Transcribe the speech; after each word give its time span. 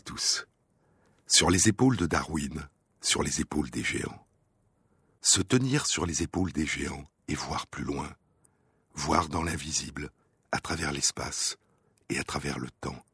Tous. 0.00 0.46
Sur 1.26 1.50
les 1.50 1.68
épaules 1.68 1.96
de 1.96 2.06
Darwin, 2.06 2.68
sur 3.00 3.22
les 3.22 3.40
épaules 3.40 3.70
des 3.70 3.84
géants. 3.84 4.26
Se 5.20 5.40
tenir 5.40 5.86
sur 5.86 6.06
les 6.06 6.22
épaules 6.22 6.52
des 6.52 6.66
géants 6.66 7.04
et 7.28 7.34
voir 7.34 7.66
plus 7.66 7.84
loin, 7.84 8.14
voir 8.94 9.28
dans 9.28 9.42
l'invisible, 9.42 10.10
à 10.50 10.60
travers 10.60 10.92
l'espace 10.92 11.56
et 12.08 12.18
à 12.18 12.24
travers 12.24 12.58
le 12.58 12.70
temps. 12.80 13.04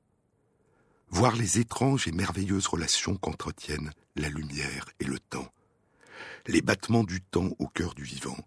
Voir 1.10 1.36
les 1.36 1.58
étranges 1.58 2.08
et 2.08 2.12
merveilleuses 2.12 2.66
relations 2.66 3.16
qu'entretiennent 3.16 3.92
la 4.16 4.28
lumière 4.28 4.86
et 5.00 5.04
le 5.04 5.18
temps, 5.18 5.52
les 6.46 6.62
battements 6.62 7.04
du 7.04 7.20
temps 7.20 7.50
au 7.58 7.66
cœur 7.66 7.94
du 7.94 8.02
vivant 8.02 8.38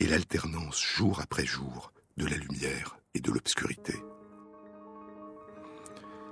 et 0.00 0.06
l'alternance 0.06 0.80
jour 0.80 1.20
après 1.20 1.46
jour 1.46 1.92
de 2.16 2.26
la 2.26 2.36
lumière 2.36 2.98
et 3.14 3.20
de 3.20 3.30
l'obscurité. 3.30 3.94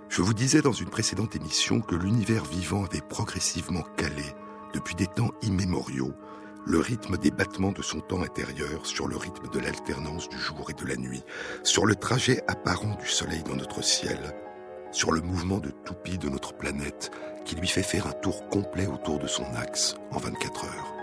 Je 0.09 0.23
vous 0.23 0.35
disais 0.35 0.63
dans 0.63 0.73
une 0.73 0.89
précédente 0.89 1.37
émission 1.37 1.81
que 1.81 1.95
l'univers 1.95 2.45
vivant 2.45 2.85
avait 2.85 3.03
progressivement 3.03 3.85
calé, 3.97 4.25
depuis 4.73 4.95
des 4.95 5.07
temps 5.07 5.33
immémoriaux, 5.43 6.13
le 6.67 6.79
rythme 6.79 7.19
des 7.19 7.31
battements 7.31 7.73
de 7.73 7.83
son 7.83 8.01
temps 8.01 8.23
intérieur 8.23 8.87
sur 8.87 9.07
le 9.07 9.17
rythme 9.17 9.49
de 9.51 9.59
l'alternance 9.59 10.29
du 10.29 10.39
jour 10.39 10.71
et 10.71 10.73
de 10.73 10.87
la 10.87 10.97
nuit, 10.97 11.23
sur 11.63 11.85
le 11.85 11.95
trajet 11.95 12.43
apparent 12.49 12.97
du 12.97 13.07
Soleil 13.07 13.43
dans 13.43 13.57
notre 13.57 13.83
ciel, 13.83 14.35
sur 14.93 15.13
le 15.13 15.21
mouvement 15.21 15.59
de 15.59 15.71
toupie 15.71 16.19
de 16.19 16.31
notre 16.31 16.55
planète 16.55 17.11
qui 17.45 17.57
lui 17.57 17.69
fait 17.69 17.83
faire 17.83 18.07
un 18.07 18.13
tour 18.13 18.49
complet 18.49 18.87
autour 18.87 19.19
de 19.19 19.27
son 19.27 19.45
axe 19.55 19.95
en 20.11 20.19
24 20.19 20.65
heures. 20.65 20.95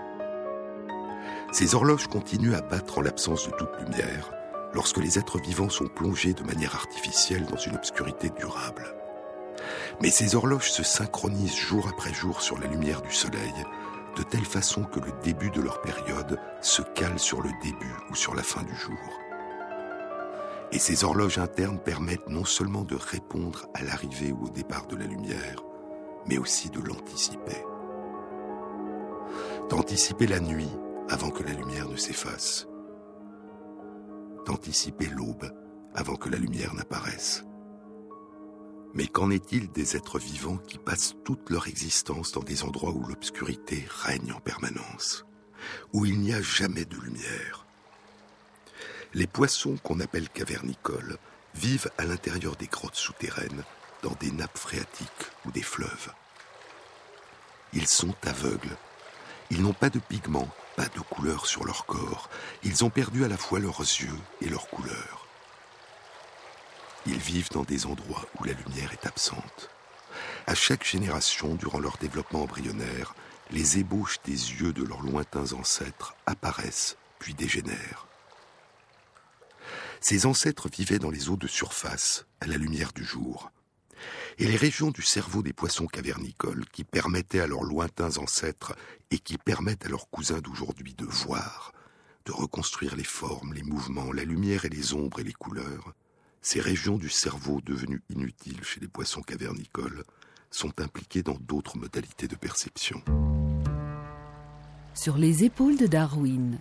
Ces 1.52 1.74
horloges 1.76 2.08
continuent 2.08 2.54
à 2.54 2.60
battre 2.60 2.98
en 2.98 3.02
l'absence 3.02 3.46
de 3.46 3.52
toute 3.56 3.80
lumière, 3.80 4.30
lorsque 4.76 4.98
les 4.98 5.18
êtres 5.18 5.40
vivants 5.40 5.70
sont 5.70 5.88
plongés 5.88 6.34
de 6.34 6.42
manière 6.42 6.74
artificielle 6.74 7.46
dans 7.46 7.56
une 7.56 7.76
obscurité 7.76 8.28
durable. 8.38 8.94
Mais 10.02 10.10
ces 10.10 10.34
horloges 10.34 10.70
se 10.70 10.82
synchronisent 10.82 11.56
jour 11.56 11.88
après 11.88 12.12
jour 12.12 12.42
sur 12.42 12.58
la 12.58 12.66
lumière 12.66 13.00
du 13.00 13.10
soleil, 13.10 13.54
de 14.16 14.22
telle 14.22 14.44
façon 14.44 14.84
que 14.84 15.00
le 15.00 15.12
début 15.22 15.50
de 15.50 15.62
leur 15.62 15.80
période 15.80 16.38
se 16.60 16.82
cale 16.82 17.18
sur 17.18 17.40
le 17.40 17.48
début 17.62 17.94
ou 18.10 18.14
sur 18.14 18.34
la 18.34 18.42
fin 18.42 18.62
du 18.64 18.76
jour. 18.76 18.98
Et 20.72 20.78
ces 20.78 21.04
horloges 21.04 21.38
internes 21.38 21.78
permettent 21.78 22.28
non 22.28 22.44
seulement 22.44 22.84
de 22.84 22.96
répondre 22.96 23.66
à 23.72 23.82
l'arrivée 23.82 24.32
ou 24.32 24.44
au 24.44 24.50
départ 24.50 24.86
de 24.88 24.96
la 24.96 25.06
lumière, 25.06 25.62
mais 26.26 26.36
aussi 26.36 26.68
de 26.68 26.80
l'anticiper. 26.80 27.64
D'anticiper 29.70 30.26
la 30.26 30.40
nuit 30.40 30.70
avant 31.08 31.30
que 31.30 31.44
la 31.44 31.52
lumière 31.52 31.88
ne 31.88 31.96
s'efface. 31.96 32.68
D'anticiper 34.46 35.06
l'aube 35.06 35.52
avant 35.94 36.14
que 36.14 36.28
la 36.28 36.38
lumière 36.38 36.72
n'apparaisse. 36.72 37.44
Mais 38.94 39.08
qu'en 39.08 39.30
est-il 39.30 39.70
des 39.72 39.96
êtres 39.96 40.18
vivants 40.18 40.56
qui 40.56 40.78
passent 40.78 41.14
toute 41.24 41.50
leur 41.50 41.66
existence 41.66 42.32
dans 42.32 42.42
des 42.42 42.62
endroits 42.62 42.92
où 42.92 43.04
l'obscurité 43.04 43.84
règne 43.90 44.32
en 44.32 44.40
permanence, 44.40 45.26
où 45.92 46.06
il 46.06 46.20
n'y 46.20 46.32
a 46.32 46.40
jamais 46.40 46.84
de 46.84 46.96
lumière? 46.96 47.66
Les 49.14 49.26
poissons 49.26 49.76
qu'on 49.82 50.00
appelle 50.00 50.28
cavernicoles 50.28 51.18
vivent 51.54 51.90
à 51.98 52.04
l'intérieur 52.04 52.54
des 52.56 52.68
grottes 52.68 52.94
souterraines, 52.94 53.64
dans 54.02 54.14
des 54.20 54.30
nappes 54.30 54.58
phréatiques 54.58 55.26
ou 55.44 55.50
des 55.50 55.62
fleuves. 55.62 56.12
Ils 57.72 57.88
sont 57.88 58.14
aveugles. 58.22 58.76
Ils 59.50 59.60
n'ont 59.60 59.72
pas 59.72 59.90
de 59.90 59.98
pigments, 59.98 60.48
pas 60.76 60.86
de 60.88 61.00
couleur 61.00 61.46
sur 61.46 61.64
leur 61.64 61.86
corps. 61.86 62.28
Ils 62.62 62.84
ont 62.84 62.90
perdu 62.90 63.24
à 63.24 63.28
la 63.28 63.36
fois 63.36 63.58
leurs 63.58 63.80
yeux 63.80 64.18
et 64.42 64.48
leur 64.48 64.68
couleur. 64.68 65.26
Ils 67.06 67.18
vivent 67.18 67.50
dans 67.50 67.62
des 67.62 67.86
endroits 67.86 68.26
où 68.38 68.44
la 68.44 68.52
lumière 68.52 68.92
est 68.92 69.06
absente. 69.06 69.70
À 70.46 70.54
chaque 70.54 70.84
génération, 70.84 71.54
durant 71.54 71.78
leur 71.78 71.96
développement 71.96 72.42
embryonnaire, 72.42 73.14
les 73.50 73.78
ébauches 73.78 74.18
des 74.24 74.32
yeux 74.32 74.72
de 74.72 74.84
leurs 74.84 75.02
lointains 75.02 75.52
ancêtres 75.52 76.14
apparaissent 76.26 76.96
puis 77.18 77.34
dégénèrent. 77.34 78.06
Ces 80.00 80.26
ancêtres 80.26 80.68
vivaient 80.68 80.98
dans 80.98 81.10
les 81.10 81.30
eaux 81.30 81.36
de 81.36 81.46
surface, 81.46 82.26
à 82.40 82.46
la 82.46 82.58
lumière 82.58 82.92
du 82.92 83.04
jour. 83.04 83.50
Et 84.38 84.46
les 84.46 84.56
régions 84.56 84.90
du 84.90 85.02
cerveau 85.02 85.42
des 85.42 85.54
poissons 85.54 85.86
cavernicoles 85.86 86.66
qui 86.70 86.84
permettaient 86.84 87.40
à 87.40 87.46
leurs 87.46 87.64
lointains 87.64 88.18
ancêtres 88.18 88.76
et 89.10 89.18
qui 89.18 89.38
permettent 89.38 89.86
à 89.86 89.88
leurs 89.88 90.10
cousins 90.10 90.40
d'aujourd'hui 90.40 90.94
de 90.94 91.06
voir, 91.06 91.72
de 92.26 92.32
reconstruire 92.32 92.96
les 92.96 93.04
formes, 93.04 93.54
les 93.54 93.62
mouvements, 93.62 94.12
la 94.12 94.24
lumière 94.24 94.66
et 94.66 94.68
les 94.68 94.92
ombres 94.92 95.20
et 95.20 95.24
les 95.24 95.32
couleurs, 95.32 95.94
ces 96.42 96.60
régions 96.60 96.98
du 96.98 97.08
cerveau 97.08 97.60
devenues 97.60 98.02
inutiles 98.10 98.62
chez 98.62 98.78
les 98.78 98.88
poissons 98.88 99.22
cavernicoles 99.22 100.04
sont 100.50 100.80
impliquées 100.80 101.22
dans 101.22 101.38
d'autres 101.40 101.78
modalités 101.78 102.28
de 102.28 102.36
perception. 102.36 103.02
Sur 104.94 105.16
les 105.16 105.44
épaules 105.44 105.76
de 105.76 105.86
Darwin. 105.86 106.58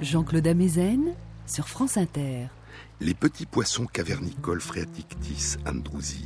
Jean-Claude 0.00 0.46
Amezen 0.46 1.14
sur 1.46 1.68
France 1.68 1.96
Inter. 1.96 2.48
Les 3.04 3.14
petits 3.14 3.46
poissons 3.46 3.86
cavernicoles 3.86 4.60
phréatictis 4.60 5.56
androusi 5.66 6.24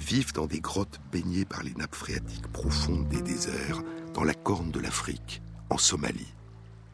vivent 0.00 0.32
dans 0.32 0.46
des 0.46 0.58
grottes 0.58 0.98
baignées 1.12 1.44
par 1.44 1.62
les 1.62 1.72
nappes 1.74 1.94
phréatiques 1.94 2.48
profondes 2.48 3.06
des 3.06 3.22
déserts, 3.22 3.84
dans 4.14 4.24
la 4.24 4.34
corne 4.34 4.72
de 4.72 4.80
l'Afrique, 4.80 5.40
en 5.70 5.78
Somalie. 5.78 6.34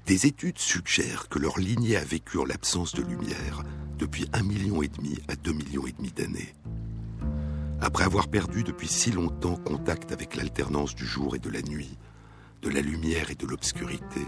Des 0.05 0.27
études 0.27 0.59
suggèrent 0.59 1.31
que 1.31 1.39
leur 1.39 1.59
lignée 1.59 1.97
a 1.97 2.05
vécu 2.05 2.37
en 2.37 2.45
l'absence 2.45 2.93
de 2.93 3.01
lumière 3.01 3.63
depuis 3.99 4.29
un 4.35 4.43
million 4.43 4.83
et 4.83 4.89
demi 4.89 5.19
à 5.29 5.37
deux 5.37 5.55
millions 5.55 5.87
et 5.87 5.93
demi 5.93 6.13
d'années. 6.13 6.55
Après 7.81 8.05
avoir 8.05 8.29
perdu 8.29 8.63
depuis 8.63 8.89
si 8.89 9.11
longtemps 9.11 9.57
contact 9.57 10.13
avec 10.13 10.37
l'alternance 10.37 10.95
du 10.95 11.07
jour 11.07 11.35
et 11.35 11.39
de 11.39 11.49
la 11.49 11.63
nuit, 11.63 11.97
de 12.61 12.69
la 12.69 12.83
lumière 12.83 13.31
et 13.31 13.37
de 13.37 13.47
l'obscurité, 13.47 14.21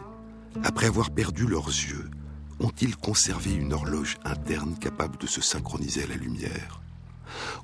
après 0.65 0.87
avoir 0.87 1.11
perdu 1.11 1.47
leurs 1.47 1.69
yeux, 1.69 2.09
ont-ils 2.61 2.97
conservé 2.97 3.53
une 3.55 3.73
horloge 3.73 4.17
interne 4.25 4.79
capable 4.79 5.19
de 5.19 5.27
se 5.27 5.41
synchroniser 5.41 6.05
à 6.05 6.07
la 6.07 6.17
lumière? 6.17 6.81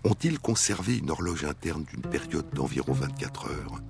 Ont-ils 0.05 0.39
conservé 0.39 0.99
une 0.99 1.11
horloge 1.11 1.45
interne 1.45 1.85
d'une 1.85 2.03
période 2.03 2.49
d'environ 2.53 2.93
24 2.93 3.51
heures? 3.51 3.81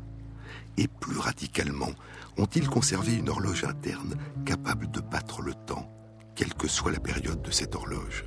Et 0.76 0.88
plus 0.88 1.18
radicalement, 1.18 1.90
ont-ils 2.36 2.68
conservé 2.68 3.14
une 3.14 3.28
horloge 3.28 3.64
interne 3.64 4.16
capable 4.44 4.90
de 4.90 5.00
battre 5.00 5.42
le 5.42 5.54
temps, 5.54 5.90
quelle 6.34 6.54
que 6.54 6.68
soit 6.68 6.92
la 6.92 7.00
période 7.00 7.42
de 7.42 7.50
cette 7.50 7.74
horloge? 7.74 8.24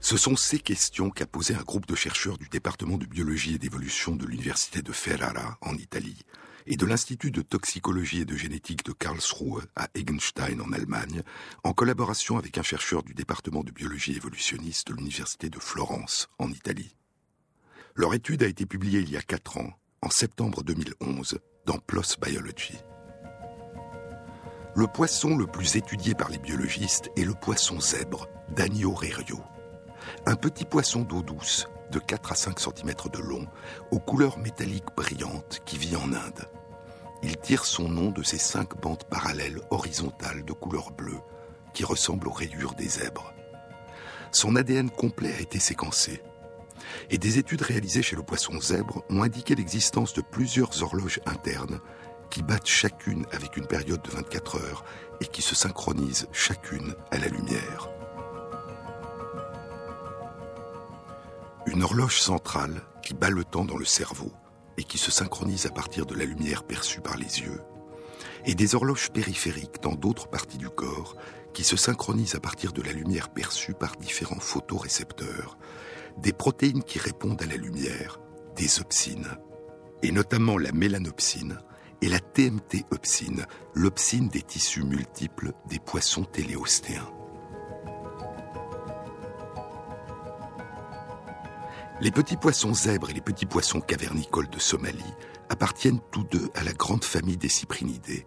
Ce 0.00 0.16
sont 0.16 0.34
ces 0.34 0.58
questions 0.58 1.10
qu'a 1.10 1.26
posé 1.26 1.54
un 1.54 1.62
groupe 1.62 1.86
de 1.86 1.94
chercheurs 1.94 2.38
du 2.38 2.48
département 2.48 2.98
de 2.98 3.06
biologie 3.06 3.54
et 3.54 3.58
d'évolution 3.58 4.16
de 4.16 4.26
l'université 4.26 4.82
de 4.82 4.92
Ferrara 4.92 5.58
en 5.60 5.74
Italie 5.74 6.24
et 6.66 6.76
de 6.76 6.86
l'Institut 6.86 7.30
de 7.30 7.42
toxicologie 7.42 8.20
et 8.20 8.24
de 8.24 8.36
génétique 8.36 8.84
de 8.84 8.92
Karlsruhe 8.92 9.66
à 9.76 9.88
Egenstein 9.94 10.60
en 10.60 10.72
Allemagne, 10.72 11.22
en 11.64 11.72
collaboration 11.72 12.38
avec 12.38 12.58
un 12.58 12.62
chercheur 12.62 13.02
du 13.02 13.14
département 13.14 13.64
de 13.64 13.72
biologie 13.72 14.16
évolutionniste 14.16 14.88
de 14.88 14.94
l'université 14.94 15.50
de 15.50 15.58
Florence 15.58 16.28
en 16.38 16.50
Italie. 16.50 16.96
Leur 17.94 18.14
étude 18.14 18.42
a 18.42 18.46
été 18.46 18.66
publiée 18.66 19.00
il 19.00 19.10
y 19.10 19.16
a 19.16 19.22
quatre 19.22 19.58
ans, 19.58 19.70
en 20.00 20.10
septembre 20.10 20.62
2011, 20.62 21.38
dans 21.66 21.78
PLOS 21.78 22.16
Biology. 22.20 22.78
Le 24.74 24.86
poisson 24.86 25.36
le 25.36 25.46
plus 25.46 25.76
étudié 25.76 26.14
par 26.14 26.30
les 26.30 26.38
biologistes 26.38 27.10
est 27.16 27.24
le 27.24 27.34
poisson 27.34 27.78
zèbre, 27.78 28.26
Danio 28.56 28.92
rerio. 28.92 29.38
Un 30.26 30.36
petit 30.36 30.64
poisson 30.64 31.02
d'eau 31.02 31.22
douce, 31.22 31.66
de 31.90 31.98
4 31.98 32.32
à 32.32 32.34
5 32.34 32.60
cm 32.60 32.94
de 33.12 33.18
long, 33.18 33.46
aux 33.90 33.98
couleurs 33.98 34.38
métalliques 34.38 34.96
brillantes, 34.96 35.60
qui 35.64 35.78
vit 35.78 35.96
en 35.96 36.12
Inde. 36.12 36.48
Il 37.22 37.36
tire 37.36 37.64
son 37.64 37.88
nom 37.88 38.10
de 38.10 38.22
ses 38.22 38.38
cinq 38.38 38.80
bandes 38.80 39.04
parallèles 39.04 39.60
horizontales 39.70 40.44
de 40.44 40.52
couleur 40.52 40.90
bleue, 40.90 41.20
qui 41.72 41.84
ressemblent 41.84 42.28
aux 42.28 42.32
rayures 42.32 42.74
des 42.74 42.88
zèbres. 42.88 43.32
Son 44.32 44.56
ADN 44.56 44.90
complet 44.90 45.32
a 45.34 45.40
été 45.40 45.58
séquencé 45.58 46.22
et 47.10 47.18
des 47.18 47.38
études 47.38 47.62
réalisées 47.62 48.02
chez 48.02 48.16
le 48.16 48.22
poisson 48.22 48.60
zèbre 48.60 49.02
ont 49.10 49.22
indiqué 49.22 49.54
l'existence 49.54 50.12
de 50.14 50.22
plusieurs 50.22 50.82
horloges 50.82 51.20
internes 51.26 51.80
qui 52.30 52.42
battent 52.42 52.66
chacune 52.66 53.26
avec 53.32 53.56
une 53.56 53.66
période 53.66 54.02
de 54.02 54.10
24 54.10 54.56
heures 54.56 54.84
et 55.20 55.26
qui 55.26 55.42
se 55.42 55.54
synchronisent 55.54 56.28
chacune 56.32 56.94
à 57.10 57.18
la 57.18 57.28
lumière. 57.28 57.90
Une 61.66 61.84
horloge 61.84 62.20
centrale 62.20 62.82
qui 63.02 63.14
bat 63.14 63.30
le 63.30 63.44
temps 63.44 63.64
dans 63.64 63.76
le 63.76 63.84
cerveau 63.84 64.32
et 64.76 64.84
qui 64.84 64.98
se 64.98 65.10
synchronise 65.10 65.66
à 65.66 65.70
partir 65.70 66.06
de 66.06 66.14
la 66.14 66.24
lumière 66.24 66.64
perçue 66.64 67.00
par 67.00 67.16
les 67.16 67.40
yeux, 67.40 67.60
et 68.46 68.54
des 68.54 68.74
horloges 68.74 69.10
périphériques 69.10 69.80
dans 69.82 69.94
d'autres 69.94 70.28
parties 70.28 70.58
du 70.58 70.68
corps 70.68 71.16
qui 71.54 71.62
se 71.62 71.76
synchronisent 71.76 72.34
à 72.34 72.40
partir 72.40 72.72
de 72.72 72.82
la 72.82 72.92
lumière 72.92 73.28
perçue 73.28 73.74
par 73.74 73.96
différents 73.96 74.40
photorécepteurs, 74.40 75.56
des 76.18 76.32
protéines 76.32 76.82
qui 76.82 76.98
répondent 76.98 77.42
à 77.42 77.46
la 77.46 77.56
lumière, 77.56 78.18
des 78.56 78.80
opsines, 78.80 79.28
et 80.02 80.10
notamment 80.10 80.58
la 80.58 80.72
mélanopsine 80.72 81.58
et 82.00 82.08
la 82.08 82.18
TMT-opsine, 82.18 83.46
l'opsine 83.74 84.28
des 84.28 84.42
tissus 84.42 84.82
multiples 84.82 85.52
des 85.68 85.78
poissons 85.78 86.24
téléostéens. 86.24 87.08
Les 92.02 92.10
petits 92.10 92.36
poissons 92.36 92.74
zèbres 92.74 93.10
et 93.10 93.12
les 93.12 93.20
petits 93.20 93.46
poissons 93.46 93.80
cavernicoles 93.80 94.50
de 94.50 94.58
Somalie 94.58 95.14
appartiennent 95.48 96.00
tous 96.10 96.24
deux 96.24 96.50
à 96.56 96.64
la 96.64 96.72
grande 96.72 97.04
famille 97.04 97.36
des 97.36 97.48
cyprinidés. 97.48 98.26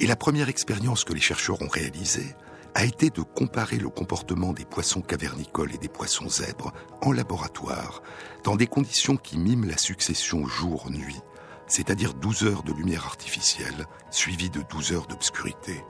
Et 0.00 0.06
la 0.06 0.16
première 0.16 0.50
expérience 0.50 1.04
que 1.04 1.14
les 1.14 1.20
chercheurs 1.20 1.62
ont 1.62 1.68
réalisée 1.68 2.36
a 2.74 2.84
été 2.84 3.08
de 3.08 3.22
comparer 3.22 3.78
le 3.78 3.88
comportement 3.88 4.52
des 4.52 4.66
poissons 4.66 5.00
cavernicoles 5.00 5.74
et 5.74 5.78
des 5.78 5.88
poissons 5.88 6.28
zèbres 6.28 6.74
en 7.00 7.12
laboratoire, 7.12 8.02
dans 8.44 8.56
des 8.56 8.66
conditions 8.66 9.16
qui 9.16 9.38
miment 9.38 9.64
la 9.64 9.78
succession 9.78 10.46
jour-nuit, 10.46 11.22
c'est-à-dire 11.68 12.12
12 12.12 12.42
heures 12.44 12.64
de 12.64 12.74
lumière 12.74 13.06
artificielle 13.06 13.86
suivies 14.10 14.50
de 14.50 14.60
12 14.60 14.92
heures 14.92 15.06
d'obscurité. 15.06 15.82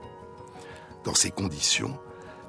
Dans 1.02 1.14
ces 1.14 1.32
conditions, 1.32 1.98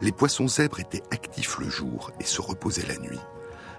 les 0.02 0.12
poissons 0.12 0.48
zèbres 0.48 0.80
étaient 0.80 1.04
actifs 1.10 1.58
le 1.58 1.68
jour 1.68 2.12
et 2.20 2.26
se 2.26 2.42
reposaient 2.42 2.86
la 2.86 3.00
nuit, 3.00 3.20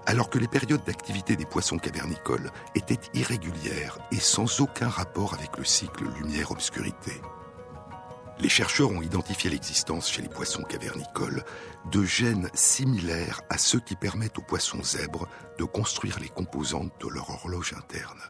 alors 0.05 0.29
que 0.29 0.39
les 0.39 0.47
périodes 0.47 0.83
d'activité 0.83 1.35
des 1.35 1.45
poissons 1.45 1.77
cavernicoles 1.77 2.51
étaient 2.75 2.99
irrégulières 3.13 3.99
et 4.11 4.19
sans 4.19 4.61
aucun 4.61 4.89
rapport 4.89 5.33
avec 5.33 5.57
le 5.57 5.63
cycle 5.63 6.05
lumière-obscurité. 6.19 7.21
Les 8.39 8.49
chercheurs 8.49 8.91
ont 8.91 9.01
identifié 9.01 9.49
l'existence 9.49 10.09
chez 10.09 10.21
les 10.21 10.29
poissons 10.29 10.63
cavernicoles 10.63 11.43
de 11.91 12.03
gènes 12.03 12.49
similaires 12.53 13.41
à 13.49 13.57
ceux 13.57 13.79
qui 13.79 13.95
permettent 13.95 14.39
aux 14.39 14.43
poissons 14.43 14.83
zèbres 14.83 15.27
de 15.59 15.63
construire 15.63 16.19
les 16.19 16.29
composantes 16.29 16.93
de 16.99 17.07
leur 17.07 17.29
horloge 17.29 17.73
interne. 17.73 18.21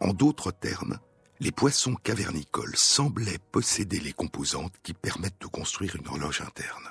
En 0.00 0.12
d'autres 0.12 0.50
termes, 0.50 0.98
les 1.38 1.52
poissons 1.52 1.94
cavernicoles 1.94 2.76
semblaient 2.76 3.38
posséder 3.50 4.00
les 4.00 4.12
composantes 4.12 4.74
qui 4.82 4.92
permettent 4.92 5.40
de 5.40 5.46
construire 5.46 5.96
une 5.96 6.08
horloge 6.08 6.42
interne. 6.42 6.89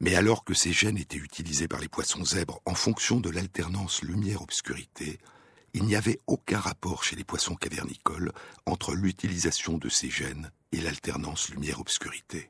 Mais 0.00 0.14
alors 0.14 0.44
que 0.44 0.54
ces 0.54 0.72
gènes 0.72 0.98
étaient 0.98 1.16
utilisés 1.16 1.68
par 1.68 1.80
les 1.80 1.88
poissons 1.88 2.24
zèbres 2.24 2.60
en 2.64 2.74
fonction 2.74 3.20
de 3.20 3.30
l'alternance 3.30 4.02
lumière-obscurité, 4.02 5.18
il 5.74 5.84
n'y 5.84 5.96
avait 5.96 6.20
aucun 6.26 6.60
rapport 6.60 7.04
chez 7.04 7.16
les 7.16 7.24
poissons 7.24 7.54
cavernicoles 7.54 8.32
entre 8.66 8.94
l'utilisation 8.94 9.76
de 9.76 9.88
ces 9.88 10.10
gènes 10.10 10.50
et 10.72 10.80
l'alternance 10.80 11.50
lumière-obscurité. 11.50 12.48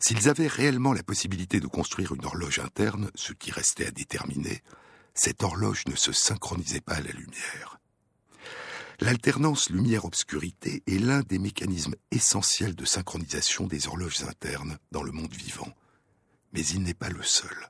S'ils 0.00 0.28
avaient 0.28 0.46
réellement 0.46 0.92
la 0.92 1.02
possibilité 1.02 1.60
de 1.60 1.66
construire 1.66 2.14
une 2.14 2.24
horloge 2.24 2.60
interne, 2.60 3.10
ce 3.14 3.32
qui 3.32 3.50
restait 3.50 3.86
à 3.86 3.90
déterminer, 3.90 4.62
cette 5.14 5.42
horloge 5.42 5.84
ne 5.86 5.96
se 5.96 6.12
synchronisait 6.12 6.80
pas 6.80 6.94
à 6.94 7.00
la 7.00 7.12
lumière. 7.12 7.78
L'alternance 9.00 9.68
lumière-obscurité 9.68 10.82
est 10.86 10.98
l'un 10.98 11.20
des 11.20 11.38
mécanismes 11.38 11.96
essentiels 12.10 12.74
de 12.74 12.84
synchronisation 12.84 13.66
des 13.66 13.88
horloges 13.88 14.22
internes 14.22 14.78
dans 14.90 15.02
le 15.02 15.12
monde 15.12 15.34
vivant, 15.34 15.74
mais 16.56 16.64
il 16.68 16.82
n'est 16.82 16.94
pas 16.94 17.10
le 17.10 17.22
seul. 17.22 17.68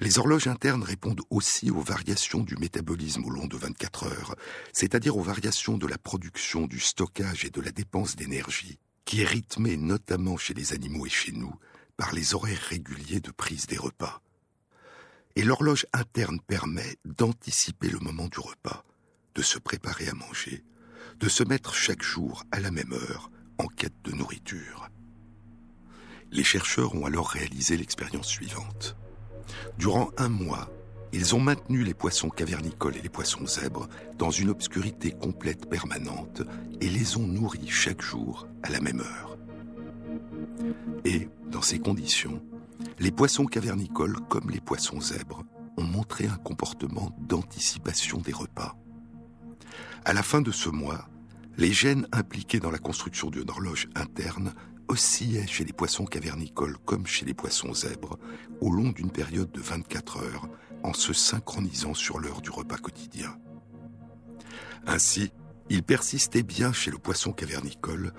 Les 0.00 0.18
horloges 0.18 0.48
internes 0.48 0.82
répondent 0.82 1.22
aussi 1.30 1.70
aux 1.70 1.80
variations 1.80 2.40
du 2.40 2.56
métabolisme 2.56 3.24
au 3.24 3.30
long 3.30 3.46
de 3.46 3.56
24 3.56 4.06
heures, 4.08 4.34
c'est-à-dire 4.72 5.16
aux 5.16 5.22
variations 5.22 5.78
de 5.78 5.86
la 5.86 5.96
production, 5.96 6.66
du 6.66 6.80
stockage 6.80 7.44
et 7.44 7.50
de 7.50 7.60
la 7.60 7.70
dépense 7.70 8.16
d'énergie, 8.16 8.80
qui 9.04 9.20
est 9.20 9.24
rythmée 9.24 9.76
notamment 9.76 10.36
chez 10.36 10.52
les 10.52 10.72
animaux 10.72 11.06
et 11.06 11.10
chez 11.10 11.30
nous 11.30 11.54
par 11.96 12.12
les 12.12 12.34
horaires 12.34 12.66
réguliers 12.68 13.20
de 13.20 13.30
prise 13.30 13.66
des 13.66 13.78
repas. 13.78 14.20
Et 15.36 15.44
l'horloge 15.44 15.86
interne 15.92 16.40
permet 16.40 16.96
d'anticiper 17.04 17.88
le 17.88 18.00
moment 18.00 18.26
du 18.26 18.40
repas, 18.40 18.84
de 19.36 19.42
se 19.42 19.60
préparer 19.60 20.08
à 20.08 20.14
manger, 20.14 20.64
de 21.20 21.28
se 21.28 21.44
mettre 21.44 21.72
chaque 21.72 22.02
jour 22.02 22.42
à 22.50 22.58
la 22.58 22.72
même 22.72 22.92
heure 22.92 23.30
en 23.58 23.68
quête 23.68 24.02
de 24.02 24.10
nourriture. 24.10 24.88
Les 26.32 26.44
chercheurs 26.44 26.94
ont 26.94 27.06
alors 27.06 27.28
réalisé 27.28 27.76
l'expérience 27.76 28.28
suivante. 28.28 28.96
Durant 29.78 30.10
un 30.18 30.28
mois, 30.28 30.68
ils 31.12 31.34
ont 31.34 31.40
maintenu 31.40 31.82
les 31.82 31.94
poissons 31.94 32.28
cavernicoles 32.28 32.96
et 32.96 33.02
les 33.02 33.08
poissons 33.08 33.46
zèbres 33.46 33.88
dans 34.18 34.30
une 34.30 34.50
obscurité 34.50 35.12
complète 35.12 35.68
permanente 35.68 36.42
et 36.80 36.88
les 36.88 37.16
ont 37.16 37.26
nourris 37.26 37.68
chaque 37.68 38.02
jour 38.02 38.46
à 38.62 38.70
la 38.70 38.80
même 38.80 39.00
heure. 39.00 39.38
Et, 41.04 41.28
dans 41.50 41.62
ces 41.62 41.78
conditions, 41.78 42.42
les 42.98 43.12
poissons 43.12 43.46
cavernicoles 43.46 44.18
comme 44.28 44.50
les 44.50 44.60
poissons 44.60 45.00
zèbres 45.00 45.44
ont 45.76 45.84
montré 45.84 46.26
un 46.26 46.36
comportement 46.36 47.16
d'anticipation 47.20 48.18
des 48.18 48.32
repas. 48.32 48.74
À 50.04 50.12
la 50.12 50.22
fin 50.22 50.40
de 50.40 50.50
ce 50.50 50.68
mois, 50.68 51.08
les 51.56 51.72
gènes 51.72 52.06
impliqués 52.12 52.60
dans 52.60 52.70
la 52.70 52.78
construction 52.78 53.30
d'une 53.30 53.50
horloge 53.50 53.88
interne 53.94 54.52
oscillait 54.88 55.46
chez 55.46 55.64
les 55.64 55.72
poissons 55.72 56.04
cavernicoles 56.04 56.78
comme 56.84 57.06
chez 57.06 57.26
les 57.26 57.34
poissons 57.34 57.74
zèbres 57.74 58.18
au 58.60 58.70
long 58.70 58.90
d'une 58.90 59.10
période 59.10 59.50
de 59.50 59.60
24 59.60 60.18
heures 60.18 60.48
en 60.82 60.92
se 60.92 61.12
synchronisant 61.12 61.94
sur 61.94 62.18
l'heure 62.18 62.40
du 62.40 62.50
repas 62.50 62.78
quotidien. 62.78 63.36
Ainsi, 64.86 65.32
il 65.68 65.82
persistait 65.82 66.44
bien 66.44 66.72
chez 66.72 66.90
le 66.90 66.98
poisson 66.98 67.32
cavernicole 67.32 68.12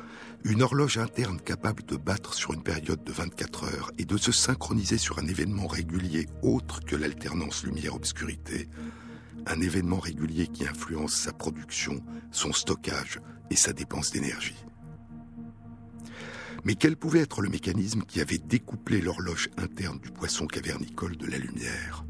une 0.44 0.62
horloge 0.62 0.98
interne 0.98 1.40
capable 1.40 1.84
de 1.84 1.96
battre 1.96 2.34
sur 2.34 2.54
une 2.54 2.62
période 2.62 3.04
de 3.04 3.12
24 3.12 3.64
heures 3.64 3.92
et 3.98 4.06
de 4.06 4.18
se 4.18 4.32
synchroniser 4.32 4.98
sur 4.98 5.20
un 5.20 5.28
événement 5.28 5.68
régulier 5.68 6.28
autre 6.42 6.82
que 6.84 6.96
l'alternance 6.96 7.64
lumière-obscurité, 7.64 8.70
un 9.46 9.62
événement 9.62 10.00
régulier 10.00 10.48
qui 10.48 10.68
influence 10.68 11.14
sa 11.14 11.32
production, 11.32 12.04
son 12.32 12.52
stockage 12.52 13.20
et 13.50 13.56
sa 13.56 13.74
dépense 13.74 14.12
d'énergie. 14.12 14.66
Mais 16.64 16.76
quel 16.76 16.98
pouvait 16.98 17.22
être 17.22 17.42
le 17.42 17.50
mécanisme 17.50 18.02
qui 18.02 18.22
avait 18.22 18.38
découplé 18.38 19.02
l'horloge 19.02 19.50
interne 19.58 20.00
du 20.00 20.12
poisson 20.12 20.48
cavernicole 20.48 21.18
de 21.18 21.28
la 21.28 21.38
lumière 21.38 22.06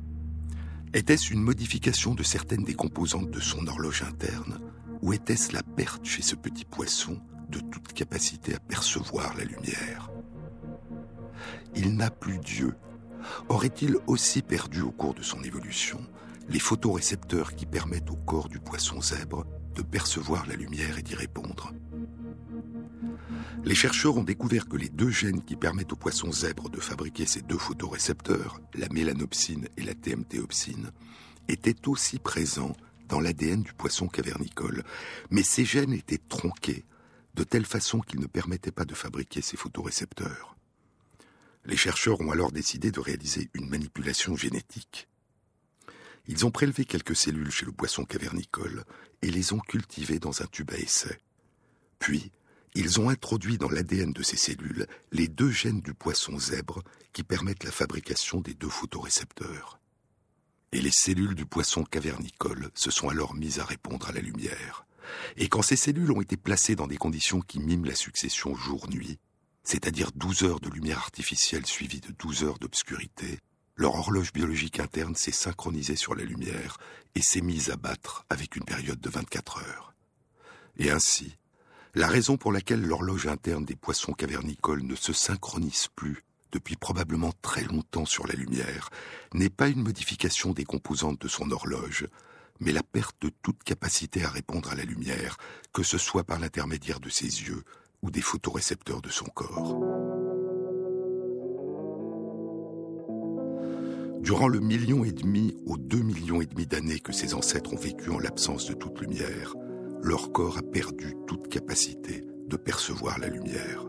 Était-ce 0.93 1.33
une 1.33 1.41
modification 1.41 2.15
de 2.15 2.23
certaines 2.23 2.63
des 2.63 2.73
composantes 2.73 3.31
de 3.31 3.39
son 3.39 3.67
horloge 3.67 4.03
interne 4.03 4.59
ou 5.01 5.13
était-ce 5.13 5.53
la 5.53 5.63
perte 5.63 6.05
chez 6.05 6.21
ce 6.21 6.35
petit 6.35 6.65
poisson 6.65 7.19
de 7.49 7.59
toute 7.59 7.93
capacité 7.93 8.55
à 8.55 8.59
percevoir 8.59 9.35
la 9.37 9.43
lumière 9.43 10.09
Il 11.75 11.95
n'a 11.95 12.09
plus 12.09 12.39
Dieu. 12.39 12.73
Aurait-il 13.49 13.97
aussi 14.07 14.41
perdu 14.41 14.81
au 14.81 14.91
cours 14.91 15.13
de 15.13 15.21
son 15.21 15.43
évolution 15.43 15.99
les 16.49 16.59
photorécepteurs 16.59 17.55
qui 17.55 17.65
permettent 17.65 18.09
au 18.09 18.15
corps 18.15 18.47
du 18.47 18.59
poisson 18.59 19.01
zèbre 19.01 19.45
de 19.75 19.81
percevoir 19.81 20.47
la 20.47 20.55
lumière 20.55 20.97
et 20.97 21.03
d'y 21.03 21.15
répondre 21.15 21.73
les 23.63 23.75
chercheurs 23.75 24.17
ont 24.17 24.23
découvert 24.23 24.67
que 24.67 24.77
les 24.77 24.89
deux 24.89 25.09
gènes 25.09 25.43
qui 25.43 25.55
permettent 25.55 25.93
aux 25.93 25.97
poissons 25.97 26.31
zèbres 26.31 26.69
de 26.69 26.79
fabriquer 26.79 27.25
ces 27.25 27.41
deux 27.41 27.57
photorécepteurs, 27.57 28.59
la 28.73 28.89
mélanopsine 28.89 29.67
et 29.77 29.83
la 29.83 29.93
TMTopsine, 29.93 30.91
étaient 31.47 31.87
aussi 31.87 32.19
présents 32.19 32.75
dans 33.07 33.19
l'ADN 33.19 33.63
du 33.63 33.73
poisson 33.73 34.07
cavernicole. 34.07 34.83
Mais 35.31 35.43
ces 35.43 35.65
gènes 35.65 35.93
étaient 35.93 36.21
tronqués 36.29 36.85
de 37.35 37.43
telle 37.43 37.65
façon 37.65 37.99
qu'ils 37.99 38.19
ne 38.19 38.27
permettaient 38.27 38.71
pas 38.71 38.85
de 38.85 38.95
fabriquer 38.95 39.41
ces 39.41 39.57
photorécepteurs. 39.57 40.55
Les 41.65 41.77
chercheurs 41.77 42.21
ont 42.21 42.31
alors 42.31 42.51
décidé 42.51 42.91
de 42.91 42.99
réaliser 42.99 43.49
une 43.53 43.69
manipulation 43.69 44.35
génétique. 44.35 45.07
Ils 46.27 46.45
ont 46.45 46.51
prélevé 46.51 46.85
quelques 46.85 47.15
cellules 47.15 47.51
chez 47.51 47.65
le 47.65 47.71
poisson 47.71 48.05
cavernicole 48.05 48.83
et 49.21 49.29
les 49.29 49.53
ont 49.53 49.59
cultivées 49.59 50.19
dans 50.19 50.41
un 50.41 50.45
tube 50.45 50.71
à 50.71 50.77
essai. 50.77 51.19
Puis, 51.99 52.31
ils 52.79 52.99
ont 52.99 53.09
introduit 53.09 53.57
dans 53.57 53.69
l'ADN 53.69 54.13
de 54.13 54.21
ces 54.21 54.37
cellules 54.37 54.85
les 55.11 55.27
deux 55.27 55.49
gènes 55.49 55.81
du 55.81 55.95
poisson 55.95 56.37
zèbre 56.37 56.83
qui 57.11 57.23
permettent 57.23 57.63
la 57.63 57.71
fabrication 57.71 58.39
des 58.39 58.53
deux 58.53 58.69
photorécepteurs. 58.69 59.79
Et 60.71 60.79
les 60.79 60.91
cellules 60.91 61.33
du 61.33 61.47
poisson 61.47 61.83
cavernicole 61.83 62.69
se 62.75 62.91
sont 62.91 63.09
alors 63.09 63.33
mises 63.33 63.57
à 63.57 63.65
répondre 63.65 64.07
à 64.07 64.11
la 64.11 64.21
lumière. 64.21 64.85
Et 65.37 65.49
quand 65.49 65.63
ces 65.63 65.75
cellules 65.75 66.11
ont 66.11 66.21
été 66.21 66.37
placées 66.37 66.75
dans 66.75 66.85
des 66.85 66.97
conditions 66.97 67.41
qui 67.41 67.59
miment 67.59 67.85
la 67.85 67.95
succession 67.95 68.53
jour-nuit, 68.53 69.17
c'est-à-dire 69.63 70.11
12 70.13 70.43
heures 70.43 70.59
de 70.59 70.69
lumière 70.69 70.99
artificielle 70.99 71.65
suivies 71.65 72.01
de 72.01 72.11
12 72.11 72.43
heures 72.43 72.59
d'obscurité, 72.59 73.39
leur 73.75 73.95
horloge 73.95 74.31
biologique 74.31 74.79
interne 74.79 75.15
s'est 75.15 75.31
synchronisée 75.31 75.95
sur 75.95 76.13
la 76.13 76.25
lumière 76.25 76.77
et 77.15 77.23
s'est 77.23 77.41
mise 77.41 77.71
à 77.71 77.75
battre 77.75 78.23
avec 78.29 78.55
une 78.55 78.65
période 78.65 78.99
de 78.99 79.09
24 79.09 79.63
heures. 79.63 79.95
Et 80.77 80.91
ainsi, 80.91 81.37
la 81.97 82.07
raison 82.07 82.37
pour 82.37 82.51
laquelle 82.51 82.85
l'horloge 82.85 83.25
interne 83.25 83.65
des 83.65 83.75
poissons 83.75 84.13
cavernicoles 84.13 84.83
ne 84.83 84.93
se 84.93 85.13
synchronise 85.13 85.87
plus 85.95 86.23
depuis 86.51 86.75
probablement 86.75 87.33
très 87.41 87.63
longtemps 87.63 88.05
sur 88.05 88.27
la 88.27 88.35
lumière 88.35 88.91
n'est 89.33 89.49
pas 89.49 89.67
une 89.67 89.81
modification 89.81 90.51
des 90.51 90.63
composantes 90.63 91.19
de 91.19 91.27
son 91.27 91.49
horloge, 91.49 92.05
mais 92.59 92.71
la 92.71 92.83
perte 92.83 93.15
de 93.21 93.31
toute 93.41 93.63
capacité 93.63 94.23
à 94.23 94.29
répondre 94.29 94.69
à 94.69 94.75
la 94.75 94.83
lumière, 94.83 95.37
que 95.73 95.81
ce 95.81 95.97
soit 95.97 96.23
par 96.23 96.39
l'intermédiaire 96.39 96.99
de 96.99 97.09
ses 97.09 97.25
yeux 97.25 97.63
ou 98.03 98.11
des 98.11 98.21
photorécepteurs 98.21 99.01
de 99.01 99.09
son 99.09 99.25
corps. 99.25 99.79
Durant 104.21 104.47
le 104.47 104.59
million 104.59 105.03
et 105.03 105.13
demi 105.13 105.57
aux 105.65 105.77
deux 105.77 106.03
millions 106.03 106.41
et 106.41 106.45
demi 106.45 106.67
d'années 106.67 106.99
que 106.99 107.11
ses 107.13 107.33
ancêtres 107.33 107.73
ont 107.73 107.77
vécu 107.77 108.11
en 108.11 108.19
l'absence 108.19 108.67
de 108.67 108.73
toute 108.73 109.01
lumière, 109.01 109.55
leur 110.01 110.31
corps 110.31 110.57
a 110.57 110.61
perdu 110.61 111.15
toute 111.27 111.47
capacité 111.47 112.23
de 112.47 112.57
percevoir 112.57 113.19
la 113.19 113.27
lumière. 113.27 113.87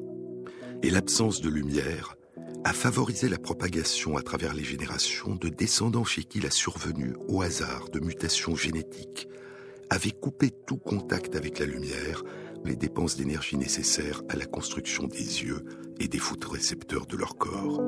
Et 0.82 0.90
l'absence 0.90 1.40
de 1.40 1.48
lumière 1.48 2.16
a 2.64 2.72
favorisé 2.72 3.28
la 3.28 3.38
propagation 3.38 4.16
à 4.16 4.22
travers 4.22 4.54
les 4.54 4.64
générations 4.64 5.34
de 5.34 5.48
descendants 5.48 6.04
chez 6.04 6.24
qui 6.24 6.40
la 6.40 6.50
survenue, 6.50 7.14
au 7.28 7.42
hasard, 7.42 7.88
de 7.90 8.00
mutations 8.00 8.56
génétiques 8.56 9.28
avait 9.90 10.10
coupé 10.10 10.50
tout 10.66 10.76
contact 10.76 11.34
avec 11.34 11.58
la 11.58 11.66
lumière, 11.66 12.22
les 12.64 12.76
dépenses 12.76 13.16
d'énergie 13.16 13.56
nécessaires 13.56 14.22
à 14.28 14.36
la 14.36 14.44
construction 14.44 15.06
des 15.06 15.42
yeux 15.42 15.64
et 15.98 16.08
des 16.08 16.18
photorécepteurs 16.18 17.06
de 17.06 17.16
leur 17.16 17.36
corps. 17.36 17.80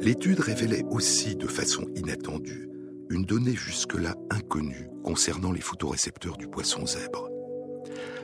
L'étude 0.00 0.40
révélait 0.40 0.84
aussi 0.90 1.36
de 1.36 1.46
façon 1.46 1.84
inattendue 1.94 2.68
une 3.10 3.24
donnée 3.24 3.54
jusque-là 3.54 4.14
inconnue 4.30 4.88
concernant 5.02 5.52
les 5.52 5.60
photorécepteurs 5.60 6.36
du 6.36 6.48
poisson 6.48 6.86
zèbre. 6.86 7.28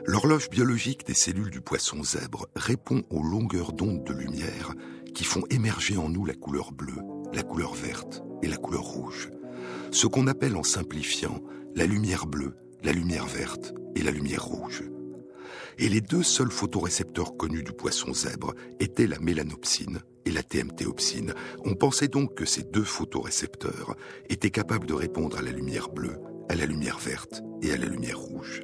L'horloge 0.05 0.49
biologique 0.49 1.05
des 1.05 1.15
cellules 1.15 1.49
du 1.49 1.61
poisson 1.61 2.03
zèbre 2.03 2.47
répond 2.55 3.03
aux 3.09 3.23
longueurs 3.23 3.73
d'onde 3.73 4.03
de 4.03 4.13
lumière 4.13 4.73
qui 5.15 5.23
font 5.23 5.43
émerger 5.49 5.97
en 5.97 6.09
nous 6.09 6.25
la 6.25 6.35
couleur 6.35 6.71
bleue, 6.71 7.01
la 7.33 7.41
couleur 7.41 7.73
verte 7.73 8.21
et 8.43 8.47
la 8.47 8.57
couleur 8.57 8.83
rouge. 8.83 9.31
Ce 9.91 10.05
qu'on 10.05 10.27
appelle 10.27 10.55
en 10.55 10.63
simplifiant 10.63 11.41
la 11.73 11.85
lumière 11.85 12.27
bleue, 12.27 12.55
la 12.83 12.91
lumière 12.91 13.25
verte 13.25 13.73
et 13.95 14.03
la 14.03 14.11
lumière 14.11 14.43
rouge. 14.43 14.83
Et 15.79 15.89
les 15.89 16.01
deux 16.01 16.23
seuls 16.23 16.51
photorécepteurs 16.51 17.35
connus 17.35 17.63
du 17.63 17.71
poisson 17.71 18.13
zèbre 18.13 18.53
étaient 18.79 19.07
la 19.07 19.19
mélanopsine 19.19 20.01
et 20.25 20.31
la 20.31 20.43
TMTopsine. 20.43 21.33
On 21.63 21.75
pensait 21.75 22.07
donc 22.07 22.35
que 22.35 22.45
ces 22.45 22.63
deux 22.63 22.83
photorécepteurs 22.83 23.95
étaient 24.29 24.49
capables 24.49 24.87
de 24.87 24.93
répondre 24.93 25.37
à 25.37 25.41
la 25.41 25.51
lumière 25.51 25.89
bleue, 25.89 26.17
à 26.49 26.55
la 26.55 26.65
lumière 26.65 26.99
verte 26.99 27.41
et 27.61 27.71
à 27.71 27.77
la 27.77 27.85
lumière 27.85 28.19
rouge. 28.19 28.63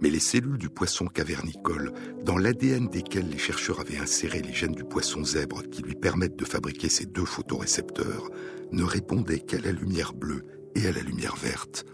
Mais 0.00 0.10
les 0.10 0.20
cellules 0.20 0.58
du 0.58 0.70
poisson 0.70 1.06
cavernicole, 1.06 1.92
dans 2.24 2.38
l'ADN 2.38 2.88
desquelles 2.88 3.28
les 3.28 3.38
chercheurs 3.38 3.80
avaient 3.80 3.98
inséré 3.98 4.40
les 4.40 4.52
gènes 4.52 4.74
du 4.74 4.84
poisson 4.84 5.24
zèbre 5.24 5.62
qui 5.68 5.82
lui 5.82 5.94
permettent 5.94 6.38
de 6.38 6.44
fabriquer 6.44 6.88
ces 6.88 7.06
deux 7.06 7.24
photorécepteurs, 7.24 8.30
ne 8.70 8.84
répondaient 8.84 9.40
qu'à 9.40 9.58
la 9.58 9.72
lumière 9.72 10.12
bleue 10.12 10.44
et 10.76 10.86
à 10.86 10.92
la 10.92 11.00
lumière 11.00 11.34
verte, 11.36 11.84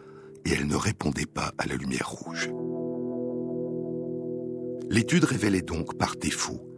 et 0.45 0.51
elles 0.51 0.67
ne 0.67 0.77
répondaient 0.77 1.25
pas 1.25 1.53
à 1.57 1.67
la 1.67 1.77
lumière 1.77 2.11
rouge. 2.11 2.51
L'étude 4.91 5.25
révélait 5.25 5.63
donc 5.63 5.97
par 5.97 6.17
défaut 6.17 6.74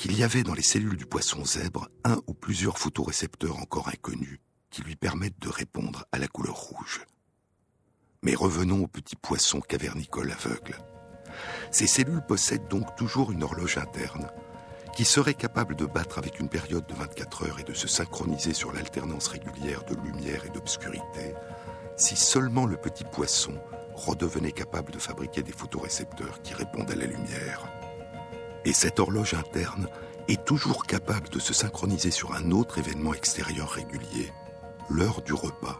qu'il 0.00 0.16
y 0.16 0.22
avait 0.22 0.44
dans 0.44 0.54
les 0.54 0.62
cellules 0.62 0.96
du 0.96 1.04
poisson 1.04 1.44
zèbre 1.44 1.90
un 2.04 2.22
ou 2.26 2.32
plusieurs 2.32 2.78
photorécepteurs 2.78 3.58
encore 3.58 3.88
inconnus 3.88 4.38
qui 4.70 4.80
lui 4.80 4.96
permettent 4.96 5.38
de 5.42 5.50
répondre 5.50 6.06
à 6.10 6.18
la 6.18 6.26
couleur 6.26 6.56
rouge. 6.56 7.04
Mais 8.22 8.34
revenons 8.34 8.84
au 8.84 8.86
petit 8.86 9.14
poisson 9.14 9.60
cavernicole 9.60 10.32
aveugle. 10.32 10.78
Ces 11.70 11.86
cellules 11.86 12.24
possèdent 12.26 12.68
donc 12.68 12.96
toujours 12.96 13.30
une 13.30 13.42
horloge 13.42 13.76
interne 13.76 14.30
qui 14.96 15.04
serait 15.04 15.34
capable 15.34 15.76
de 15.76 15.84
battre 15.84 16.16
avec 16.16 16.40
une 16.40 16.48
période 16.48 16.86
de 16.86 16.94
24 16.94 17.48
heures 17.48 17.60
et 17.60 17.64
de 17.64 17.74
se 17.74 17.86
synchroniser 17.86 18.54
sur 18.54 18.72
l'alternance 18.72 19.28
régulière 19.28 19.84
de 19.84 19.96
lumière 19.96 20.46
et 20.46 20.50
d'obscurité 20.50 21.34
si 21.98 22.16
seulement 22.16 22.64
le 22.64 22.78
petit 22.78 23.04
poisson 23.04 23.52
redevenait 23.96 24.52
capable 24.52 24.92
de 24.92 24.98
fabriquer 24.98 25.42
des 25.42 25.52
photorécepteurs 25.52 26.40
qui 26.40 26.54
répondent 26.54 26.90
à 26.90 26.96
la 26.96 27.04
lumière. 27.04 27.79
Et 28.64 28.72
cette 28.72 29.00
horloge 29.00 29.34
interne 29.34 29.88
est 30.28 30.44
toujours 30.44 30.84
capable 30.84 31.28
de 31.30 31.38
se 31.38 31.54
synchroniser 31.54 32.10
sur 32.10 32.34
un 32.34 32.50
autre 32.50 32.78
événement 32.78 33.14
extérieur 33.14 33.70
régulier, 33.70 34.32
l'heure 34.90 35.22
du 35.22 35.32
repas 35.32 35.78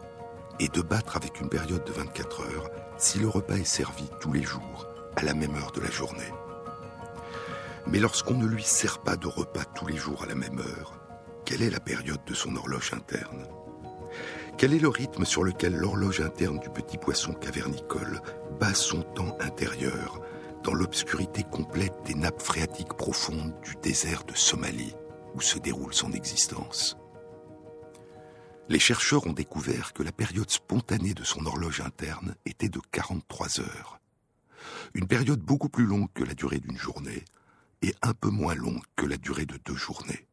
et 0.59 0.69
de 0.69 0.83
battre 0.83 1.17
avec 1.17 1.41
une 1.41 1.49
période 1.49 1.85
de 1.85 1.93
24 1.93 2.41
heures 2.43 2.71
si 2.99 3.19
le 3.19 3.29
repas 3.29 3.57
est 3.57 3.65
servi 3.65 4.09
tous 4.21 4.33
les 4.33 4.43
jours 4.43 4.87
à 5.17 5.23
la 5.23 5.35
même 5.35 5.55
heure 5.57 5.73
de 5.73 5.81
la 5.81 5.91
journée. 5.91 6.33
Mais 7.87 7.99
lorsqu'on 7.99 8.35
ne 8.35 8.47
lui 8.47 8.63
sert 8.63 8.99
pas 9.01 9.17
de 9.17 9.27
repas 9.27 9.65
tous 9.75 9.87
les 9.87 9.97
jours 9.97 10.23
à 10.23 10.27
la 10.27 10.35
même 10.35 10.59
heure, 10.59 11.01
quelle 11.45 11.63
est 11.63 11.71
la 11.71 11.81
période 11.81 12.25
de 12.27 12.35
son 12.35 12.55
horloge 12.57 12.93
interne? 12.95 13.47
Quel 14.59 14.75
est 14.75 14.79
le 14.79 14.89
rythme 14.89 15.25
sur 15.25 15.43
lequel 15.43 15.75
l'horloge 15.75 16.21
interne 16.21 16.59
du 16.59 16.69
petit 16.69 16.99
poisson 16.99 17.33
cavernicole 17.33 18.21
bat 18.59 18.75
son 18.75 19.03
temps 19.03 19.37
intérieur 19.41 20.21
dans 20.63 20.75
l'obscurité 20.75 21.43
complète 21.43 21.95
des 22.05 22.15
nappes 22.15 22.43
phréatiques 22.43 22.95
profondes 22.95 23.55
du 23.63 23.75
désert 23.83 24.25
de 24.25 24.35
Somalie 24.35 24.95
où 25.35 25.41
se 25.41 25.59
déroule 25.59 25.95
son 25.95 26.13
existence 26.13 26.97
les 28.71 28.79
chercheurs 28.79 29.27
ont 29.27 29.33
découvert 29.33 29.93
que 29.93 30.05
la 30.05 30.13
période 30.13 30.49
spontanée 30.49 31.13
de 31.13 31.25
son 31.25 31.45
horloge 31.45 31.81
interne 31.81 32.37
était 32.47 32.69
de 32.69 32.81
43 32.93 33.61
heures. 33.61 34.01
Une 34.95 35.09
période 35.09 35.41
beaucoup 35.41 35.69
plus 35.69 35.87
longue 35.87 36.09
que 36.15 36.23
la 36.23 36.35
durée 36.35 36.61
d'une 36.61 36.79
journée 36.79 37.25
et 37.83 37.93
un 38.01 38.15
peu 38.15 38.31
moins 38.31 38.55
longue 38.55 38.85
que 38.95 39.07
la 39.07 39.17
durée 39.17 39.45
de 39.45 39.59
deux 39.65 39.75
journées. 39.75 40.25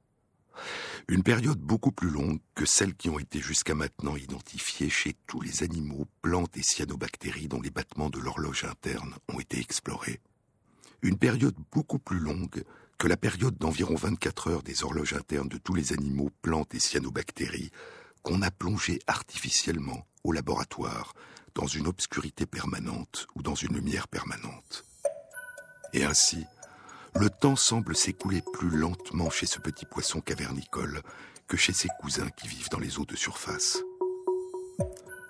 Une 1.09 1.23
période 1.23 1.59
beaucoup 1.59 1.93
plus 1.93 2.09
longue 2.09 2.39
que 2.53 2.65
celles 2.65 2.93
qui 2.93 3.09
ont 3.09 3.17
été 3.17 3.39
jusqu'à 3.39 3.75
maintenant 3.75 4.17
identifiées 4.17 4.89
chez 4.89 5.15
tous 5.25 5.39
les 5.39 5.63
animaux, 5.63 6.05
plantes 6.21 6.57
et 6.57 6.61
cyanobactéries 6.61 7.47
dont 7.47 7.61
les 7.61 7.69
battements 7.69 8.09
de 8.09 8.19
l'horloge 8.19 8.65
interne 8.65 9.15
ont 9.29 9.39
été 9.39 9.57
explorés. 9.57 10.19
Une 11.01 11.17
période 11.17 11.55
beaucoup 11.71 11.97
plus 11.97 12.19
longue 12.19 12.65
que 12.97 13.07
la 13.07 13.15
période 13.15 13.57
d'environ 13.57 13.95
24 13.95 14.49
heures 14.49 14.63
des 14.63 14.83
horloges 14.83 15.13
internes 15.13 15.47
de 15.47 15.57
tous 15.57 15.75
les 15.75 15.93
animaux, 15.93 16.29
plantes 16.41 16.75
et 16.75 16.79
cyanobactéries 16.79 17.71
qu'on 18.21 18.41
a 18.41 18.51
plongé 18.51 18.99
artificiellement 19.07 20.05
au 20.25 20.33
laboratoire 20.33 21.13
dans 21.55 21.67
une 21.67 21.87
obscurité 21.87 22.45
permanente 22.45 23.27
ou 23.35 23.43
dans 23.43 23.55
une 23.55 23.75
lumière 23.75 24.09
permanente. 24.09 24.83
Et 25.93 26.03
ainsi, 26.03 26.45
le 27.19 27.29
temps 27.29 27.55
semble 27.55 27.95
s'écouler 27.95 28.43
plus 28.53 28.69
lentement 28.69 29.29
chez 29.29 29.47
ce 29.47 29.59
petit 29.59 29.85
poisson 29.85 30.21
cavernicole 30.21 31.01
que 31.47 31.57
chez 31.57 31.73
ses 31.73 31.89
cousins 31.99 32.29
qui 32.29 32.47
vivent 32.47 32.69
dans 32.69 32.79
les 32.79 32.99
eaux 32.99 33.05
de 33.05 33.15
surface. 33.15 33.79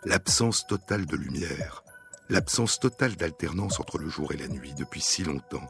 L'absence 0.03 0.67
totale 0.67 1.05
de 1.05 1.15
lumière, 1.15 1.83
l'absence 2.29 2.79
totale 2.79 3.15
d'alternance 3.15 3.79
entre 3.79 3.99
le 3.99 4.09
jour 4.09 4.33
et 4.33 4.37
la 4.37 4.47
nuit 4.47 4.73
depuis 4.73 5.01
si 5.01 5.23
longtemps, 5.23 5.69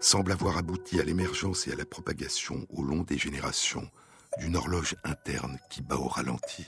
semble 0.00 0.32
avoir 0.32 0.56
abouti 0.56 1.00
à 1.00 1.04
l'émergence 1.04 1.66
et 1.66 1.72
à 1.72 1.76
la 1.76 1.84
propagation 1.84 2.66
au 2.70 2.82
long 2.82 3.02
des 3.02 3.18
générations 3.18 3.88
d'une 4.38 4.56
horloge 4.56 4.94
interne 5.04 5.58
qui 5.70 5.82
bat 5.82 5.96
au 5.96 6.08
ralenti. 6.08 6.66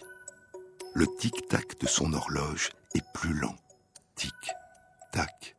Le 0.95 1.07
tic-tac 1.19 1.81
de 1.81 1.87
son 1.87 2.13
horloge 2.13 2.71
est 2.95 3.05
plus 3.15 3.33
lent. 3.33 3.57
Tic, 4.17 4.35
tac, 5.13 5.57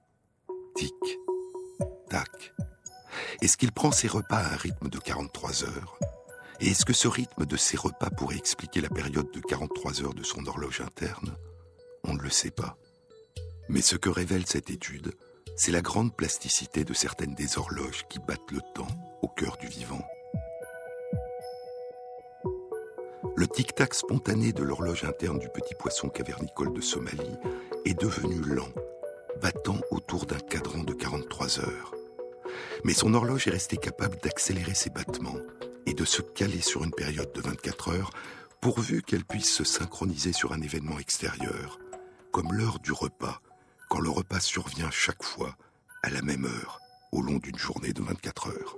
tic, 0.76 0.94
tac. 2.10 2.54
Est-ce 3.42 3.58
qu'il 3.58 3.72
prend 3.72 3.92
ses 3.92 4.08
repas 4.08 4.38
à 4.38 4.54
un 4.54 4.56
rythme 4.56 4.88
de 4.88 5.00
43 5.00 5.64
heures? 5.64 5.98
Et 6.60 6.68
est-ce 6.68 6.86
que 6.86 6.94
ce 6.94 7.08
rythme 7.08 7.48
de 7.48 7.58
ses 7.58 7.76
repas 7.76 8.12
pourrait 8.12 8.38
expliquer 8.38 8.82
la 8.82 8.90
période 8.90 9.32
de 9.32 9.40
43 9.40 10.04
heures 10.04 10.14
de 10.14 10.22
son 10.22 10.46
horloge 10.46 10.82
interne? 10.82 11.36
On 12.04 12.14
ne 12.14 12.22
le 12.22 12.30
sait 12.30 12.52
pas. 12.52 12.78
Mais 13.68 13.82
ce 13.82 13.96
que 13.96 14.10
révèle 14.10 14.46
cette 14.46 14.70
étude, 14.70 15.16
c'est 15.56 15.72
la 15.72 15.82
grande 15.82 16.16
plasticité 16.16 16.84
de 16.84 16.94
certaines 16.94 17.34
des 17.34 17.58
horloges 17.58 18.06
qui 18.10 18.20
battent 18.20 18.52
le 18.52 18.62
temps 18.76 18.88
au 19.24 19.28
cœur 19.28 19.58
du 19.58 19.68
vivant. 19.68 20.06
Le 23.36 23.48
tic-tac 23.48 23.96
spontané 23.96 24.54
de 24.54 24.62
l'horloge 24.62 25.04
interne 25.04 25.40
du 25.40 25.50
petit 25.50 25.74
poisson 25.74 26.10
cavernicole 26.10 26.74
de 26.74 26.82
Somalie 26.82 27.38
est 27.86 28.00
devenu 28.00 28.40
lent, 28.42 28.70
battant 29.42 29.80
autour 29.90 30.28
d'un 30.28 30.38
cadran 30.38 30.84
de 30.84 30.94
43 30.94 31.60
heures. 31.62 31.96
Mais 32.84 32.94
son 32.94 33.14
horloge 33.14 33.48
est 33.48 33.52
restée 33.52 33.78
capable 33.78 34.18
d'accélérer 34.18 34.74
ses 34.74 34.90
battements 34.90 35.38
et 35.86 35.94
de 35.94 36.06
se 36.06 36.22
caler 36.22 36.62
sur 36.62 36.84
une 36.84 36.92
période 36.92 37.32
de 37.34 37.42
24 37.42 37.90
heures 37.90 38.12
pourvu 38.62 39.02
qu'elle 39.02 39.26
puisse 39.26 39.52
se 39.52 39.64
synchroniser 39.64 40.34
sur 40.34 40.54
un 40.54 40.62
événement 40.62 41.00
extérieur, 41.00 41.80
comme 42.32 42.54
l'heure 42.54 42.80
du 42.80 42.92
repas, 42.92 43.42
quand 43.90 44.00
le 44.00 44.10
repas 44.10 44.40
survient 44.40 44.92
chaque 44.92 45.24
fois 45.24 45.56
à 46.04 46.10
la 46.10 46.22
même 46.22 46.46
heure 46.46 46.80
au 47.12 47.22
long 47.22 47.38
d'une 47.38 47.58
journée 47.58 47.94
de 47.94 48.02
24 48.02 48.48
heures. 48.50 48.78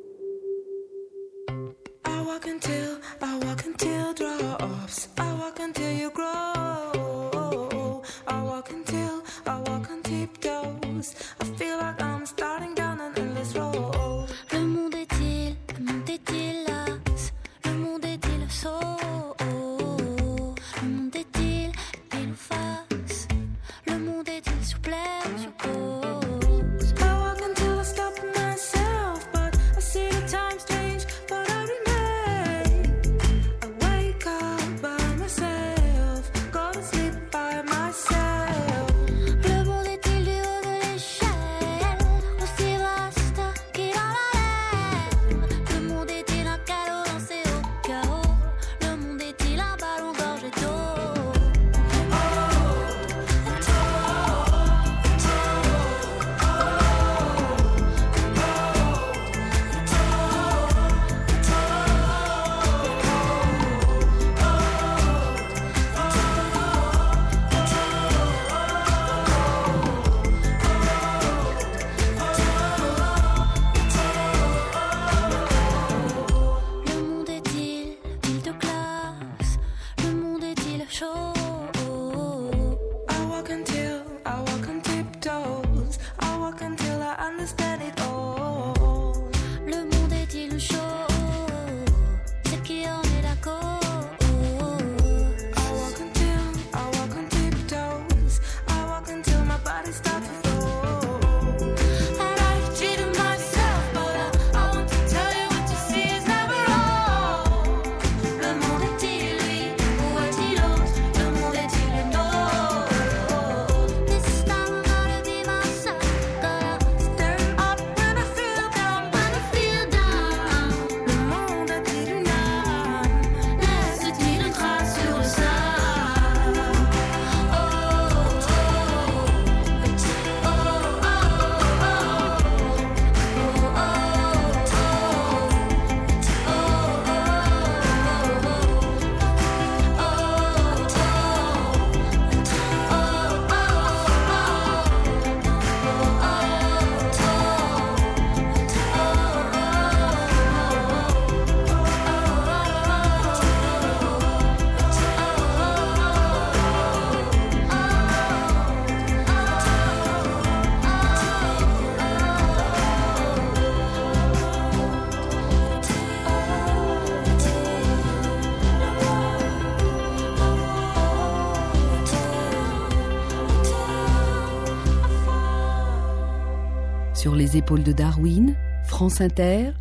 Les 177.53 177.59
épaules 177.59 177.83
de 177.83 177.91
Darwin, 177.91 178.57
France 178.85 179.21
Inter, 179.21 179.73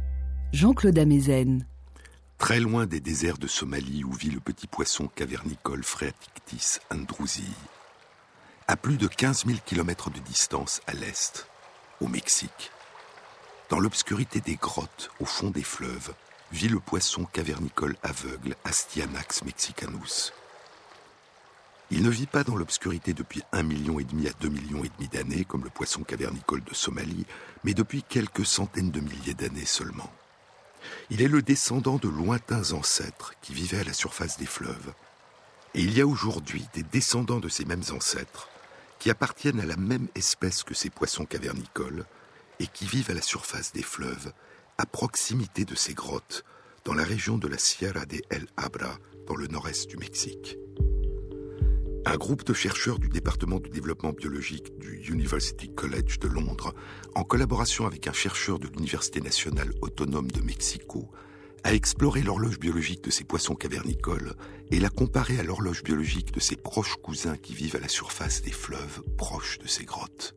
Jean-Claude 0.53 0.99
Amezen. 0.99 1.67
Très 2.37 2.61
loin 2.61 2.87
des 2.87 3.01
déserts 3.01 3.39
de 3.39 3.47
Somalie 3.47 4.05
où 4.05 4.13
vit 4.13 4.31
le 4.31 4.41
petit 4.41 4.67
poisson 4.67 5.07
cavernicole 5.07 5.83
Phreatictis 5.83 6.81
andrewsi, 6.91 7.49
à 8.69 8.77
plus 8.77 8.97
de 8.97 9.07
15 9.07 9.47
000 9.47 9.59
km 9.65 10.11
de 10.11 10.19
distance 10.19 10.83
à 10.87 10.93
l'est, 10.93 11.47
au 12.01 12.09
Mexique, 12.09 12.73
dans 13.71 13.79
l'obscurité 13.79 14.41
des 14.41 14.57
grottes 14.57 15.11
au 15.21 15.25
fond 15.25 15.51
des 15.51 15.63
fleuves, 15.63 16.13
vit 16.53 16.69
le 16.69 16.81
poisson 16.81 17.25
cavernicole 17.25 17.97
aveugle 18.03 18.55
Astyanax 18.65 19.45
mexicanus. 19.45 20.33
Il 21.95 22.03
ne 22.03 22.09
vit 22.09 22.27
pas 22.27 22.43
dans 22.43 22.57
l'obscurité 22.57 23.13
depuis 23.13 23.43
un 23.53 23.63
million 23.63 24.01
et 24.01 24.05
demi 24.05 24.27
à 24.27 24.33
deux 24.41 24.49
millions 24.49 24.83
et 24.83 24.91
demi 24.97 25.09
d'années, 25.09 25.45
comme 25.45 25.63
le 25.63 25.69
poisson 25.69 26.03
cavernicole 26.03 26.65
de 26.65 26.73
Somalie, 26.73 27.27
mais 27.65 27.75
depuis 27.75 28.03
quelques 28.03 28.47
centaines 28.47 28.91
de 28.91 29.01
milliers 29.01 29.35
d'années 29.35 29.67
seulement. 29.67 30.11
Il 31.11 31.21
est 31.21 31.29
le 31.29 31.43
descendant 31.43 31.99
de 31.99 32.09
lointains 32.09 32.73
ancêtres 32.73 33.35
qui 33.43 33.53
vivaient 33.53 33.81
à 33.81 33.85
la 33.85 33.93
surface 33.93 34.39
des 34.39 34.47
fleuves. 34.47 34.95
Et 35.75 35.83
il 35.83 35.95
y 35.95 36.01
a 36.01 36.07
aujourd'hui 36.07 36.67
des 36.73 36.83
descendants 36.83 37.41
de 37.41 37.51
ces 37.51 37.67
mêmes 37.67 37.85
ancêtres 37.91 38.49
qui 38.99 39.11
appartiennent 39.11 39.61
à 39.61 39.67
la 39.67 39.77
même 39.77 40.09
espèce 40.15 40.63
que 40.63 40.75
ces 40.75 40.89
poissons 40.89 41.27
cavernicoles 41.27 42.07
et 42.59 42.69
qui 42.69 42.87
vivent 42.87 43.11
à 43.11 43.15
la 43.15 43.21
surface 43.21 43.75
des 43.75 43.83
fleuves, 43.83 44.33
à 44.79 44.87
proximité 44.87 45.67
de 45.67 45.75
ces 45.75 45.93
grottes, 45.93 46.43
dans 46.87 46.95
la 46.95 47.05
région 47.05 47.37
de 47.37 47.49
la 47.49 47.59
Sierra 47.59 48.07
de 48.07 48.23
El 48.31 48.47
Abra, 48.57 48.97
dans 49.27 49.37
le 49.37 49.47
nord-est 49.47 49.91
du 49.91 49.99
Mexique. 49.99 50.57
Un 52.05 52.17
groupe 52.17 52.45
de 52.45 52.53
chercheurs 52.53 52.99
du 52.99 53.09
département 53.09 53.61
du 53.61 53.71
développement 53.71 54.13
biologique 54.13 54.77
du 54.79 55.09
University 55.09 55.73
College 55.73 56.19
de 56.19 56.27
Londres, 56.27 56.75
en 57.15 57.23
collaboration 57.23 57.87
avec 57.87 58.09
un 58.09 58.13
chercheur 58.13 58.59
de 58.59 58.67
l'Université 58.67 59.21
nationale 59.21 59.71
autonome 59.83 60.31
de 60.31 60.41
Mexico, 60.41 61.09
a 61.63 61.73
exploré 61.73 62.23
l'horloge 62.23 62.59
biologique 62.59 63.05
de 63.05 63.11
ces 63.11 63.23
poissons 63.23 63.55
cavernicoles 63.55 64.35
et 64.73 64.81
l'a 64.81 64.89
comparée 64.89 65.39
à 65.39 65.45
l'horloge 65.45 65.85
biologique 65.85 66.33
de 66.35 66.41
ses 66.41 66.57
proches 66.57 66.97
cousins 66.97 67.37
qui 67.37 67.55
vivent 67.55 67.77
à 67.77 67.81
la 67.81 67.89
surface 67.89 68.43
des 68.43 68.51
fleuves 68.51 69.03
proches 69.17 69.59
de 69.59 69.69
ces 69.69 69.85
grottes. 69.85 70.35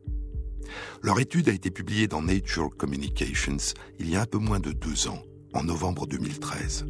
Leur 1.02 1.18
étude 1.18 1.48
a 1.48 1.52
été 1.52 1.72
publiée 1.72 2.06
dans 2.06 2.22
Nature 2.22 2.70
Communications 2.76 3.74
il 3.98 4.08
y 4.08 4.14
a 4.14 4.22
un 4.22 4.26
peu 4.26 4.38
moins 4.38 4.60
de 4.60 4.70
deux 4.70 5.08
ans, 5.08 5.22
en 5.52 5.64
novembre 5.64 6.06
2013 6.06 6.86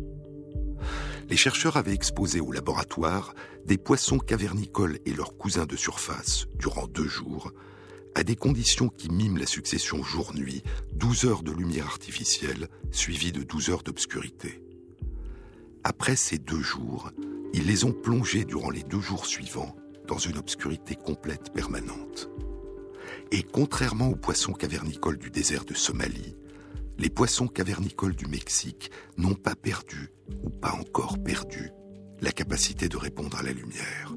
les 1.29 1.37
chercheurs 1.37 1.77
avaient 1.77 1.95
exposé 1.95 2.41
au 2.41 2.53
laboratoire 2.53 3.35
des 3.65 3.79
poissons 3.79 4.19
cavernicoles 4.19 4.99
et 5.07 5.13
leurs 5.13 5.37
cousins 5.37 5.67
de 5.67 5.77
surface 5.77 6.47
durant 6.59 6.87
deux 6.87 7.09
jours 7.09 7.53
à 8.15 8.23
des 8.23 8.37
conditions 8.37 8.89
qui 8.89 9.11
miment 9.11 9.37
la 9.37 9.47
succession 9.47 10.03
jour-nuit, 10.03 10.63
12 10.95 11.25
heures 11.27 11.43
de 11.43 11.53
lumière 11.53 11.87
artificielle 11.87 12.69
suivies 12.91 13.33
de 13.33 13.43
12 13.43 13.69
heures 13.69 13.83
d'obscurité. 13.83 14.63
Après 15.85 16.17
ces 16.17 16.39
deux 16.39 16.63
jours, 16.63 17.11
ils 17.53 17.67
les 17.67 17.85
ont 17.85 17.93
plongés 17.93 18.45
durant 18.45 18.71
les 18.71 18.83
deux 18.83 19.01
jours 19.01 19.27
suivants 19.27 19.77
dans 20.09 20.17
une 20.17 20.39
obscurité 20.39 20.95
complète 20.95 21.53
permanente. 21.53 22.31
Et 23.33 23.43
contrairement 23.43 24.09
aux 24.09 24.17
poissons 24.17 24.53
cavernicoles 24.53 25.19
du 25.19 25.31
désert 25.31 25.65
de 25.65 25.75
Somalie, 25.75 26.36
les 26.99 27.11
poissons 27.11 27.47
cavernicoles 27.47 28.17
du 28.17 28.27
Mexique 28.27 28.91
n'ont 29.17 29.35
pas 29.35 29.55
perdu, 29.55 30.11
ou 30.43 30.51
pas 30.51 30.73
encore 30.73 31.23
perdu, 31.23 31.71
la 32.21 32.33
capacité 32.33 32.89
de 32.89 32.97
répondre 32.97 33.37
à 33.37 33.43
la 33.43 33.53
lumière. 33.53 34.15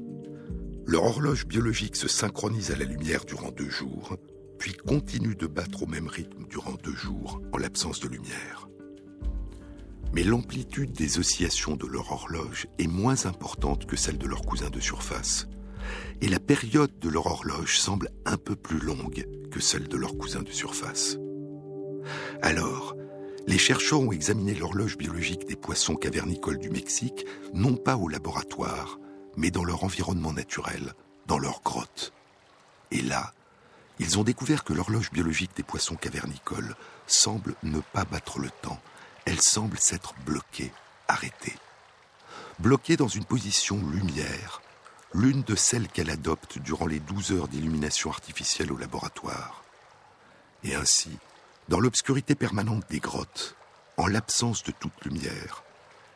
Leur 0.86 1.04
horloge 1.04 1.46
biologique 1.46 1.96
se 1.96 2.08
synchronise 2.08 2.70
à 2.70 2.76
la 2.76 2.84
lumière 2.84 3.24
durant 3.24 3.50
deux 3.50 3.68
jours, 3.68 4.16
puis 4.58 4.72
continue 4.72 5.34
de 5.34 5.46
battre 5.46 5.82
au 5.84 5.86
même 5.86 6.08
rythme 6.08 6.44
durant 6.48 6.74
deux 6.82 6.94
jours 6.94 7.40
en 7.52 7.58
l'absence 7.58 8.00
de 8.00 8.08
lumière. 8.08 8.68
Mais 10.12 10.24
l'amplitude 10.24 10.92
des 10.92 11.18
oscillations 11.18 11.76
de 11.76 11.86
leur 11.86 12.10
horloge 12.10 12.66
est 12.78 12.88
moins 12.88 13.26
importante 13.26 13.86
que 13.86 13.96
celle 13.96 14.18
de 14.18 14.26
leurs 14.26 14.42
cousins 14.42 14.70
de 14.70 14.80
surface, 14.80 15.46
et 16.20 16.28
la 16.28 16.40
période 16.40 16.98
de 16.98 17.08
leur 17.08 17.26
horloge 17.26 17.78
semble 17.78 18.10
un 18.24 18.36
peu 18.36 18.56
plus 18.56 18.80
longue 18.80 19.26
que 19.50 19.60
celle 19.60 19.86
de 19.88 19.96
leurs 19.96 20.16
cousins 20.16 20.42
de 20.42 20.50
surface. 20.50 21.16
Alors, 22.42 22.96
les 23.46 23.58
chercheurs 23.58 24.00
ont 24.00 24.12
examiné 24.12 24.54
l'horloge 24.54 24.96
biologique 24.96 25.46
des 25.46 25.56
poissons 25.56 25.96
cavernicoles 25.96 26.58
du 26.58 26.70
Mexique, 26.70 27.26
non 27.52 27.76
pas 27.76 27.96
au 27.96 28.08
laboratoire, 28.08 28.98
mais 29.36 29.50
dans 29.50 29.64
leur 29.64 29.84
environnement 29.84 30.32
naturel, 30.32 30.94
dans 31.26 31.38
leurs 31.38 31.62
grottes. 31.62 32.12
Et 32.90 33.02
là, 33.02 33.32
ils 33.98 34.18
ont 34.18 34.24
découvert 34.24 34.64
que 34.64 34.72
l'horloge 34.72 35.10
biologique 35.10 35.54
des 35.56 35.62
poissons 35.62 35.96
cavernicoles 35.96 36.74
semble 37.06 37.54
ne 37.62 37.80
pas 37.80 38.04
battre 38.04 38.38
le 38.38 38.50
temps. 38.62 38.80
Elle 39.26 39.40
semble 39.40 39.78
s'être 39.78 40.14
bloquée, 40.24 40.72
arrêtée. 41.08 41.56
Bloquée 42.58 42.96
dans 42.96 43.08
une 43.08 43.24
position 43.24 43.76
lumière, 43.90 44.62
l'une 45.12 45.42
de 45.42 45.54
celles 45.54 45.88
qu'elle 45.88 46.10
adopte 46.10 46.58
durant 46.58 46.86
les 46.86 47.00
12 47.00 47.32
heures 47.32 47.48
d'illumination 47.48 48.10
artificielle 48.10 48.72
au 48.72 48.76
laboratoire. 48.76 49.64
Et 50.62 50.74
ainsi, 50.74 51.10
dans 51.70 51.78
l'obscurité 51.78 52.34
permanente 52.34 52.82
des 52.90 52.98
grottes, 52.98 53.54
en 53.96 54.08
l'absence 54.08 54.64
de 54.64 54.72
toute 54.72 55.04
lumière, 55.04 55.62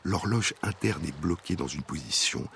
l'horloge 0.02 0.52
interne 0.62 1.04
est 1.06 1.20
bloquée 1.20 1.54
dans 1.54 1.68
une 1.68 1.84
position 1.84 2.48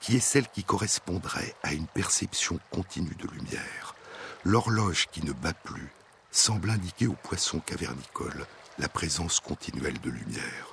qui 0.00 0.14
est 0.14 0.20
celle 0.20 0.46
qui 0.48 0.62
correspondrait 0.62 1.56
à 1.64 1.72
une 1.72 1.88
perception 1.88 2.60
continue 2.70 3.16
de 3.18 3.26
lumière. 3.26 3.96
L'horloge 4.44 5.08
qui 5.10 5.24
ne 5.26 5.32
bat 5.32 5.54
plus 5.54 5.90
semble 6.30 6.70
indiquer 6.70 7.08
aux 7.08 7.16
poissons 7.20 7.58
cavernicoles 7.58 8.46
la 8.78 8.88
présence 8.88 9.40
continuelle 9.40 10.00
de 10.00 10.10
lumière. 10.10 10.68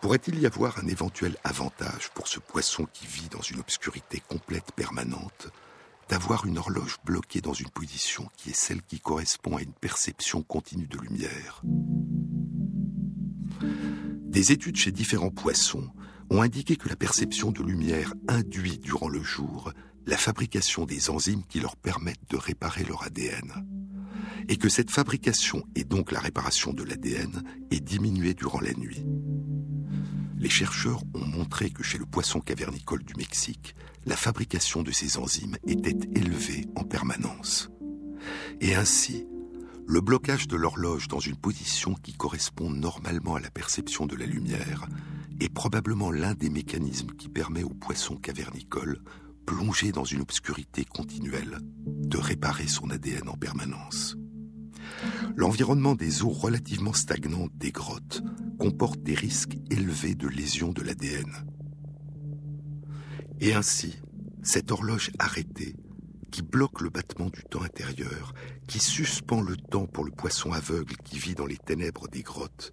Pourrait-il 0.00 0.40
y 0.40 0.46
avoir 0.46 0.80
un 0.80 0.88
éventuel 0.88 1.36
avantage 1.44 2.10
pour 2.14 2.26
ce 2.26 2.40
poisson 2.40 2.88
qui 2.92 3.06
vit 3.06 3.28
dans 3.28 3.42
une 3.42 3.60
obscurité 3.60 4.20
complète 4.28 4.72
permanente 4.72 5.46
d'avoir 6.10 6.44
une 6.44 6.58
horloge 6.58 6.96
bloquée 7.04 7.40
dans 7.40 7.52
une 7.52 7.70
position 7.70 8.28
qui 8.36 8.50
est 8.50 8.56
celle 8.56 8.82
qui 8.82 8.98
correspond 8.98 9.56
à 9.56 9.62
une 9.62 9.72
perception 9.72 10.42
continue 10.42 10.88
de 10.88 10.98
lumière. 10.98 11.62
Des 14.26 14.50
études 14.50 14.76
chez 14.76 14.90
différents 14.90 15.30
poissons 15.30 15.88
ont 16.28 16.42
indiqué 16.42 16.74
que 16.74 16.88
la 16.88 16.96
perception 16.96 17.52
de 17.52 17.62
lumière 17.62 18.12
induit 18.26 18.78
durant 18.78 19.08
le 19.08 19.22
jour 19.22 19.72
la 20.06 20.16
fabrication 20.16 20.84
des 20.84 21.10
enzymes 21.10 21.44
qui 21.48 21.60
leur 21.60 21.76
permettent 21.76 22.28
de 22.28 22.36
réparer 22.36 22.82
leur 22.82 23.04
ADN. 23.04 23.64
Et 24.48 24.56
que 24.56 24.68
cette 24.68 24.90
fabrication 24.90 25.62
et 25.76 25.84
donc 25.84 26.10
la 26.10 26.18
réparation 26.18 26.72
de 26.72 26.82
l'ADN 26.82 27.44
est 27.70 27.80
diminuée 27.80 28.34
durant 28.34 28.60
la 28.60 28.72
nuit. 28.72 29.04
Les 30.40 30.48
chercheurs 30.48 31.02
ont 31.12 31.26
montré 31.26 31.68
que 31.68 31.82
chez 31.82 31.98
le 31.98 32.06
poisson 32.06 32.40
cavernicole 32.40 33.04
du 33.04 33.12
Mexique, 33.14 33.74
la 34.06 34.16
fabrication 34.16 34.82
de 34.82 34.90
ces 34.90 35.18
enzymes 35.18 35.58
était 35.66 35.98
élevée 36.14 36.64
en 36.76 36.82
permanence. 36.82 37.68
Et 38.62 38.74
ainsi, 38.74 39.26
le 39.86 40.00
blocage 40.00 40.48
de 40.48 40.56
l'horloge 40.56 41.08
dans 41.08 41.18
une 41.18 41.36
position 41.36 41.92
qui 41.92 42.14
correspond 42.14 42.70
normalement 42.70 43.34
à 43.34 43.40
la 43.40 43.50
perception 43.50 44.06
de 44.06 44.16
la 44.16 44.24
lumière 44.24 44.88
est 45.40 45.52
probablement 45.52 46.10
l'un 46.10 46.32
des 46.32 46.48
mécanismes 46.48 47.10
qui 47.18 47.28
permet 47.28 47.62
au 47.62 47.74
poisson 47.74 48.16
cavernicole, 48.16 49.02
plongé 49.44 49.92
dans 49.92 50.04
une 50.04 50.22
obscurité 50.22 50.86
continuelle, 50.86 51.58
de 51.84 52.16
réparer 52.16 52.66
son 52.66 52.88
ADN 52.88 53.28
en 53.28 53.36
permanence. 53.36 54.16
L'environnement 55.36 55.94
des 55.94 56.22
eaux 56.22 56.30
relativement 56.30 56.92
stagnantes 56.92 57.52
des 57.56 57.72
grottes 57.72 58.22
comporte 58.58 59.02
des 59.02 59.14
risques 59.14 59.56
élevés 59.70 60.14
de 60.14 60.28
lésion 60.28 60.72
de 60.72 60.82
l'ADN. 60.82 61.32
Et 63.40 63.54
ainsi, 63.54 63.96
cette 64.42 64.70
horloge 64.70 65.10
arrêtée, 65.18 65.74
qui 66.30 66.42
bloque 66.42 66.80
le 66.80 66.90
battement 66.90 67.30
du 67.30 67.42
temps 67.42 67.62
intérieur, 67.62 68.34
qui 68.66 68.78
suspend 68.78 69.40
le 69.40 69.56
temps 69.56 69.86
pour 69.86 70.04
le 70.04 70.12
poisson 70.12 70.52
aveugle 70.52 70.96
qui 71.04 71.18
vit 71.18 71.34
dans 71.34 71.46
les 71.46 71.56
ténèbres 71.56 72.08
des 72.08 72.22
grottes, 72.22 72.72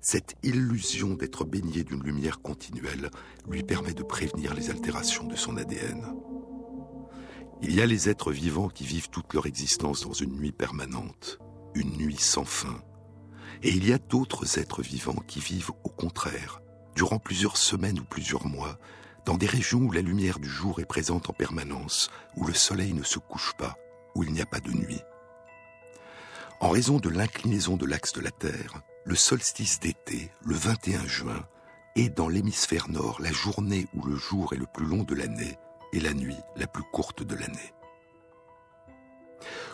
cette 0.00 0.34
illusion 0.42 1.14
d'être 1.14 1.44
baigné 1.44 1.82
d'une 1.82 2.02
lumière 2.02 2.42
continuelle 2.42 3.10
lui 3.48 3.62
permet 3.62 3.94
de 3.94 4.02
prévenir 4.02 4.52
les 4.52 4.68
altérations 4.68 5.24
de 5.24 5.34
son 5.34 5.56
ADN. 5.56 6.14
Il 7.62 7.74
y 7.74 7.80
a 7.80 7.86
les 7.86 8.10
êtres 8.10 8.30
vivants 8.30 8.68
qui 8.68 8.84
vivent 8.84 9.08
toute 9.08 9.32
leur 9.32 9.46
existence 9.46 10.02
dans 10.02 10.12
une 10.12 10.36
nuit 10.36 10.52
permanente, 10.52 11.38
une 11.74 11.96
nuit 11.96 12.18
sans 12.18 12.44
fin. 12.44 12.82
Et 13.62 13.70
il 13.70 13.88
y 13.88 13.92
a 13.92 13.98
d'autres 13.98 14.58
êtres 14.58 14.82
vivants 14.82 15.22
qui 15.26 15.40
vivent 15.40 15.72
au 15.84 15.88
contraire, 15.88 16.60
durant 16.94 17.18
plusieurs 17.18 17.56
semaines 17.56 18.00
ou 18.00 18.04
plusieurs 18.04 18.46
mois, 18.46 18.78
dans 19.24 19.36
des 19.36 19.46
régions 19.46 19.80
où 19.80 19.92
la 19.92 20.02
lumière 20.02 20.38
du 20.38 20.48
jour 20.48 20.80
est 20.80 20.84
présente 20.84 21.30
en 21.30 21.32
permanence, 21.32 22.10
où 22.36 22.46
le 22.46 22.54
soleil 22.54 22.92
ne 22.92 23.02
se 23.02 23.18
couche 23.18 23.54
pas, 23.56 23.76
où 24.14 24.22
il 24.22 24.32
n'y 24.32 24.42
a 24.42 24.46
pas 24.46 24.60
de 24.60 24.70
nuit. 24.70 25.00
En 26.60 26.70
raison 26.70 26.98
de 26.98 27.08
l'inclinaison 27.08 27.76
de 27.76 27.86
l'axe 27.86 28.12
de 28.12 28.20
la 28.20 28.30
Terre, 28.30 28.82
le 29.04 29.14
solstice 29.14 29.80
d'été, 29.80 30.30
le 30.44 30.54
21 30.54 31.06
juin, 31.06 31.46
est 31.96 32.08
dans 32.08 32.28
l'hémisphère 32.28 32.88
nord 32.88 33.20
la 33.20 33.32
journée 33.32 33.86
où 33.94 34.02
le 34.04 34.16
jour 34.16 34.52
est 34.52 34.58
le 34.58 34.66
plus 34.66 34.86
long 34.86 35.02
de 35.02 35.14
l'année 35.14 35.58
et 35.92 36.00
la 36.00 36.14
nuit 36.14 36.38
la 36.56 36.66
plus 36.66 36.82
courte 36.92 37.22
de 37.22 37.34
l'année. 37.34 37.73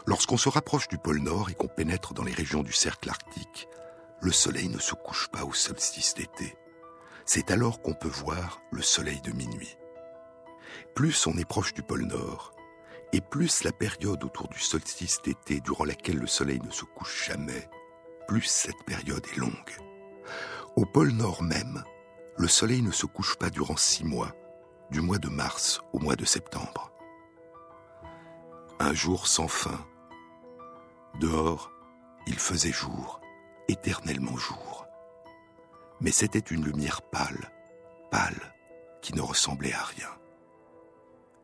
Lorsqu'on 0.07 0.37
se 0.37 0.49
rapproche 0.49 0.88
du 0.88 0.99
pôle 0.99 1.20
Nord 1.20 1.51
et 1.51 1.55
qu'on 1.55 1.68
pénètre 1.68 2.14
dans 2.14 2.25
les 2.25 2.33
régions 2.33 2.62
du 2.62 2.73
cercle 2.73 3.09
arctique, 3.09 3.68
le 4.20 4.33
soleil 4.33 4.68
ne 4.68 4.79
se 4.79 4.94
couche 4.94 5.29
pas 5.29 5.44
au 5.44 5.53
solstice 5.53 6.14
d'été. 6.14 6.57
C'est 7.25 7.51
alors 7.51 7.81
qu'on 7.81 7.94
peut 7.94 8.09
voir 8.09 8.61
le 8.70 8.83
soleil 8.83 9.20
de 9.20 9.33
minuit. 9.33 9.77
Plus 10.94 11.27
on 11.27 11.37
est 11.38 11.49
proche 11.49 11.75
du 11.75 11.83
pôle 11.83 12.03
Nord, 12.03 12.55
et 13.12 13.20
plus 13.20 13.64
la 13.64 13.73
période 13.73 14.23
autour 14.25 14.49
du 14.49 14.59
solstice 14.59 15.20
d'été 15.23 15.61
durant 15.61 15.85
laquelle 15.85 16.18
le 16.18 16.27
soleil 16.27 16.61
ne 16.64 16.70
se 16.70 16.85
couche 16.85 17.27
jamais, 17.27 17.68
plus 18.29 18.42
cette 18.42 18.85
période 18.87 19.27
est 19.33 19.38
longue. 19.38 19.77
Au 20.77 20.85
pôle 20.85 21.11
Nord 21.11 21.42
même, 21.42 21.83
le 22.37 22.49
soleil 22.49 22.83
ne 22.83 22.92
se 22.92 23.07
couche 23.07 23.37
pas 23.37 23.51
durant 23.51 23.77
six 23.77 24.05
mois, 24.05 24.33
du 24.90 25.01
mois 25.01 25.18
de 25.18 25.29
mars 25.29 25.81
au 25.92 25.99
mois 25.99 26.16
de 26.16 26.25
septembre. 26.25 26.89
Un 28.83 28.95
jour 28.95 29.27
sans 29.27 29.47
fin. 29.47 29.87
Dehors, 31.21 31.71
il 32.27 32.38
faisait 32.38 32.73
jour, 32.73 33.21
éternellement 33.69 34.38
jour. 34.38 34.87
Mais 36.01 36.11
c'était 36.11 36.38
une 36.38 36.64
lumière 36.64 37.03
pâle, 37.03 37.53
pâle, 38.11 38.55
qui 39.03 39.14
ne 39.14 39.21
ressemblait 39.21 39.75
à 39.75 39.85
rien. 39.85 40.09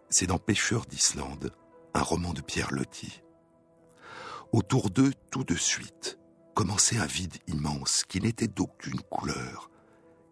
C'est 0.09 0.27
dans 0.27 0.39
Pêcheurs 0.39 0.87
d'Islande, 0.87 1.55
un 1.93 2.01
roman 2.01 2.33
de 2.33 2.41
Pierre 2.41 2.73
Loti. 2.73 3.23
Autour 4.53 4.89
d'eux, 4.89 5.13
tout 5.31 5.45
de 5.45 5.57
suite, 5.57 6.19
commençait 6.55 6.99
un 6.99 7.05
vide 7.05 7.37
immense 7.49 8.05
qui 8.05 8.23
n'était 8.23 8.49
d'aucune 8.49 9.03
couleur, 9.11 9.71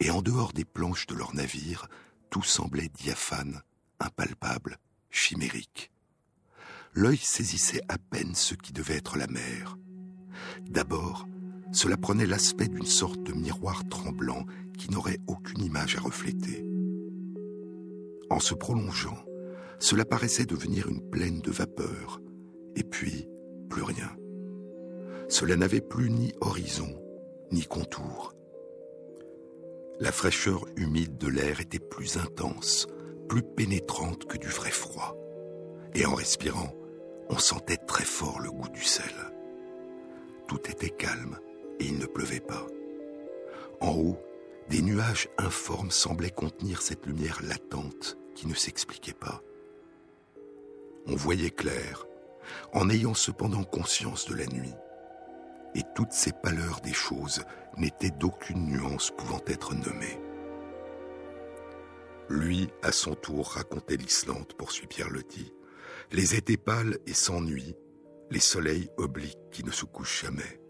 et 0.00 0.10
en 0.10 0.22
dehors 0.22 0.54
des 0.54 0.64
planches 0.64 1.06
de 1.06 1.14
leur 1.14 1.34
navire, 1.34 1.86
tout 2.30 2.42
semblait 2.42 2.88
diaphane, 2.88 3.60
impalpable, 4.00 4.78
chimérique. 5.10 5.90
L'œil 6.94 7.18
saisissait 7.18 7.82
à 7.88 7.98
peine 7.98 8.34
ce 8.34 8.54
qui 8.54 8.72
devait 8.72 8.96
être 8.96 9.18
la 9.18 9.26
mer. 9.26 9.76
D'abord, 10.68 11.26
cela 11.72 11.96
prenait 11.96 12.26
l'aspect 12.26 12.68
d'une 12.68 12.86
sorte 12.86 13.22
de 13.24 13.32
miroir 13.32 13.88
tremblant 13.88 14.44
qui 14.78 14.90
n'aurait 14.90 15.18
aucune 15.26 15.62
image 15.62 15.96
à 15.96 16.00
refléter. 16.00 16.64
En 18.30 18.38
se 18.38 18.54
prolongeant, 18.54 19.18
cela 19.80 20.04
paraissait 20.04 20.46
devenir 20.46 20.88
une 20.88 21.02
plaine 21.10 21.40
de 21.40 21.50
vapeur, 21.50 22.20
et 22.76 22.84
puis 22.84 23.28
plus 23.68 23.82
rien. 23.82 24.10
Cela 25.28 25.56
n'avait 25.56 25.80
plus 25.80 26.10
ni 26.10 26.32
horizon, 26.40 26.88
ni 27.50 27.64
contour. 27.64 28.34
La 29.98 30.12
fraîcheur 30.12 30.64
humide 30.76 31.18
de 31.18 31.28
l'air 31.28 31.60
était 31.60 31.78
plus 31.80 32.18
intense, 32.18 32.86
plus 33.28 33.42
pénétrante 33.42 34.26
que 34.26 34.38
du 34.38 34.48
vrai 34.48 34.70
froid. 34.70 35.16
Et 35.94 36.04
en 36.06 36.14
respirant, 36.14 36.74
on 37.28 37.38
sentait 37.38 37.76
très 37.76 38.04
fort 38.04 38.40
le 38.40 38.50
goût 38.50 38.68
du 38.68 38.82
sel. 38.82 39.12
Tout 40.48 40.70
était 40.70 40.90
calme 40.90 41.38
et 41.80 41.86
il 41.86 41.98
ne 41.98 42.06
pleuvait 42.06 42.40
pas. 42.40 42.66
En 43.80 43.92
haut, 43.92 44.18
des 44.68 44.82
nuages 44.82 45.28
informes 45.38 45.90
semblaient 45.90 46.30
contenir 46.30 46.82
cette 46.82 47.06
lumière 47.06 47.40
latente 47.42 48.18
qui 48.34 48.46
ne 48.46 48.54
s'expliquait 48.54 49.12
pas. 49.12 49.42
On 51.06 51.16
voyait 51.16 51.50
clair, 51.50 52.06
en 52.72 52.88
ayant 52.88 53.14
cependant 53.14 53.64
conscience 53.64 54.26
de 54.28 54.34
la 54.34 54.46
nuit 54.46 54.74
et 55.74 55.82
toutes 55.94 56.12
ces 56.12 56.32
pâleurs 56.32 56.80
des 56.80 56.92
choses 56.92 57.42
n'étaient 57.76 58.10
d'aucune 58.10 58.66
nuance 58.66 59.10
pouvant 59.10 59.40
être 59.46 59.74
nommée. 59.74 60.20
Lui, 62.28 62.70
à 62.82 62.92
son 62.92 63.14
tour, 63.14 63.48
racontait 63.48 63.96
l'Islande, 63.96 64.52
poursuit 64.56 64.86
Pierre 64.86 65.10
Loti. 65.10 65.52
Les 66.14 66.36
étés 66.36 66.56
pâles 66.56 66.96
et 67.08 67.12
sans 67.12 67.40
nuit, 67.40 67.74
les 68.30 68.38
soleils 68.38 68.88
obliques 68.98 69.50
qui 69.50 69.64
ne 69.64 69.72
se 69.72 69.84
couchent 69.84 70.22
jamais. 70.22 70.60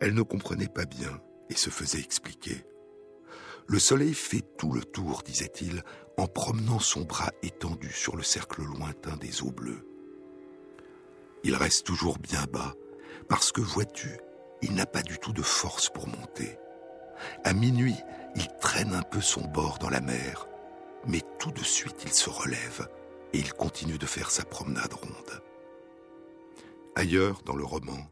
Elle 0.00 0.14
ne 0.14 0.22
comprenait 0.22 0.68
pas 0.68 0.84
bien 0.84 1.20
et 1.50 1.56
se 1.56 1.68
faisait 1.68 1.98
expliquer. 1.98 2.64
Le 3.66 3.80
soleil 3.80 4.14
fait 4.14 4.44
tout 4.56 4.70
le 4.70 4.84
tour, 4.84 5.24
disait-il, 5.24 5.82
en 6.16 6.28
promenant 6.28 6.78
son 6.78 7.00
bras 7.00 7.32
étendu 7.42 7.90
sur 7.90 8.16
le 8.16 8.22
cercle 8.22 8.62
lointain 8.62 9.16
des 9.16 9.42
eaux 9.42 9.50
bleues. 9.50 9.84
Il 11.42 11.56
reste 11.56 11.84
toujours 11.84 12.18
bien 12.18 12.44
bas, 12.44 12.76
parce 13.28 13.50
que, 13.50 13.60
vois-tu, 13.60 14.20
il 14.62 14.76
n'a 14.76 14.86
pas 14.86 15.02
du 15.02 15.18
tout 15.18 15.32
de 15.32 15.42
force 15.42 15.90
pour 15.90 16.06
monter. 16.06 16.56
À 17.42 17.52
minuit, 17.52 17.96
il 18.36 18.46
traîne 18.60 18.94
un 18.94 19.02
peu 19.02 19.20
son 19.20 19.44
bord 19.48 19.78
dans 19.80 19.90
la 19.90 20.00
mer, 20.00 20.46
mais 21.04 21.22
tout 21.40 21.50
de 21.50 21.64
suite 21.64 22.04
il 22.04 22.12
se 22.12 22.30
relève 22.30 22.88
et 23.36 23.40
il 23.40 23.52
continue 23.52 23.98
de 23.98 24.06
faire 24.06 24.30
sa 24.30 24.46
promenade 24.46 24.94
ronde. 24.94 25.42
Ailleurs 26.94 27.42
dans 27.42 27.54
le 27.54 27.66
roman, 27.66 28.10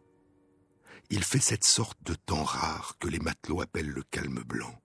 il 1.09 1.25
fait 1.25 1.41
cette 1.41 1.65
sorte 1.65 1.97
de 2.05 2.13
temps 2.13 2.45
rare 2.45 2.97
que 3.01 3.09
les 3.09 3.21
matelots 3.21 3.63
appellent 3.63 3.89
le 3.89 4.03
calme 4.03 4.43
blanc. 4.47 4.79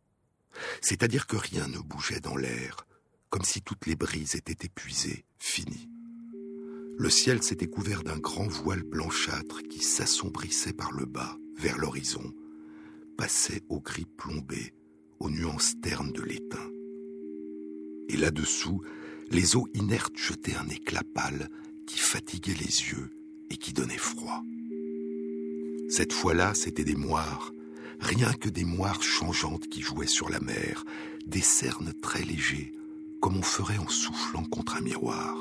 C'est-à-dire 0.80 1.28
que 1.28 1.36
rien 1.36 1.68
ne 1.68 1.80
bougeait 1.80 2.22
dans 2.22 2.38
l'air, 2.38 2.88
comme 3.30 3.44
si 3.44 3.62
toutes 3.62 3.86
les 3.86 3.98
brises 3.98 4.36
étaient 4.36 4.66
épuisées, 4.66 5.26
finies. 5.40 5.90
Le 6.98 7.10
ciel 7.10 7.44
s'était 7.44 7.68
couvert 7.68 8.04
d'un 8.04 8.18
grand 8.18 8.48
voile 8.48 8.84
blanchâtre 8.84 9.62
qui 9.70 9.80
s'assombrissait 9.80 10.74
par 10.74 10.94
le 10.94 11.06
bas, 11.06 11.36
vers 11.58 11.78
l'horizon, 11.78 12.34
passait 13.18 13.64
au 13.68 13.82
gris 13.82 14.08
plombé, 14.18 14.74
aux 15.20 15.30
nuances 15.30 15.74
ternes 15.82 16.14
de 16.14 16.22
l'étain. 16.22 16.70
Et 18.08 18.16
là-dessous, 18.16 18.82
les 19.32 19.56
eaux 19.56 19.68
inertes 19.74 20.18
jetaient 20.18 20.56
un 20.56 20.68
éclat 20.70 21.04
pâle 21.14 21.50
qui 21.86 22.00
fatiguait 22.00 22.54
les 22.54 22.90
yeux 22.92 23.10
et 23.50 23.58
qui 23.58 23.74
donnait 23.74 23.98
froid. 23.98 24.44
Cette 25.90 26.14
fois-là, 26.14 26.54
c'étaient 26.54 26.84
des 26.84 26.96
moires, 26.96 27.54
rien 28.00 28.34
que 28.34 28.50
des 28.50 28.66
moires 28.66 29.02
changeantes 29.02 29.68
qui 29.68 29.82
jouaient 29.82 30.08
sur 30.08 30.30
la 30.30 30.40
mer, 30.40 30.86
des 31.26 31.42
cernes 31.42 31.94
très 32.02 32.24
légers, 32.24 32.74
comme 33.22 33.38
on 33.38 33.44
ferait 33.44 33.78
en 33.78 33.88
soufflant 33.88 34.44
contre 34.46 34.78
un 34.78 34.82
miroir. 34.82 35.36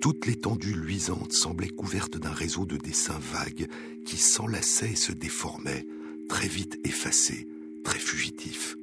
Toute 0.00 0.26
l'étendue 0.26 0.74
luisante 0.74 1.32
semblait 1.32 1.68
couverte 1.68 2.18
d'un 2.18 2.32
réseau 2.32 2.66
de 2.66 2.76
dessins 2.76 3.18
vagues 3.32 3.68
qui 4.04 4.16
s'enlaçaient 4.16 4.92
et 4.92 4.96
se 4.96 5.12
déformaient, 5.12 5.86
très 6.28 6.48
vite 6.48 6.78
effacés, 6.84 7.48
très 7.84 7.98
fugitifs. 7.98 8.76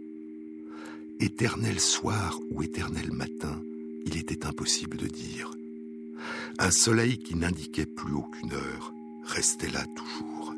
Éternel 1.19 1.79
soir 1.79 2.39
ou 2.51 2.63
éternel 2.63 3.11
matin, 3.11 3.61
il 4.05 4.17
était 4.17 4.45
impossible 4.45 4.97
de 4.97 5.07
dire. 5.07 5.51
Un 6.59 6.71
soleil 6.71 7.17
qui 7.17 7.35
n'indiquait 7.35 7.85
plus 7.85 8.13
aucune 8.13 8.53
heure 8.53 8.93
restait 9.23 9.69
là 9.69 9.85
toujours. 9.95 10.53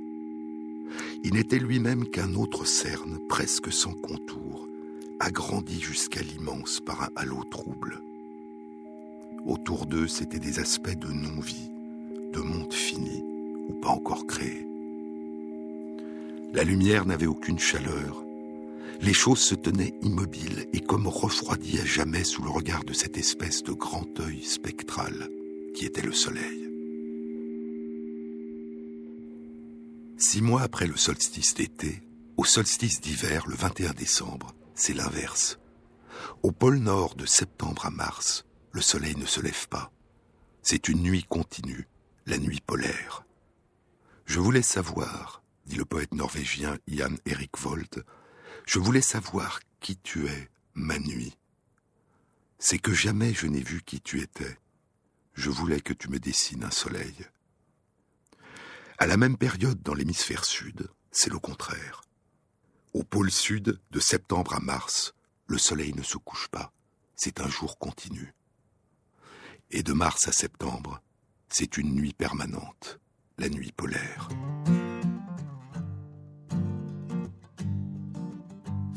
Il 1.24 1.34
n'était 1.34 1.60
lui-même 1.60 2.08
qu'un 2.10 2.36
autre 2.36 2.66
cerne 2.66 3.20
presque 3.28 3.72
sans 3.72 3.94
contour, 3.94 4.68
agrandi 5.20 5.80
jusqu'à 5.80 6.22
l'immense 6.22 6.80
par 6.80 7.04
un 7.04 7.10
halo 7.16 7.44
trouble. 7.50 8.02
Autour 9.46 9.86
d'eux, 9.86 10.08
c'étaient 10.08 10.40
des 10.40 10.60
aspects 10.60 10.98
de 10.98 11.08
non-vie, 11.08 11.72
de 12.34 12.40
monde 12.40 12.74
fini 12.74 13.24
ou 13.70 13.74
pas 13.82 13.90
encore 13.90 14.26
créé. 14.28 14.68
La 16.54 16.64
lumière 16.64 17.06
n'avait 17.06 17.26
aucune 17.26 17.60
chaleur. 17.60 18.25
Les 19.02 19.14
choses 19.14 19.40
se 19.40 19.56
tenaient 19.56 19.94
immobiles 20.02 20.68
et 20.74 20.80
comme 20.80 21.08
refroidies 21.08 21.80
à 21.80 21.86
jamais 21.86 22.24
sous 22.24 22.42
le 22.42 22.50
regard 22.50 22.84
de 22.84 22.94
cette 22.94 23.18
espèce 23.18 23.64
de 23.64 23.74
grand 23.74 24.20
œil 24.20 24.44
spectral 24.44 25.30
qui 25.74 25.86
était 25.86 26.02
le 26.02 26.14
soleil. 26.14 26.70
Six 30.18 30.42
mois 30.42 30.62
après 30.62 30.88
le 30.88 30.96
solstice 30.96 31.54
d'été, 31.54 32.02
au 32.38 32.46
solstice 32.46 33.02
d'hiver, 33.02 33.46
le 33.48 33.56
21 33.56 33.92
décembre, 33.92 34.56
c'est 34.74 34.94
l'inverse. 34.94 35.60
Au 36.44 36.52
pôle 36.52 36.78
Nord 36.78 37.16
de 37.16 37.26
septembre 37.26 37.86
à 37.86 37.92
mars, 37.92 38.46
le 38.72 38.82
soleil 38.82 39.16
ne 39.18 39.26
se 39.26 39.42
lève 39.42 39.68
pas. 39.68 39.92
C'est 40.62 40.88
une 40.88 41.04
nuit 41.04 41.24
continue, 41.24 41.88
la 42.26 42.38
nuit 42.38 42.62
polaire. 42.66 43.26
Je 44.26 44.40
voulais 44.40 44.62
savoir, 44.62 45.44
dit 45.66 45.76
le 45.76 45.86
poète 45.86 46.14
norvégien 46.14 46.78
Jan 46.88 47.16
Erik 47.26 47.58
Vold, 47.58 48.04
je 48.66 48.80
voulais 48.80 49.02
savoir 49.02 49.60
qui 49.80 49.98
tu 49.98 50.28
es, 50.28 50.50
ma 50.74 51.00
nuit. 51.00 51.38
C'est 52.58 52.80
que 52.80 52.94
jamais 52.94 53.34
je 53.34 53.48
n'ai 53.48 53.62
vu 53.62 53.82
qui 53.84 54.02
tu 54.02 54.22
étais. 54.22 54.58
Je 55.34 55.50
voulais 55.50 55.82
que 55.82 55.94
tu 55.94 56.10
me 56.10 56.20
dessines 56.20 56.64
un 56.64 56.72
soleil. 56.72 57.16
À 58.98 59.08
la 59.08 59.18
même 59.18 59.38
période 59.38 59.82
dans 59.82 59.94
l'hémisphère 59.94 60.46
sud, 60.46 60.88
c'est 61.12 61.30
le 61.30 61.40
contraire. 61.40 62.02
Au 62.94 63.04
pôle 63.04 63.30
sud, 63.30 63.80
de 63.92 64.00
septembre 64.00 64.54
à 64.56 64.60
mars, 64.60 65.14
le 65.48 65.58
soleil 65.58 65.94
ne 65.94 66.04
se 66.04 66.18
couche 66.18 66.48
pas. 66.48 66.72
C'est 67.16 67.42
un 67.42 67.50
jour 67.50 67.78
continu. 67.78 68.34
Et 69.72 69.84
de 69.84 69.94
mars 69.94 70.28
à 70.28 70.32
septembre, 70.32 71.02
c'est 71.50 71.78
une 71.78 71.94
nuit 71.94 72.14
permanente, 72.14 73.00
la 73.38 73.50
nuit 73.50 73.72
polaire. 73.72 74.30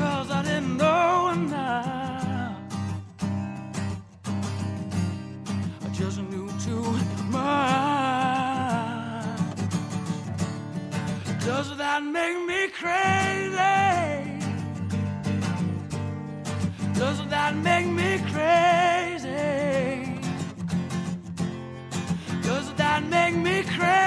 because 0.00 0.30
I 0.30 0.42
didn't 0.42 0.78
know 0.78 1.28
enough. 1.34 2.56
I 5.84 5.88
just 5.92 6.18
knew 6.30 6.48
too 6.66 6.86
much. 7.28 7.66
Does 11.44 11.76
that 11.76 12.02
make 12.02 12.38
me 12.50 12.60
crazy? 12.80 13.58
Does 17.00 17.18
that 17.34 17.52
make 17.68 17.88
me 18.00 18.10
crazy? 18.32 19.38
Does 22.48 22.72
that 22.80 23.00
make 23.04 23.36
me 23.36 23.62
crazy? 23.64 23.99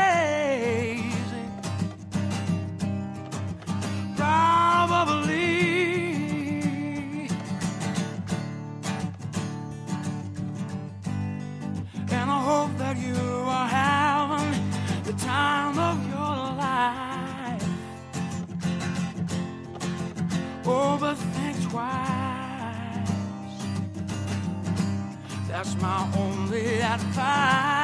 My 25.82 26.08
only 26.18 26.82
advice. 26.82 27.83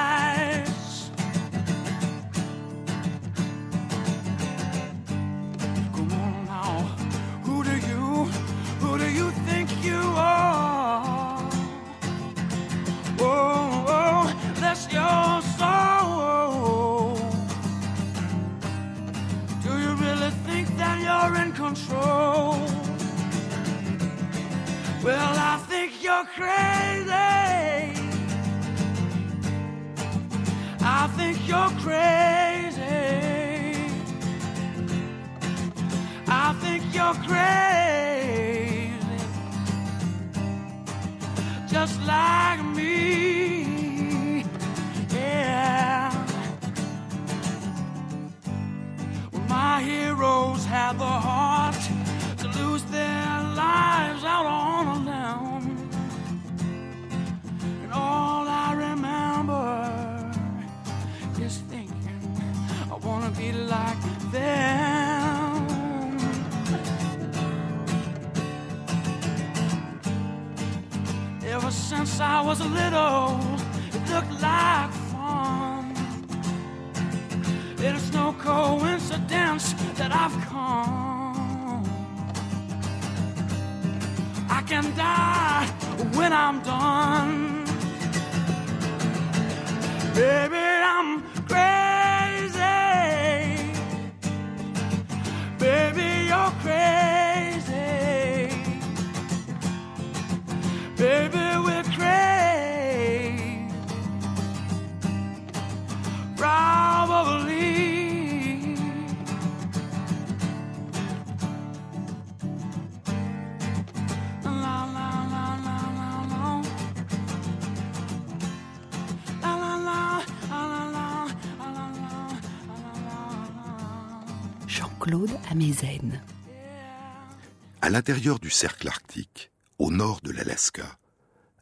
L'intérieur 127.99 128.39
du 128.39 128.49
cercle 128.49 128.87
arctique, 128.87 129.51
au 129.77 129.91
nord 129.91 130.21
de 130.21 130.31
l'Alaska, 130.31 130.97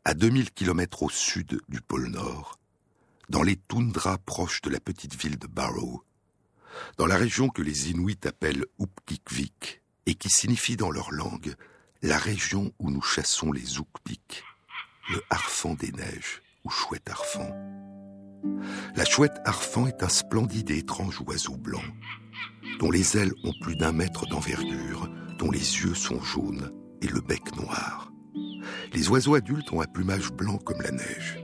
à 0.05 0.13
2000 0.13 0.51
km 0.51 1.01
au 1.01 1.09
sud 1.09 1.59
du 1.67 1.81
pôle 1.81 2.09
Nord, 2.09 2.59
dans 3.27 3.41
les 3.41 3.55
toundras 3.55 4.19
proches 4.19 4.61
de 4.61 4.69
la 4.69 4.79
petite 4.79 5.19
ville 5.19 5.39
de 5.39 5.47
Barrow, 5.47 6.03
dans 6.99 7.07
la 7.07 7.17
région 7.17 7.49
que 7.49 7.63
les 7.63 7.89
Inuits 7.89 8.19
appellent 8.27 8.67
Upkikvik 8.79 9.81
et 10.05 10.13
qui 10.13 10.29
signifie 10.29 10.77
dans 10.77 10.91
leur 10.91 11.09
langue 11.09 11.55
la 12.03 12.19
région 12.19 12.71
où 12.77 12.91
nous 12.91 13.01
chassons 13.01 13.51
les 13.51 13.77
Ukpik, 13.79 14.43
le 15.09 15.23
harfang 15.31 15.73
des 15.73 15.91
neiges 15.91 16.43
ou 16.63 16.69
chouette 16.69 17.09
harfang. 17.09 17.51
La 18.95 19.05
chouette 19.05 19.41
harfang 19.43 19.87
est 19.87 20.03
un 20.03 20.09
splendide 20.09 20.69
et 20.69 20.77
étrange 20.77 21.19
oiseau 21.25 21.57
blanc, 21.57 21.81
dont 22.79 22.91
les 22.91 23.17
ailes 23.17 23.33
ont 23.43 23.53
plus 23.61 23.75
d'un 23.75 23.91
mètre 23.91 24.27
d'envergure, 24.27 25.09
dont 25.39 25.51
les 25.51 25.59
yeux 25.59 25.95
sont 25.95 26.21
jaunes 26.21 26.71
et 27.01 27.07
le 27.07 27.21
bec 27.21 27.55
noir. 27.55 28.11
Les 28.93 29.09
oiseaux 29.09 29.35
adultes 29.35 29.71
ont 29.71 29.81
un 29.81 29.87
plumage 29.87 30.31
blanc 30.31 30.57
comme 30.57 30.81
la 30.81 30.91
neige. 30.91 31.39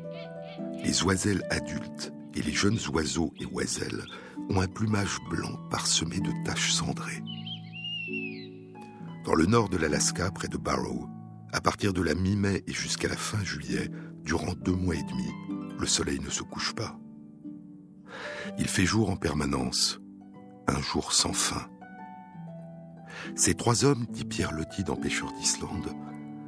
Les 0.84 1.04
oiselles 1.04 1.44
adultes 1.50 2.14
et 2.34 2.42
les 2.42 2.52
jeunes 2.52 2.80
oiseaux 2.94 3.34
et 3.40 3.46
oiselles 3.46 4.04
ont 4.50 4.62
un 4.62 4.68
plumage 4.68 5.18
blanc 5.30 5.58
parsemé 5.70 6.20
de 6.20 6.32
taches 6.46 6.72
cendrées. 6.72 7.24
Dans 9.26 9.36
le 9.36 9.46
nord 9.46 9.70
de 9.70 9.78
l'Alaska, 9.78 10.32
près 10.32 10.50
de 10.50 10.58
Barrow, 10.58 11.08
à 11.54 11.62
partir 11.62 11.94
de 11.94 12.02
la 12.02 12.16
mi-mai 12.16 12.64
et 12.68 12.74
jusqu'à 12.74 13.08
la 13.08 13.16
fin 13.16 13.44
juillet, 13.44 13.90
durant 14.24 14.54
deux 14.54 14.76
mois 14.76 14.96
et 14.96 15.04
demi, 15.04 15.30
le 15.80 15.86
soleil 15.86 16.20
ne 16.20 16.30
se 16.30 16.44
couche 16.44 16.74
pas. 16.74 17.00
Il 18.58 18.68
fait 18.68 18.86
jour 18.86 19.10
en 19.10 19.16
permanence, 19.16 20.00
un 20.68 20.82
jour 20.82 21.14
sans 21.14 21.34
fin. 21.34 21.68
Ces 23.36 23.54
trois 23.54 23.86
hommes, 23.86 24.06
dit 24.10 24.26
Pierre 24.26 24.52
Loti 24.52 24.84
dans 24.84 24.96
Pêcheurs 24.96 25.32
d'Islande, 25.34 25.94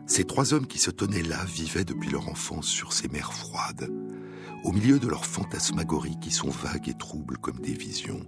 ces 0.08 0.24
trois 0.24 0.54
hommes 0.54 0.68
qui 0.68 0.78
se 0.78 0.92
tenaient 0.92 1.24
là 1.24 1.44
vivaient 1.46 1.86
depuis 1.86 2.12
leur 2.12 2.30
enfance 2.30 2.68
sur 2.68 2.94
ces 2.94 3.08
mers 3.08 3.34
froides, 3.34 3.90
au 4.64 4.72
milieu 4.72 5.00
de 5.00 5.08
leurs 5.08 5.26
fantasmagories 5.26 6.20
qui 6.20 6.32
sont 6.32 6.50
vagues 6.50 6.90
et 6.90 6.98
troubles 6.98 7.38
comme 7.38 7.60
des 7.60 7.74
visions. 7.74 8.26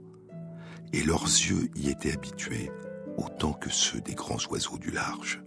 Et 0.94 1.04
leurs 1.04 1.26
yeux 1.26 1.70
y 1.76 1.90
étaient 1.90 2.14
habitués, 2.14 2.72
autant 3.18 3.54
que 3.54 3.70
ceux 3.70 4.02
des 4.02 4.16
grands 4.16 4.44
oiseaux 4.50 4.78
du 4.78 4.92
large. 4.92 5.44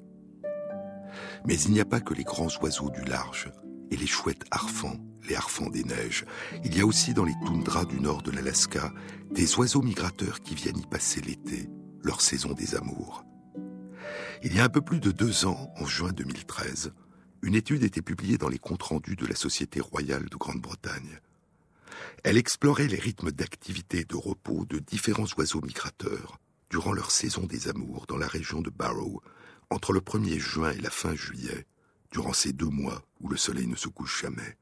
Mais 1.47 1.59
il 1.61 1.73
n'y 1.73 1.81
a 1.81 1.85
pas 1.85 2.01
que 2.01 2.15
les 2.15 2.25
grands 2.25 2.51
oiseaux 2.63 2.91
du 2.91 3.03
large 3.03 3.51
et 3.91 3.97
les 3.97 4.07
chouettes 4.07 4.45
harfans, 4.51 4.97
les 5.29 5.35
harfans 5.35 5.71
des 5.71 5.85
neiges. 5.85 6.25
Il 6.65 6.77
y 6.77 6.81
a 6.81 6.87
aussi 6.87 7.15
dans 7.15 7.25
les 7.25 7.35
toundras 7.45 7.85
du 7.85 8.01
nord 8.01 8.23
de 8.23 8.31
l'Alaska 8.31 8.93
des 9.31 9.55
oiseaux 9.57 9.83
migrateurs 9.83 10.41
qui 10.41 10.55
viennent 10.55 10.79
y 10.79 10.87
passer 10.87 11.21
l'été, 11.21 11.69
leur 12.03 12.21
saison 12.21 12.53
des 12.53 12.75
amours. 12.75 13.25
Il 14.43 14.55
y 14.55 14.61
a 14.61 14.65
un 14.65 14.69
peu 14.69 14.81
plus 14.81 15.01
de 15.01 15.11
deux 15.11 15.47
ans, 15.47 15.73
en 15.77 15.87
juin 15.87 16.13
2013, 16.13 16.93
une 17.43 17.55
étude 17.55 17.85
était 17.85 18.03
publiée 18.03 18.39
dans 18.39 18.49
les 18.49 18.59
comptes 18.59 18.83
rendus 18.83 19.17
de 19.17 19.27
la 19.27 19.35
Société 19.35 19.81
royale 19.81 20.29
de 20.29 20.37
Grande-Bretagne. 20.37 21.21
Elle 22.25 22.37
explorait 22.37 22.89
les 22.89 22.99
rythmes 22.99 23.33
d'activité 23.33 24.01
et 24.01 24.05
de 24.05 24.17
repos 24.17 24.67
de 24.67 24.79
différents 24.79 25.27
oiseaux 25.39 25.63
migrateurs 25.63 26.39
durant 26.71 26.93
leur 26.93 27.11
saison 27.11 27.47
des 27.47 27.69
amours 27.69 28.07
dans 28.07 28.17
la 28.17 28.29
région 28.29 28.61
de 28.61 28.71
Barrow, 28.71 29.23
entre 29.71 29.93
le 29.93 30.01
1er 30.01 30.39
juin 30.39 30.71
et 30.73 30.81
la 30.81 30.91
fin 30.91 31.15
juillet, 31.15 31.67
durant 32.11 32.33
ces 32.33 32.53
deux 32.53 32.69
mois 32.69 33.03
où 33.21 33.29
le 33.29 33.37
soleil 33.37 33.67
ne 33.67 33.77
se 33.77 33.89
couche 33.89 34.23
jamais. 34.23 34.57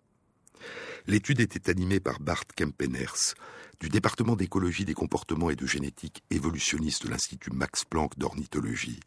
L'étude 1.06 1.40
était 1.40 1.70
animée 1.70 2.00
par 2.00 2.20
Bart 2.20 2.44
Kempeners, 2.56 3.34
du 3.80 3.88
département 3.88 4.37
d'écologie 4.37 4.84
des 4.84 4.94
comportements 4.94 5.50
et 5.50 5.56
de 5.56 5.66
génétique 5.66 6.22
évolutionniste 6.30 7.04
de 7.04 7.11
l'Institut 7.11 7.52
Max 7.52 7.84
Planck 7.84 8.18
d'ornithologie, 8.18 9.00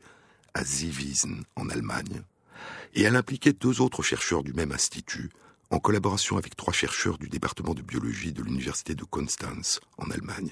à 0.54 0.64
Ziwiesen, 0.64 1.44
en 1.56 1.70
Allemagne, 1.70 2.24
et 2.94 3.04
elle 3.04 3.16
impliquait 3.16 3.54
deux 3.54 3.82
autres 3.82 4.04
chercheurs 4.04 4.44
du 4.44 4.54
même 4.54 4.72
institut, 4.72 5.30
en 5.70 5.80
collaboration 5.80 6.38
avec 6.38 6.56
trois 6.56 6.74
chercheurs 6.74 7.18
du 7.18 7.30
département 7.30 7.74
de 7.74 7.82
biologie 7.82 8.34
de 8.34 8.44
l'Université 8.44 8.96
de 8.96 9.04
Konstanz, 9.04 9.80
en 9.98 10.10
Allemagne. 10.12 10.52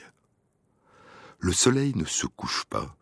Le 1.39 1.51
soleil 1.51 1.93
ne 1.95 2.05
se 2.05 2.25
couche 2.25 2.65
pas, 2.65 2.95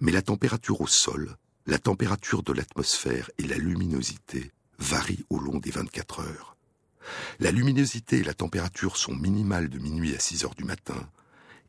mais 0.00 0.12
la 0.12 0.22
température 0.22 0.80
au 0.80 0.86
sol, 0.86 1.36
la 1.66 1.78
température 1.78 2.42
de 2.42 2.52
l'atmosphère 2.52 3.30
et 3.38 3.44
la 3.44 3.56
luminosité 3.56 4.52
varient 4.78 5.24
au 5.30 5.38
long 5.38 5.58
des 5.58 5.70
24 5.70 6.20
heures. 6.20 6.56
La 7.38 7.50
luminosité 7.50 8.18
et 8.18 8.24
la 8.24 8.34
température 8.34 8.96
sont 8.96 9.14
minimales 9.14 9.68
de 9.68 9.78
minuit 9.78 10.14
à 10.14 10.18
6 10.18 10.44
heures 10.44 10.54
du 10.54 10.64
matin 10.64 11.08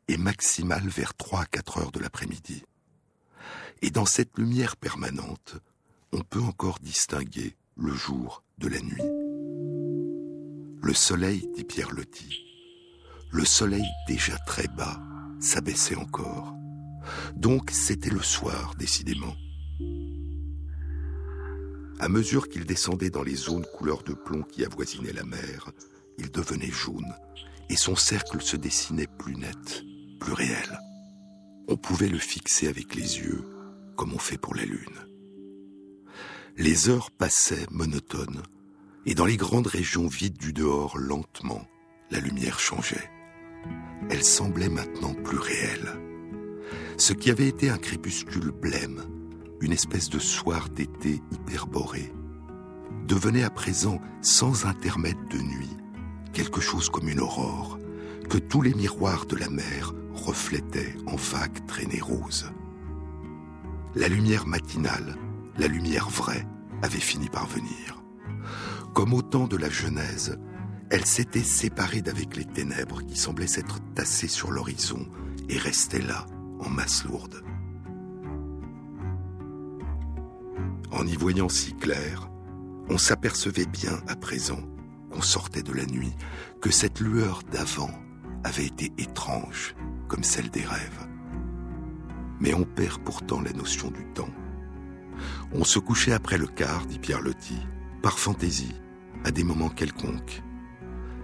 et 0.08 0.18
maximales 0.18 0.88
vers 0.88 1.14
3 1.14 1.42
à 1.42 1.46
4 1.46 1.78
heures 1.78 1.92
de 1.92 2.00
l'après-midi. 2.00 2.64
Et 3.82 3.90
dans 3.90 4.06
cette 4.06 4.38
lumière 4.38 4.76
permanente, 4.76 5.56
on 6.12 6.22
peut 6.22 6.42
encore 6.42 6.80
distinguer 6.80 7.56
le 7.78 7.94
jour 7.94 8.44
de 8.58 8.68
la 8.68 8.80
nuit. 8.80 9.02
Le 10.82 10.94
soleil, 10.94 11.50
dit 11.56 11.64
Pierre 11.64 11.92
Loti, 11.92 12.46
le 13.32 13.44
soleil 13.44 13.86
déjà 14.08 14.38
très 14.40 14.68
bas 14.68 15.02
s'abaissait 15.40 15.96
encore. 15.96 16.54
Donc 17.36 17.72
c'était 17.72 18.10
le 18.10 18.22
soir, 18.22 18.76
décidément. 18.76 19.36
À 22.00 22.10
mesure 22.10 22.50
qu'il 22.50 22.66
descendait 22.66 23.10
dans 23.10 23.24
les 23.24 23.36
zones 23.36 23.66
couleur 23.78 24.04
de 24.04 24.14
plomb 24.14 24.44
qui 24.44 24.66
avoisinaient 24.66 25.14
la 25.14 25.24
mer, 25.24 25.72
il 26.18 26.30
devenait 26.30 26.72
jaune, 26.72 27.14
et 27.70 27.76
son 27.76 27.96
cercle 27.96 28.42
se 28.42 28.58
dessinait 28.58 29.08
plus 29.08 29.36
net, 29.36 29.84
plus 30.20 30.34
réel. 30.34 30.80
On 31.68 31.78
pouvait 31.78 32.10
le 32.10 32.20
fixer 32.20 32.68
avec 32.68 32.96
les 32.96 33.20
yeux, 33.20 33.44
comme 33.96 34.14
on 34.14 34.20
fait 34.20 34.38
pour 34.38 34.56
la 34.56 34.66
lune. 34.66 35.00
Les 36.58 36.90
heures 36.90 37.12
passaient 37.12 37.66
monotones, 37.72 38.44
et 39.06 39.16
dans 39.16 39.26
les 39.26 39.38
grandes 39.38 39.68
régions 39.68 40.08
vides 40.08 40.38
du 40.38 40.54
dehors, 40.54 40.98
lentement, 40.98 41.66
la 42.12 42.20
lumière 42.20 42.60
changeait. 42.60 43.10
Elle 44.10 44.24
semblait 44.24 44.70
maintenant 44.70 45.14
plus 45.14 45.40
réelle. 45.40 45.92
Ce 46.98 47.14
qui 47.14 47.32
avait 47.32 47.48
été 47.48 47.70
un 47.70 47.78
crépuscule 47.78 48.52
blême, 48.52 49.04
une 49.62 49.72
espèce 49.72 50.10
de 50.10 50.20
soir 50.20 50.70
d'été 50.70 51.22
hyperboré, 51.32 52.14
devenait 53.08 53.44
à 53.44 53.50
présent, 53.50 54.00
sans 54.22 54.66
intermède 54.66 55.28
de 55.30 55.38
nuit, 55.38 55.78
quelque 56.34 56.62
chose 56.62 56.90
comme 56.90 57.10
une 57.10 57.20
aurore, 57.20 57.80
que 58.30 58.38
tous 58.38 58.62
les 58.62 58.74
miroirs 58.74 59.26
de 59.26 59.36
la 59.36 59.50
mer 59.50 59.94
reflétaient 60.14 60.96
en 61.06 61.16
vagues 61.16 61.66
traînées 61.68 62.02
roses. 62.02 62.52
La 63.96 64.08
lumière 64.08 64.48
matinale, 64.48 65.16
la 65.58 65.68
lumière 65.68 66.10
vraie, 66.10 66.46
avait 66.82 67.00
fini 67.00 67.30
par 67.30 67.48
venir. 67.48 68.04
Comme 68.94 69.14
au 69.14 69.22
temps 69.22 69.48
de 69.48 69.58
la 69.58 69.70
Genèse, 69.70 70.38
elle 70.90 71.06
s'était 71.06 71.44
séparée 71.44 72.02
d'avec 72.02 72.36
les 72.36 72.46
ténèbres 72.46 73.04
qui 73.06 73.18
semblaient 73.18 73.48
s'être 73.48 73.80
tassées 73.94 74.28
sur 74.28 74.52
l'horizon 74.52 75.08
et 75.50 75.58
restaient 75.58 76.02
là, 76.02 76.26
en 76.60 76.70
masse 76.70 77.06
lourde. 77.06 77.44
En 80.96 81.06
y 81.06 81.18
voyant 81.18 81.50
si 81.50 81.74
clair, 81.74 82.30
on 82.90 82.98
s'apercevait 82.98 83.66
bien 83.66 84.00
à 84.08 84.16
présent 84.16 84.62
qu'on 85.12 85.22
sortait 85.22 85.62
de 85.62 85.74
la 85.74 85.86
nuit, 85.86 86.14
que 86.62 86.72
cette 86.72 87.02
lueur 87.02 87.42
d'avant 87.52 87.92
avait 88.46 88.66
été 88.66 88.94
étrange 88.98 89.76
comme 90.08 90.24
celle 90.24 90.50
des 90.50 90.64
rêves. 90.64 91.08
Mais 92.40 92.54
on 92.54 92.64
perd 92.64 93.04
pourtant 93.04 93.42
la 93.42 93.52
notion 93.52 93.92
du 93.92 94.06
temps. 94.14 94.30
On 95.52 95.66
se 95.66 95.80
couchait 95.80 96.14
après 96.14 96.38
le 96.38 96.48
quart, 96.48 96.86
dit 96.86 97.00
Pierre 97.00 97.22
Loti, 97.22 97.58
par 98.02 98.18
fantaisie, 98.18 98.76
à 99.26 99.32
des 99.32 99.44
moments 99.44 99.70
quelconques. 99.70 100.44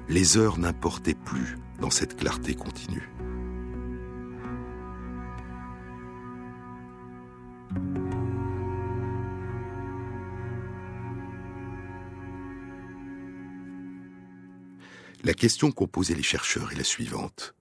Les 0.09 0.36
heures 0.36 0.59
n'importaient 0.59 1.13
plus 1.13 1.57
dans 1.80 1.91
cette 1.91 2.17
clarté 2.17 2.55
continue. 2.55 3.09
La 15.24 15.36
question 15.36 15.72
qu'ont 15.72 15.88
posée 15.88 16.15
les 16.15 16.24
chercheurs 16.24 16.72
est 16.72 16.78
la 16.78 16.84
suivante. 16.84 17.53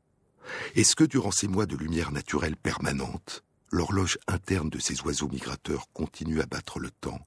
Est-ce 0.77 0.97
que 0.97 1.05
durant 1.05 1.31
ces 1.31 1.47
mois 1.47 1.67
de 1.67 1.77
lumière 1.77 2.11
naturelle 2.11 2.57
permanente, 2.57 3.45
l'horloge 3.71 4.19
interne 4.29 4.71
de 4.71 4.79
ces 4.79 5.03
oiseaux 5.03 5.29
migrateurs 5.29 5.93
continue 5.93 6.41
à 6.41 6.47
battre 6.47 6.79
le 6.79 6.91
temps? 6.91 7.21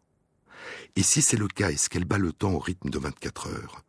Et 0.95 1.03
si 1.03 1.21
c'est 1.21 1.37
le 1.37 1.47
cas, 1.47 1.69
est-ce 1.69 1.87
qu'elle 1.87 2.05
bat 2.05 2.17
le 2.17 2.33
temps 2.33 2.53
au 2.53 2.59
rythme 2.59 2.89
de 2.89 2.97
24 2.97 3.47
heures? 3.47 3.83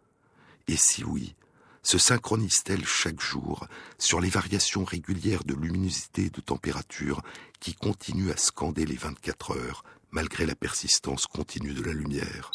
Et 0.68 0.76
si 0.76 1.02
oui, 1.02 1.34
se 1.82 1.96
synchronise-t-elle 1.96 2.84
chaque 2.84 3.20
jour 3.20 3.66
sur 3.96 4.20
les 4.20 4.30
variations 4.30 4.84
régulières 4.84 5.44
de 5.44 5.54
luminosité 5.54 6.26
et 6.26 6.30
de 6.30 6.42
température 6.42 7.22
qui 7.58 7.74
continuent 7.74 8.32
à 8.32 8.36
scander 8.36 8.84
les 8.84 8.96
24 8.96 9.52
heures 9.52 9.82
malgré 10.10 10.44
la 10.44 10.54
persistance 10.54 11.26
continue 11.26 11.72
de 11.72 11.82
la 11.82 11.94
lumière? 11.94 12.52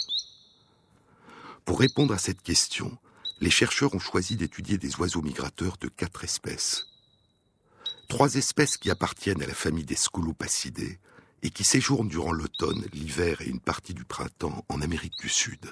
Pour 1.66 1.80
répondre 1.80 2.14
à 2.14 2.20
cette 2.20 2.44
question, 2.44 2.96
les 3.42 3.52
chercheurs 3.52 3.96
ont 3.96 4.00
choisi 4.00 4.36
d'étudier 4.36 4.78
des 4.78 4.96
oiseaux 4.98 5.22
migrateurs 5.22 5.78
de 5.78 5.88
quatre 5.88 6.24
espèces. 6.24 6.88
Trois 8.08 8.36
espèces 8.36 8.78
qui 8.78 8.90
appartiennent 8.90 9.42
à 9.42 9.48
la 9.48 9.54
famille 9.54 9.86
des 9.86 9.96
Scolopacidés 9.96 11.00
et 11.42 11.50
qui 11.50 11.64
séjournent 11.64 12.10
durant 12.10 12.32
l'automne, 12.32 12.86
l'hiver 12.92 13.42
et 13.42 13.48
une 13.48 13.62
partie 13.62 13.94
du 13.94 14.04
printemps 14.04 14.66
en 14.68 14.82
Amérique 14.82 15.20
du 15.22 15.30
Sud. 15.30 15.72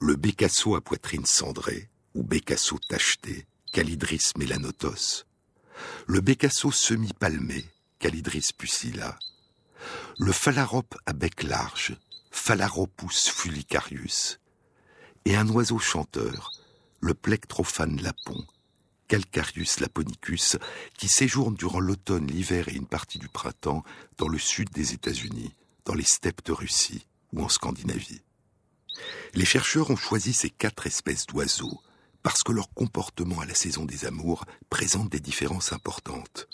Le 0.00 0.16
bécasso 0.16 0.74
à 0.74 0.80
poitrine 0.80 1.26
cendrée, 1.26 1.90
ou 2.14 2.24
bécasso 2.24 2.78
tacheté, 2.88 3.46
Calidris 3.72 4.32
melanotos. 4.36 5.24
Le 6.06 6.20
bécasso 6.20 6.72
semi-palmé, 6.72 7.64
Calidris 7.98 8.48
pusilla. 8.56 9.18
Le 10.18 10.32
phalarope 10.32 10.96
à 11.06 11.12
bec 11.12 11.42
large, 11.42 11.96
Phalaropus 12.32 13.28
fulicarius. 13.28 14.40
Et 15.24 15.36
un 15.36 15.48
oiseau 15.50 15.78
chanteur, 15.78 16.50
le 17.00 17.14
plectrophane 17.14 18.00
lapon, 18.00 18.44
Calcarius 19.08 19.80
laponicus, 19.80 20.56
qui 20.96 21.08
séjourne 21.08 21.54
durant 21.54 21.80
l'automne, 21.80 22.26
l'hiver 22.26 22.68
et 22.68 22.74
une 22.74 22.86
partie 22.86 23.18
du 23.18 23.28
printemps 23.28 23.82
dans 24.18 24.28
le 24.28 24.38
sud 24.38 24.70
des 24.70 24.92
États-Unis, 24.92 25.54
dans 25.84 25.94
les 25.94 26.04
steppes 26.04 26.44
de 26.44 26.52
Russie 26.52 27.06
ou 27.32 27.42
en 27.42 27.48
Scandinavie. 27.48 28.22
Les 29.34 29.44
chercheurs 29.44 29.90
ont 29.90 29.96
choisi 29.96 30.32
ces 30.32 30.50
quatre 30.50 30.86
espèces 30.86 31.26
d'oiseaux 31.26 31.80
parce 32.22 32.42
que 32.42 32.52
leur 32.52 32.72
comportement 32.74 33.40
à 33.40 33.46
la 33.46 33.54
saison 33.54 33.84
des 33.84 34.04
amours 34.04 34.44
présente 34.68 35.10
des 35.10 35.20
différences 35.20 35.72
importantes. 35.72 36.48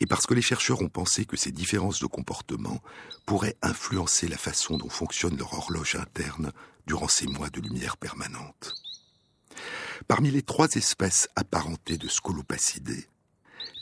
Et 0.00 0.06
parce 0.06 0.26
que 0.26 0.34
les 0.34 0.42
chercheurs 0.42 0.80
ont 0.82 0.88
pensé 0.88 1.26
que 1.26 1.36
ces 1.36 1.52
différences 1.52 2.00
de 2.00 2.06
comportement 2.06 2.80
pourraient 3.26 3.56
influencer 3.60 4.28
la 4.28 4.38
façon 4.38 4.78
dont 4.78 4.88
fonctionne 4.88 5.36
leur 5.36 5.52
horloge 5.52 5.96
interne 5.96 6.52
durant 6.86 7.08
ces 7.08 7.26
mois 7.26 7.50
de 7.50 7.60
lumière 7.60 7.96
permanente. 7.96 8.74
Parmi 10.06 10.30
les 10.30 10.42
trois 10.42 10.68
espèces 10.74 11.28
apparentées 11.34 11.98
de 11.98 12.08
Scolopacidés, 12.08 13.08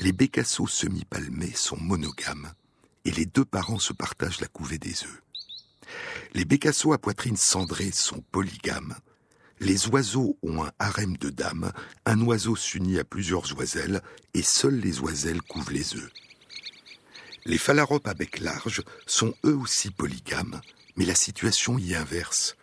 les 0.00 0.12
bécassos 0.12 0.66
semi-palmés 0.66 1.52
sont 1.54 1.78
monogames 1.78 2.52
et 3.04 3.10
les 3.10 3.26
deux 3.26 3.44
parents 3.44 3.78
se 3.78 3.92
partagent 3.92 4.40
la 4.40 4.48
couvée 4.48 4.78
des 4.78 5.04
œufs. 5.04 5.22
Les 6.32 6.44
bécassos 6.44 6.92
à 6.92 6.98
poitrine 6.98 7.36
cendrée 7.36 7.92
sont 7.92 8.22
polygames. 8.32 8.96
Les 9.60 9.88
oiseaux 9.88 10.36
ont 10.42 10.64
un 10.64 10.72
harem 10.78 11.16
de 11.16 11.30
dames, 11.30 11.72
un 12.04 12.20
oiseau 12.22 12.56
s'unit 12.56 12.98
à 12.98 13.04
plusieurs 13.04 13.56
oiselles 13.58 14.02
et 14.34 14.42
seules 14.42 14.80
les 14.80 15.00
oiselles 15.00 15.42
couvrent 15.42 15.72
les 15.72 15.94
œufs. 15.94 16.12
Les 17.44 17.58
phalaropes 17.58 18.08
à 18.08 18.14
bec 18.14 18.40
large 18.40 18.82
sont 19.06 19.32
eux 19.44 19.56
aussi 19.56 19.90
polygames, 19.90 20.60
mais 20.96 21.04
la 21.04 21.14
situation 21.14 21.78
y 21.78 21.94
inverse. 21.94 22.56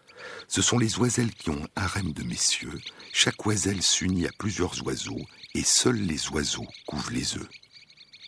Ce 0.48 0.62
sont 0.62 0.78
les 0.78 0.98
oiselles 1.00 1.34
qui 1.34 1.50
ont 1.50 1.64
un 1.64 1.82
harem 1.82 2.14
de 2.14 2.24
messieurs. 2.24 2.80
Chaque 3.12 3.46
oiselle 3.46 3.82
s'unit 3.82 4.28
à 4.28 4.32
plusieurs 4.38 4.86
oiseaux 4.86 5.26
et 5.54 5.64
seuls 5.64 6.00
les 6.00 6.30
oiseaux 6.30 6.68
couvrent 6.86 7.12
les 7.12 7.36
œufs. 7.38 7.50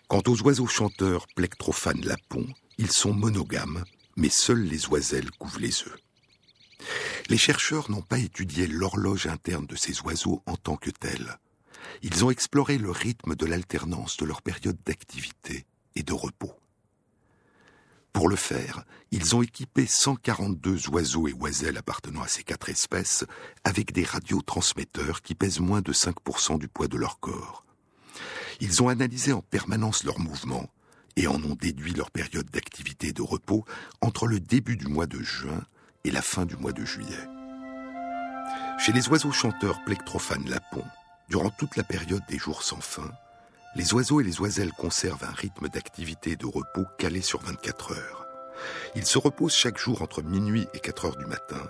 Quant 0.08 0.24
aux 0.28 0.42
oiseaux 0.44 0.68
chanteurs 0.68 1.28
plectrophanes 1.36 2.06
lapons, 2.06 2.48
ils 2.78 2.92
sont 2.92 3.14
monogames, 3.14 3.84
mais 4.16 4.30
seules 4.30 4.64
les 4.64 4.88
oiselles 4.88 5.32
couvrent 5.32 5.60
les 5.60 5.84
œufs. 5.84 5.98
Les 7.30 7.38
chercheurs 7.38 7.90
n'ont 7.90 8.02
pas 8.02 8.20
étudié 8.20 8.68
l'horloge 8.68 9.28
interne 9.28 9.66
de 9.66 9.76
ces 9.76 10.02
oiseaux 10.02 10.44
en 10.46 10.56
tant 10.58 10.78
que 10.78 10.92
telle. 10.92 11.40
Ils 12.04 12.24
ont 12.24 12.30
exploré 12.30 12.78
le 12.78 12.92
rythme 12.92 13.36
de 13.36 13.46
l'alternance 13.46 14.18
de 14.18 14.26
leur 14.26 14.42
période 14.42 14.78
d'activité 14.86 15.66
et 15.96 16.04
de 16.04 16.14
repos. 16.14 16.54
Pour 18.16 18.30
le 18.30 18.38
faire, 18.38 18.86
ils 19.12 19.36
ont 19.36 19.42
équipé 19.42 19.86
142 19.86 20.88
oiseaux 20.88 21.28
et 21.28 21.34
oiselles 21.34 21.76
appartenant 21.76 22.22
à 22.22 22.30
ces 22.30 22.44
quatre 22.44 22.70
espèces 22.70 23.26
avec 23.66 23.92
des 23.92 24.06
radiotransmetteurs 24.06 25.22
qui 25.22 25.36
pèsent 25.36 25.60
moins 25.60 25.82
de 25.82 25.92
5% 25.92 26.58
du 26.58 26.70
poids 26.70 26.88
de 26.88 26.96
leur 26.96 27.20
corps. 27.20 27.66
Ils 28.62 28.82
ont 28.82 28.88
analysé 28.88 29.34
en 29.34 29.42
permanence 29.42 30.06
leurs 30.06 30.22
mouvements 30.22 30.70
et 31.18 31.28
en 31.28 31.44
ont 31.44 31.58
déduit 31.60 31.94
leur 31.94 32.10
période 32.10 32.50
d'activité 32.50 33.08
et 33.08 33.14
de 33.14 33.22
repos 33.22 33.66
entre 34.00 34.28
le 34.28 34.40
début 34.40 34.78
du 34.78 34.88
mois 34.88 35.08
de 35.08 35.22
juin 35.22 35.66
et 36.06 36.12
la 36.12 36.22
fin 36.22 36.46
du 36.46 36.56
mois 36.56 36.72
de 36.72 36.86
juillet. 36.86 37.28
Chez 38.80 38.94
les 38.94 39.10
oiseaux 39.10 39.34
chanteurs 39.34 39.84
plectrophanes 39.84 40.48
lapons, 40.48 40.88
durant 41.28 41.50
toute 41.50 41.76
la 41.76 41.84
période 41.84 42.24
des 42.30 42.38
jours 42.38 42.64
sans 42.64 42.80
fin, 42.80 43.12
les 43.76 43.94
oiseaux 43.94 44.22
et 44.22 44.24
les 44.24 44.40
oiselles 44.40 44.72
conservent 44.72 45.24
un 45.24 45.34
rythme 45.34 45.68
d'activité 45.68 46.32
et 46.32 46.36
de 46.36 46.46
repos 46.46 46.86
calé 46.98 47.22
sur 47.22 47.42
24 47.42 47.92
heures. 47.92 48.26
Ils 48.96 49.06
se 49.06 49.18
reposent 49.18 49.54
chaque 49.54 49.78
jour 49.78 50.02
entre 50.02 50.24
minuit 50.24 50.68
et 50.74 50.80
4 50.80 51.06
heures 51.06 51.18
du 51.18 51.26
matin, 51.26 51.62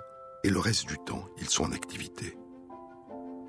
et 0.44 0.50
le 0.50 0.60
reste 0.60 0.86
du 0.86 0.98
temps, 1.00 1.26
ils 1.40 1.50
sont 1.50 1.64
en 1.64 1.72
activité. 1.72 2.38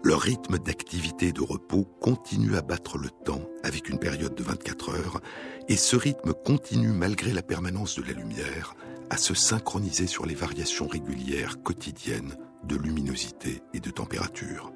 Leur 0.03 0.21
rythme 0.21 0.59
d'activité 0.59 1.29
et 1.29 1.33
de 1.33 1.43
repos 1.43 1.85
continue 2.01 2.57
à 2.57 2.63
battre 2.63 2.97
le 2.97 3.11
temps 3.11 3.43
avec 3.63 3.89
une 3.89 3.99
période 3.99 4.35
de 4.35 4.43
24 4.43 4.91
heures, 4.91 5.21
et 5.69 5.77
ce 5.77 5.97
rythme 5.97 6.33
continue 6.33 6.93
malgré 6.93 7.33
la 7.33 7.43
permanence 7.43 7.97
de 7.97 8.05
la 8.05 8.13
lumière 8.13 8.75
à 9.11 9.19
se 9.19 9.35
synchroniser 9.35 10.07
sur 10.07 10.25
les 10.25 10.35
variations 10.35 10.87
régulières 10.87 11.63
quotidiennes 11.63 12.37
de 12.65 12.77
luminosité 12.77 13.63
et 13.75 13.81
de 13.81 13.91
température 13.91 14.73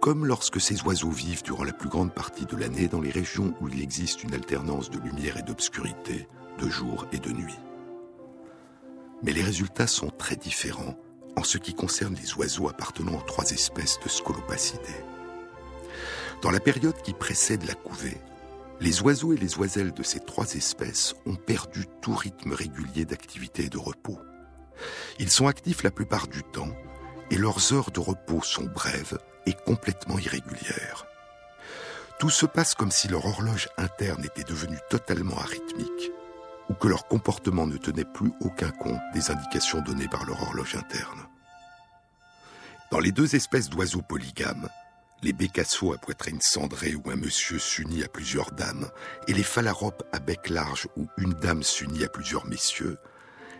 comme 0.00 0.26
lorsque 0.26 0.60
ces 0.60 0.82
oiseaux 0.82 1.10
vivent 1.10 1.42
durant 1.42 1.64
la 1.64 1.72
plus 1.72 1.88
grande 1.88 2.12
partie 2.12 2.46
de 2.46 2.56
l'année 2.56 2.88
dans 2.88 3.00
les 3.00 3.10
régions 3.10 3.54
où 3.60 3.68
il 3.68 3.82
existe 3.82 4.22
une 4.22 4.34
alternance 4.34 4.90
de 4.90 4.98
lumière 4.98 5.36
et 5.36 5.42
d'obscurité, 5.42 6.28
de 6.58 6.68
jour 6.68 7.06
et 7.12 7.18
de 7.18 7.30
nuit. 7.30 7.58
Mais 9.22 9.32
les 9.32 9.42
résultats 9.42 9.86
sont 9.86 10.10
très 10.10 10.36
différents 10.36 10.96
en 11.36 11.44
ce 11.44 11.58
qui 11.58 11.74
concerne 11.74 12.14
les 12.14 12.34
oiseaux 12.34 12.68
appartenant 12.68 13.18
aux 13.18 13.22
trois 13.22 13.50
espèces 13.50 13.98
de 14.02 14.08
Scolopacidés. 14.08 15.04
Dans 16.42 16.50
la 16.50 16.60
période 16.60 17.00
qui 17.02 17.12
précède 17.12 17.64
la 17.64 17.74
couvée, 17.74 18.18
les 18.80 19.00
oiseaux 19.02 19.32
et 19.32 19.38
les 19.38 19.56
oiselles 19.56 19.92
de 19.92 20.02
ces 20.02 20.20
trois 20.20 20.54
espèces 20.54 21.14
ont 21.24 21.34
perdu 21.34 21.86
tout 22.02 22.14
rythme 22.14 22.52
régulier 22.52 23.04
d'activité 23.06 23.64
et 23.64 23.68
de 23.70 23.78
repos. 23.78 24.18
Ils 25.18 25.30
sont 25.30 25.46
actifs 25.46 25.82
la 25.82 25.90
plupart 25.90 26.28
du 26.28 26.42
temps 26.42 26.68
et 27.30 27.36
leurs 27.36 27.72
heures 27.72 27.90
de 27.90 28.00
repos 28.00 28.42
sont 28.42 28.64
brèves 28.64 29.18
et 29.46 29.52
complètement 29.52 30.18
irrégulières. 30.18 31.06
Tout 32.18 32.30
se 32.30 32.46
passe 32.46 32.74
comme 32.74 32.90
si 32.90 33.08
leur 33.08 33.26
horloge 33.26 33.68
interne 33.76 34.24
était 34.24 34.44
devenue 34.44 34.78
totalement 34.88 35.36
arythmique, 35.38 36.12
ou 36.68 36.74
que 36.74 36.88
leur 36.88 37.06
comportement 37.06 37.66
ne 37.66 37.76
tenait 37.76 38.04
plus 38.04 38.32
aucun 38.40 38.70
compte 38.70 39.00
des 39.12 39.30
indications 39.30 39.82
données 39.82 40.08
par 40.08 40.24
leur 40.24 40.42
horloge 40.42 40.74
interne. 40.76 41.26
Dans 42.90 43.00
les 43.00 43.12
deux 43.12 43.34
espèces 43.34 43.68
d'oiseaux 43.68 44.02
polygames, 44.02 44.68
les 45.22 45.32
bécassos 45.32 45.92
à 45.92 45.98
poitrine 45.98 46.40
cendrée 46.40 46.94
où 46.94 47.10
un 47.10 47.16
monsieur 47.16 47.58
s'unit 47.58 48.04
à 48.04 48.08
plusieurs 48.08 48.52
dames, 48.52 48.88
et 49.28 49.32
les 49.32 49.42
phalaropes 49.42 50.04
à 50.12 50.18
bec 50.18 50.48
large 50.48 50.88
où 50.96 51.06
une 51.18 51.34
dame 51.34 51.62
s'unit 51.62 52.04
à 52.04 52.08
plusieurs 52.08 52.46
messieurs, 52.46 52.98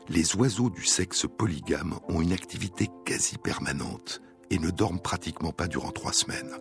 les 0.09 0.37
oiseaux 0.37 0.71
du 0.71 0.85
sexe 0.85 1.27
polygame 1.37 1.99
ont 2.09 2.21
une 2.21 2.33
activité 2.33 2.89
quasi 3.05 3.39
permanente 3.39 4.23
et 4.51 4.59
ne 4.59 4.71
dorment 4.71 5.01
pratiquement 5.01 5.53
pas 5.53 5.67
durant 5.67 5.91
trois 5.91 6.13
semaines. 6.13 6.57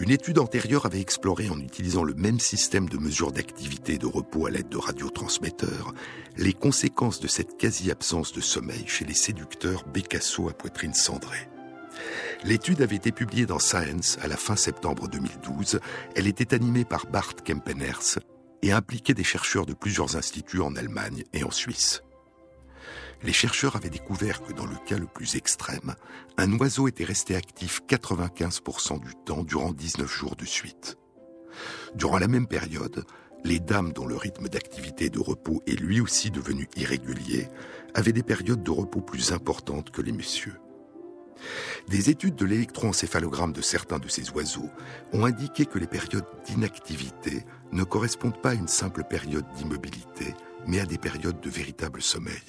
Une 0.00 0.10
étude 0.10 0.40
antérieure 0.40 0.86
avait 0.86 1.00
exploré, 1.00 1.48
en 1.48 1.60
utilisant 1.60 2.02
le 2.02 2.14
même 2.14 2.40
système 2.40 2.88
de 2.88 2.98
mesure 2.98 3.30
d'activité 3.30 3.94
et 3.94 3.98
de 3.98 4.06
repos 4.06 4.46
à 4.46 4.50
l'aide 4.50 4.68
de 4.68 4.76
radiotransmetteurs, 4.76 5.94
les 6.36 6.52
conséquences 6.52 7.20
de 7.20 7.28
cette 7.28 7.56
quasi-absence 7.56 8.32
de 8.32 8.40
sommeil 8.40 8.84
chez 8.86 9.04
les 9.04 9.14
séducteurs 9.14 9.84
bécassos 9.86 10.48
à 10.48 10.52
poitrine 10.52 10.94
cendrée. 10.94 11.48
L'étude 12.42 12.82
avait 12.82 12.96
été 12.96 13.12
publiée 13.12 13.46
dans 13.46 13.60
Science 13.60 14.18
à 14.20 14.26
la 14.26 14.36
fin 14.36 14.56
septembre 14.56 15.08
2012. 15.08 15.78
Elle 16.16 16.26
était 16.26 16.54
animée 16.54 16.84
par 16.84 17.06
Bart 17.06 17.36
Kempeners 17.44 18.18
et 18.64 18.72
impliquait 18.72 19.14
des 19.14 19.24
chercheurs 19.24 19.66
de 19.66 19.74
plusieurs 19.74 20.16
instituts 20.16 20.60
en 20.60 20.74
Allemagne 20.74 21.22
et 21.32 21.44
en 21.44 21.50
Suisse 21.52 22.02
les 23.24 23.32
chercheurs 23.32 23.74
avaient 23.74 23.90
découvert 23.90 24.42
que 24.42 24.52
dans 24.52 24.66
le 24.66 24.76
cas 24.86 24.98
le 24.98 25.06
plus 25.06 25.36
extrême, 25.36 25.94
un 26.36 26.52
oiseau 26.58 26.88
était 26.88 27.04
resté 27.04 27.34
actif 27.34 27.80
95% 27.88 29.00
du 29.00 29.12
temps 29.24 29.42
durant 29.42 29.72
19 29.72 30.10
jours 30.10 30.36
de 30.36 30.44
suite. 30.44 30.98
Durant 31.94 32.18
la 32.18 32.28
même 32.28 32.46
période, 32.46 33.04
les 33.44 33.60
dames 33.60 33.92
dont 33.92 34.06
le 34.06 34.16
rythme 34.16 34.48
d'activité 34.48 35.06
et 35.06 35.10
de 35.10 35.20
repos 35.20 35.62
est 35.66 35.80
lui 35.80 36.00
aussi 36.00 36.30
devenu 36.30 36.68
irrégulier 36.76 37.48
avaient 37.94 38.12
des 38.12 38.22
périodes 38.22 38.62
de 38.62 38.70
repos 38.70 39.00
plus 39.00 39.32
importantes 39.32 39.90
que 39.90 40.02
les 40.02 40.12
messieurs. 40.12 40.58
Des 41.88 42.10
études 42.10 42.36
de 42.36 42.46
l'électroencéphalogramme 42.46 43.52
de 43.52 43.62
certains 43.62 43.98
de 43.98 44.08
ces 44.08 44.30
oiseaux 44.30 44.70
ont 45.12 45.24
indiqué 45.24 45.66
que 45.66 45.78
les 45.78 45.86
périodes 45.86 46.26
d'inactivité 46.46 47.44
ne 47.72 47.84
correspondent 47.84 48.40
pas 48.40 48.50
à 48.50 48.54
une 48.54 48.68
simple 48.68 49.04
période 49.04 49.46
d'immobilité, 49.56 50.34
mais 50.66 50.80
à 50.80 50.86
des 50.86 50.98
périodes 50.98 51.40
de 51.40 51.50
véritable 51.50 52.02
sommeil. 52.02 52.42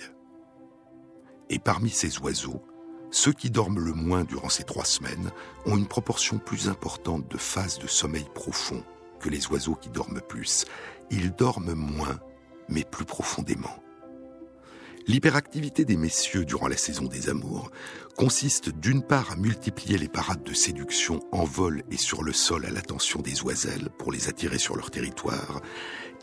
Et 1.50 1.60
parmi 1.60 1.90
ces 1.90 2.20
oiseaux, 2.20 2.64
ceux 3.12 3.34
qui 3.34 3.50
dorment 3.50 3.80
le 3.80 3.94
moins 3.94 4.24
durant 4.24 4.50
ces 4.50 4.64
trois 4.64 4.86
semaines 4.86 5.32
ont 5.66 5.78
une 5.78 5.88
proportion 5.88 6.38
plus 6.38 6.70
importante 6.70 7.30
de 7.30 7.38
phases 7.38 7.80
de 7.80 7.88
sommeil 7.88 8.26
profond 8.34 8.84
que 9.20 9.30
les 9.30 9.48
oiseaux 9.48 9.76
qui 9.76 9.90
dorment 9.90 10.22
plus. 10.22 10.66
Ils 11.12 11.32
dorment 11.32 11.74
moins, 11.74 12.20
mais 12.68 12.84
plus 12.84 13.06
profondément. 13.06 13.85
L'hyperactivité 15.08 15.86
des 15.86 15.98
messieurs 15.98 16.46
durant 16.46 16.68
la 16.68 16.78
saison 16.78 17.06
des 17.06 17.30
amours 17.30 17.70
consiste 18.18 18.70
d'une 18.70 19.04
part 19.04 19.34
à 19.34 19.36
multiplier 19.36 20.00
les 20.00 20.08
parades 20.08 20.44
de 20.44 20.54
séduction 20.54 21.20
en 21.32 21.44
vol 21.44 21.84
et 21.92 21.98
sur 21.98 22.24
le 22.24 22.34
sol 22.34 22.66
à 22.66 22.72
l'attention 22.72 23.22
des 23.22 23.44
oiselles 23.44 23.90
pour 24.00 24.12
les 24.12 24.30
attirer 24.30 24.58
sur 24.58 24.76
leur 24.76 24.90
territoire, 24.90 25.62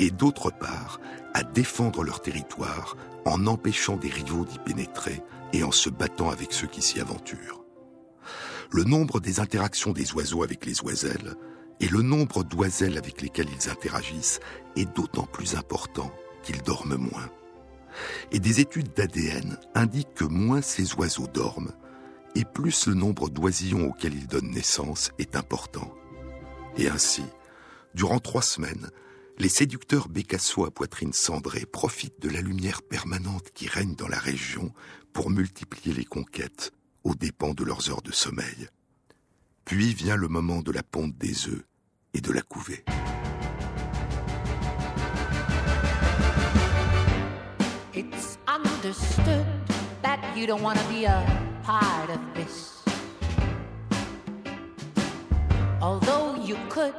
et 0.00 0.10
d'autre 0.10 0.50
part 0.50 1.00
à 1.32 1.44
défendre 1.44 2.02
leur 2.02 2.20
territoire 2.20 2.96
en 3.24 3.46
empêchant 3.46 3.96
des 3.96 4.08
rivaux 4.08 4.44
d'y 4.44 4.58
pénétrer 4.58 5.22
et 5.52 5.62
en 5.62 5.70
se 5.70 5.88
battant 5.88 6.30
avec 6.30 6.52
ceux 6.52 6.66
qui 6.66 6.82
s'y 6.82 7.00
aventurent. 7.00 7.62
Le 8.72 8.82
nombre 8.82 9.20
des 9.20 9.38
interactions 9.38 9.92
des 9.92 10.12
oiseaux 10.12 10.42
avec 10.42 10.66
les 10.66 10.80
oiselles 10.82 11.36
et 11.78 11.86
le 11.88 12.02
nombre 12.02 12.42
d'oiselles 12.42 12.98
avec 12.98 13.22
lesquelles 13.22 13.50
ils 13.60 13.70
interagissent 13.70 14.40
est 14.74 14.92
d'autant 14.92 15.26
plus 15.26 15.54
important 15.54 16.10
qu'ils 16.42 16.62
dorment 16.62 16.96
moins. 16.96 17.30
Et 18.30 18.40
des 18.40 18.60
études 18.60 18.92
d'ADN 18.94 19.58
indiquent 19.74 20.14
que 20.14 20.24
moins 20.24 20.62
ces 20.62 20.94
oiseaux 20.94 21.26
dorment, 21.26 21.72
et 22.34 22.44
plus 22.44 22.86
le 22.86 22.94
nombre 22.94 23.28
d'oisillons 23.28 23.88
auxquels 23.88 24.14
ils 24.14 24.26
donnent 24.26 24.50
naissance 24.50 25.10
est 25.18 25.36
important. 25.36 25.92
Et 26.76 26.88
ainsi, 26.88 27.24
durant 27.94 28.18
trois 28.18 28.42
semaines, 28.42 28.90
les 29.38 29.48
séducteurs 29.48 30.08
bécassos 30.08 30.64
à 30.64 30.70
poitrine 30.70 31.12
cendrée 31.12 31.66
profitent 31.66 32.20
de 32.20 32.28
la 32.28 32.40
lumière 32.40 32.82
permanente 32.82 33.50
qui 33.54 33.66
règne 33.68 33.94
dans 33.94 34.08
la 34.08 34.18
région 34.18 34.72
pour 35.12 35.30
multiplier 35.30 35.94
les 35.94 36.04
conquêtes 36.04 36.72
aux 37.04 37.14
dépens 37.14 37.54
de 37.54 37.64
leurs 37.64 37.90
heures 37.90 38.02
de 38.02 38.12
sommeil. 38.12 38.68
Puis 39.64 39.94
vient 39.94 40.16
le 40.16 40.28
moment 40.28 40.62
de 40.62 40.72
la 40.72 40.82
ponte 40.82 41.16
des 41.18 41.48
œufs 41.48 41.64
et 42.14 42.20
de 42.20 42.32
la 42.32 42.42
couvée. 42.42 42.84
It's 48.10 48.38
understood 48.48 49.46
that 50.02 50.36
you 50.36 50.46
don't 50.46 50.62
want 50.62 50.78
to 50.78 50.88
be 50.88 51.04
a 51.04 51.20
part 51.62 52.10
of 52.10 52.20
this. 52.34 52.82
Although 55.80 56.34
you 56.42 56.56
could. 56.68 56.94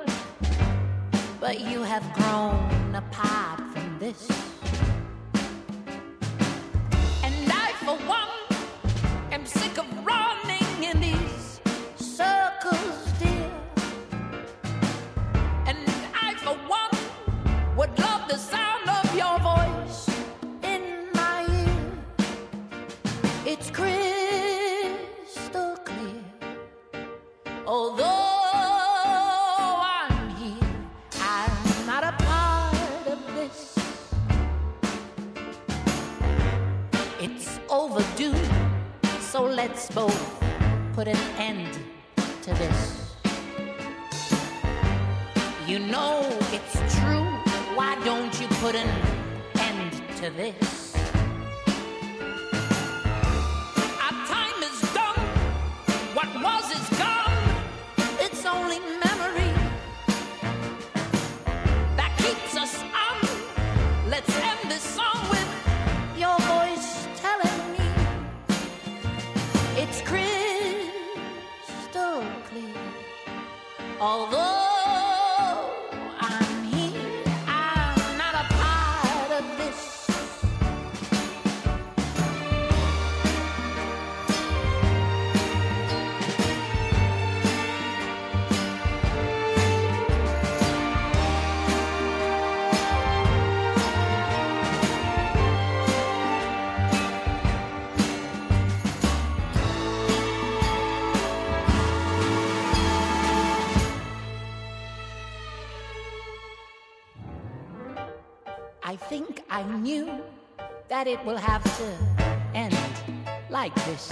but 1.43 1.59
you 1.59 1.81
have 1.81 2.03
grown 2.13 2.95
apart 2.95 3.59
from 3.73 3.99
this. 3.99 4.29
And 7.21 7.51
I, 7.51 7.73
for 7.83 7.97
one, 8.07 8.29
am 9.33 9.45
sick 9.45 9.77
of 9.77 9.85
running 10.05 10.32
both 39.93 40.43
put 40.93 41.07
an 41.07 41.17
end 41.37 41.77
to 42.41 42.53
this. 42.55 43.15
You 45.67 45.79
know 45.79 46.21
it's 46.51 46.73
true. 46.95 47.25
Why 47.75 47.99
don't 48.03 48.39
you 48.41 48.47
put 48.59 48.75
an 48.75 48.89
end 49.59 49.93
to 50.17 50.29
this? 50.31 50.82
That 111.03 111.19
it 111.19 111.25
will 111.25 111.37
have 111.37 111.63
to 111.77 111.97
end 112.55 112.77
like 113.49 113.75
this. 113.83 114.09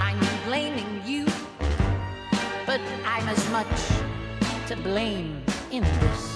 I'm 0.00 0.18
blaming 0.46 1.02
you, 1.04 1.26
but 2.64 2.80
I'm 3.04 3.28
as 3.28 3.50
much 3.50 4.68
to 4.68 4.76
blame 4.76 5.44
in 5.70 5.82
this. 5.82 6.31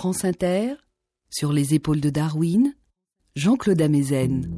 France 0.00 0.24
Inter, 0.24 0.74
sur 1.28 1.52
les 1.52 1.74
épaules 1.74 2.00
de 2.00 2.08
Darwin, 2.08 2.72
Jean-Claude 3.34 3.82
Amezen. 3.82 4.48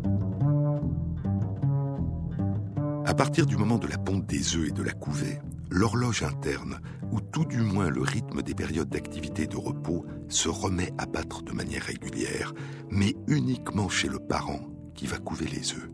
À 3.06 3.14
partir 3.14 3.46
du 3.46 3.56
moment 3.56 3.78
de 3.78 3.86
la 3.86 3.96
ponte 3.96 4.26
des 4.26 4.54
œufs 4.54 4.68
et 4.68 4.70
de 4.70 4.82
la 4.82 4.92
couvée, 4.92 5.38
l'horloge 5.70 6.24
interne, 6.24 6.80
ou 7.10 7.22
tout 7.22 7.46
du 7.46 7.56
moins 7.56 7.88
le 7.88 8.02
rythme 8.02 8.42
des 8.42 8.52
périodes 8.52 8.90
d'activité 8.90 9.44
et 9.44 9.46
de 9.46 9.56
repos, 9.56 10.04
se 10.28 10.50
remet 10.50 10.92
à 10.98 11.06
battre 11.06 11.40
de 11.40 11.52
manière 11.52 11.84
régulière, 11.84 12.52
mais 12.90 13.14
uniquement 13.26 13.88
chez 13.88 14.08
le 14.08 14.18
parent 14.18 14.60
qui 14.94 15.06
va 15.06 15.16
couver 15.16 15.46
les 15.46 15.72
œufs. 15.72 15.88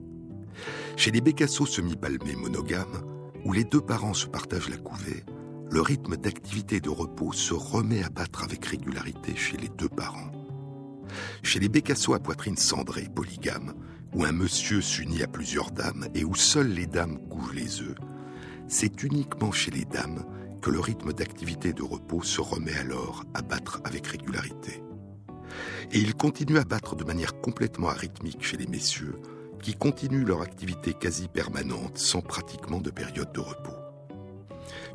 Chez 0.96 1.12
les 1.12 1.20
bécassos 1.20 1.66
semi-palmés 1.66 2.34
monogames, 2.34 3.00
où 3.44 3.52
les 3.52 3.62
deux 3.62 3.80
parents 3.80 4.12
se 4.12 4.26
partagent 4.26 4.70
la 4.70 4.78
couvée, 4.78 5.22
le 5.70 5.80
rythme 5.80 6.16
d'activité 6.16 6.80
de 6.80 6.88
repos 6.88 7.32
se 7.32 7.54
remet 7.54 8.02
à 8.02 8.08
battre 8.08 8.44
avec 8.44 8.64
régularité 8.64 9.34
chez 9.36 9.56
les 9.56 9.68
deux 9.68 9.88
parents. 9.88 10.30
Chez 11.42 11.60
les 11.60 11.68
bécassos 11.68 12.14
à 12.14 12.20
poitrine 12.20 12.56
cendrée 12.56 13.08
polygames, 13.14 13.74
où 14.14 14.24
un 14.24 14.32
monsieur 14.32 14.80
s'unit 14.80 15.22
à 15.22 15.26
plusieurs 15.26 15.70
dames 15.70 16.06
et 16.14 16.24
où 16.24 16.34
seules 16.34 16.72
les 16.72 16.86
dames 16.86 17.18
couvent 17.28 17.52
les 17.52 17.80
œufs, 17.80 17.96
c'est 18.68 19.02
uniquement 19.02 19.52
chez 19.52 19.70
les 19.70 19.84
dames 19.84 20.24
que 20.62 20.70
le 20.70 20.80
rythme 20.80 21.12
d'activité 21.12 21.72
de 21.72 21.82
repos 21.82 22.22
se 22.22 22.40
remet 22.40 22.76
alors 22.76 23.24
à 23.34 23.42
battre 23.42 23.80
avec 23.84 24.06
régularité. 24.06 24.82
Et 25.92 25.98
il 25.98 26.14
continue 26.14 26.58
à 26.58 26.64
battre 26.64 26.96
de 26.96 27.04
manière 27.04 27.40
complètement 27.40 27.88
arythmique 27.88 28.42
chez 28.42 28.56
les 28.56 28.66
messieurs, 28.66 29.20
qui 29.62 29.74
continuent 29.74 30.26
leur 30.26 30.42
activité 30.42 30.92
quasi 30.92 31.28
permanente 31.28 31.98
sans 31.98 32.20
pratiquement 32.20 32.80
de 32.80 32.90
période 32.90 33.32
de 33.32 33.40
repos. 33.40 33.85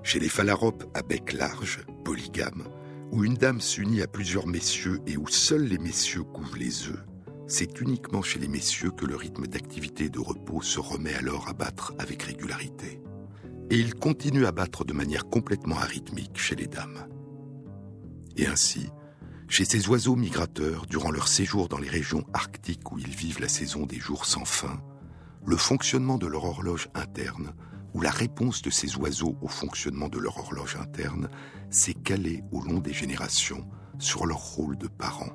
Chez 0.04 0.20
les 0.20 0.30
phalaropes 0.30 0.86
à 0.94 1.04
bec 1.04 1.34
large, 1.34 1.86
polygames, 2.04 2.68
où 3.12 3.24
une 3.24 3.36
dame 3.36 3.62
s'unit 3.62 4.02
à 4.02 4.08
plusieurs 4.08 4.48
messieurs 4.48 5.00
et 5.06 5.18
où 5.18 5.28
seuls 5.28 5.66
les 5.66 5.78
messieurs 5.78 6.24
couvent 6.24 6.56
les 6.58 6.88
œufs, 6.88 7.04
c'est 7.48 7.82
uniquement 7.82 8.22
chez 8.22 8.40
les 8.40 8.48
messieurs 8.48 8.92
que 8.92 9.06
le 9.06 9.16
rythme 9.16 9.46
d'activité 9.46 10.06
et 10.06 10.10
de 10.10 10.20
repos 10.20 10.62
se 10.62 10.80
remet 10.80 11.14
alors 11.14 11.50
à 11.50 11.54
battre 11.54 11.94
avec 12.00 12.24
régularité. 12.24 13.02
Et 13.70 13.78
il 13.78 13.94
continue 13.96 14.46
à 14.46 14.52
battre 14.52 14.86
de 14.86 14.94
manière 14.94 15.26
complètement 15.26 15.78
arythmique 15.78 16.38
chez 16.38 16.56
les 16.56 16.68
dames. 16.68 17.08
Et 18.38 18.48
ainsi, 18.48 18.90
chez 19.50 19.66
ces 19.66 19.90
oiseaux 19.90 20.16
migrateurs, 20.16 20.86
durant 20.86 21.12
leur 21.12 21.28
séjour 21.28 21.68
dans 21.68 21.78
les 21.78 21.90
régions 21.90 22.24
arctiques 22.34 22.92
où 22.92 22.98
ils 22.98 23.16
vivent 23.16 23.42
la 23.42 23.50
saison 23.50 23.86
des 23.86 24.00
jours 24.00 24.26
sans 24.26 24.46
fin, 24.46 24.82
le 25.46 25.58
fonctionnement 25.58 26.18
de 26.18 26.28
leur 26.28 26.46
horloge 26.46 26.88
interne, 26.96 27.54
ou 27.94 28.02
la 28.02 28.12
réponse 28.12 28.62
de 28.62 28.70
ces 28.70 28.96
oiseaux 28.98 29.38
au 29.42 29.48
fonctionnement 29.48 30.10
de 30.10 30.20
leur 30.20 30.38
horloge 30.38 30.78
interne, 30.78 31.30
s'est 31.70 31.94
calée 31.94 32.44
au 32.52 32.62
long 32.62 32.80
des 32.80 32.94
générations 32.94 33.68
sur 34.00 34.26
leur 34.26 34.40
rôle 34.40 34.78
de 34.78 34.88
parents. 34.88 35.34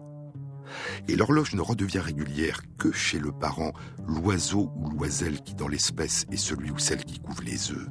Et 1.09 1.17
l'horloge 1.17 1.55
ne 1.55 1.61
redevient 1.61 2.01
régulière 2.01 2.63
que 2.79 2.93
chez 2.93 3.19
le 3.19 3.33
parent, 3.33 3.73
l'oiseau 4.07 4.73
ou 4.77 4.91
l'oiselle 4.91 5.41
qui 5.43 5.55
dans 5.55 5.69
l'espèce 5.69 6.27
est 6.31 6.37
celui 6.37 6.71
ou 6.71 6.79
celle 6.79 7.05
qui 7.05 7.21
couve 7.21 7.43
les 7.43 7.71
œufs. 7.71 7.89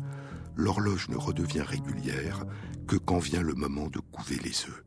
L'horloge 0.56 1.10
ne 1.10 1.16
redevient 1.16 1.62
régulière 1.62 2.46
que 2.88 2.96
quand 2.96 3.20
vient 3.20 3.42
le 3.42 3.54
moment 3.54 3.88
de 3.88 4.00
couver 4.00 4.38
les 4.38 4.66
œufs. 4.66 4.84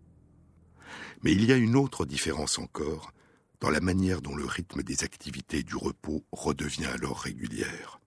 Mais 1.22 1.33
il 1.33 1.45
y 1.45 1.53
a 1.53 1.57
une 1.57 1.76
autre 1.76 2.07
différence 2.07 2.59
encore 2.59 3.12
dans 3.61 3.70
la 3.70 3.81
manière 3.81 4.22
dont 4.22 4.37
le 4.37 4.45
rythme 4.45 4.83
des 4.83 5.03
activités 5.03 5.62
du 5.62 5.74
repos 5.74 6.24
redevient 6.31 6.87
alors 6.87 7.18
régulière. 7.18 7.98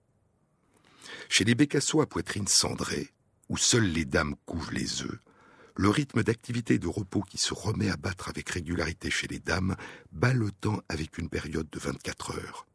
Chez 1.34 1.44
les 1.44 1.54
bécassos 1.54 2.02
à 2.02 2.06
poitrine 2.06 2.46
cendrée, 2.46 3.08
où 3.48 3.56
seules 3.56 3.90
les 3.90 4.04
dames 4.04 4.34
couvent 4.44 4.70
les 4.70 5.00
œufs, 5.00 5.18
le 5.76 5.88
rythme 5.88 6.22
d'activité 6.22 6.74
et 6.74 6.78
de 6.78 6.88
repos 6.88 7.22
qui 7.22 7.38
se 7.38 7.54
remet 7.54 7.88
à 7.88 7.96
battre 7.96 8.28
avec 8.28 8.50
régularité 8.50 9.10
chez 9.10 9.28
les 9.28 9.38
dames 9.38 9.74
bat 10.12 10.34
le 10.34 10.50
temps 10.50 10.82
avec 10.90 11.16
une 11.16 11.30
période 11.30 11.70
de 11.70 11.78
24 11.78 12.32
heures. 12.36 12.66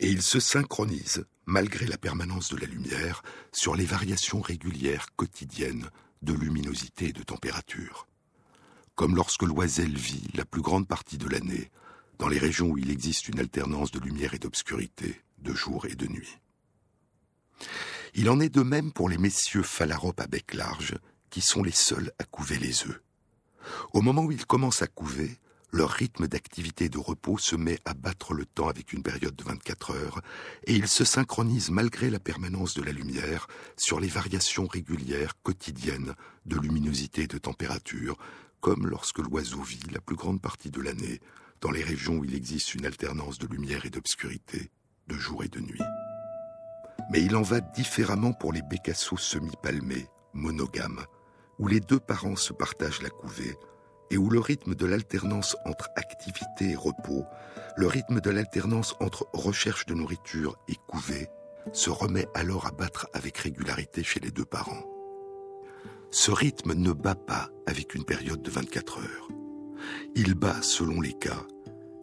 Et 0.00 0.10
il 0.10 0.20
se 0.20 0.38
synchronise, 0.38 1.24
malgré 1.46 1.86
la 1.86 1.96
permanence 1.96 2.50
de 2.50 2.58
la 2.58 2.66
lumière, 2.66 3.22
sur 3.52 3.74
les 3.74 3.86
variations 3.86 4.42
régulières 4.42 5.06
quotidiennes 5.16 5.88
de 6.20 6.34
luminosité 6.34 7.08
et 7.08 7.12
de 7.14 7.22
température. 7.22 8.06
comme 8.96 9.16
lorsque 9.16 9.44
l'oiselle 9.44 9.96
vit 9.96 10.28
la 10.34 10.44
plus 10.44 10.60
grande 10.60 10.86
partie 10.86 11.16
de 11.16 11.26
l'année 11.26 11.70
dans 12.18 12.28
les 12.28 12.38
régions 12.38 12.68
où 12.68 12.76
il 12.76 12.90
existe 12.90 13.28
une 13.28 13.40
alternance 13.40 13.92
de 13.92 13.98
lumière 13.98 14.34
et 14.34 14.38
d'obscurité, 14.38 15.22
de 15.38 15.54
jour 15.54 15.86
et 15.86 15.94
de 15.94 16.06
nuit. 16.06 16.38
Il 18.14 18.28
en 18.28 18.40
est 18.40 18.54
de 18.54 18.62
même 18.62 18.92
pour 18.92 19.08
les 19.08 19.18
messieurs 19.18 19.62
phalaropes 19.62 20.20
à 20.20 20.26
bec 20.26 20.54
large, 20.54 20.96
qui 21.30 21.40
sont 21.40 21.62
les 21.62 21.72
seuls 21.72 22.12
à 22.18 22.24
couver 22.24 22.58
les 22.58 22.86
œufs. 22.86 23.00
Au 23.92 24.02
moment 24.02 24.22
où 24.24 24.32
ils 24.32 24.46
commencent 24.46 24.82
à 24.82 24.86
couver, 24.86 25.38
leur 25.72 25.90
rythme 25.90 26.28
d'activité 26.28 26.84
et 26.84 26.88
de 26.90 26.98
repos 26.98 27.38
se 27.38 27.56
met 27.56 27.78
à 27.86 27.94
battre 27.94 28.34
le 28.34 28.44
temps 28.44 28.68
avec 28.68 28.92
une 28.92 29.02
période 29.02 29.34
de 29.34 29.44
24 29.44 29.92
heures, 29.92 30.20
et 30.64 30.74
ils 30.74 30.88
se 30.88 31.04
synchronisent 31.04 31.70
malgré 31.70 32.10
la 32.10 32.20
permanence 32.20 32.74
de 32.74 32.82
la 32.82 32.92
lumière 32.92 33.46
sur 33.78 33.98
les 33.98 34.08
variations 34.08 34.66
régulières 34.66 35.32
quotidiennes 35.42 36.14
de 36.44 36.56
luminosité 36.56 37.22
et 37.22 37.26
de 37.26 37.38
température, 37.38 38.18
comme 38.60 38.86
lorsque 38.86 39.18
l'oiseau 39.18 39.62
vit 39.62 39.80
la 39.90 40.00
plus 40.00 40.16
grande 40.16 40.42
partie 40.42 40.70
de 40.70 40.80
l'année 40.82 41.20
dans 41.62 41.70
les 41.70 41.82
régions 41.82 42.18
où 42.18 42.24
il 42.24 42.34
existe 42.34 42.74
une 42.74 42.84
alternance 42.84 43.38
de 43.38 43.46
lumière 43.46 43.86
et 43.86 43.90
d'obscurité, 43.90 44.70
de 45.08 45.16
jour 45.16 45.42
et 45.42 45.48
de 45.48 45.60
nuit. 45.60 45.80
Mais 47.10 47.22
il 47.22 47.36
en 47.36 47.42
va 47.42 47.60
différemment 47.60 48.32
pour 48.32 48.52
les 48.52 48.62
bécassos 48.62 49.16
semi-palmés, 49.16 50.08
monogames, 50.32 51.04
où 51.58 51.66
les 51.68 51.80
deux 51.80 52.00
parents 52.00 52.36
se 52.36 52.52
partagent 52.52 53.02
la 53.02 53.10
couvée 53.10 53.56
et 54.10 54.18
où 54.18 54.28
le 54.28 54.40
rythme 54.40 54.74
de 54.74 54.84
l'alternance 54.84 55.56
entre 55.64 55.88
activité 55.96 56.70
et 56.70 56.76
repos, 56.76 57.24
le 57.76 57.86
rythme 57.86 58.20
de 58.20 58.30
l'alternance 58.30 58.94
entre 59.00 59.26
recherche 59.32 59.86
de 59.86 59.94
nourriture 59.94 60.58
et 60.68 60.76
couvée, 60.86 61.28
se 61.72 61.88
remet 61.88 62.26
alors 62.34 62.66
à 62.66 62.72
battre 62.72 63.08
avec 63.14 63.38
régularité 63.38 64.02
chez 64.02 64.20
les 64.20 64.30
deux 64.30 64.44
parents. 64.44 64.84
Ce 66.10 66.30
rythme 66.30 66.74
ne 66.74 66.92
bat 66.92 67.14
pas 67.14 67.48
avec 67.66 67.94
une 67.94 68.04
période 68.04 68.42
de 68.42 68.50
24 68.50 68.98
heures. 68.98 69.28
Il 70.14 70.34
bat, 70.34 70.60
selon 70.60 71.00
les 71.00 71.14
cas, 71.14 71.46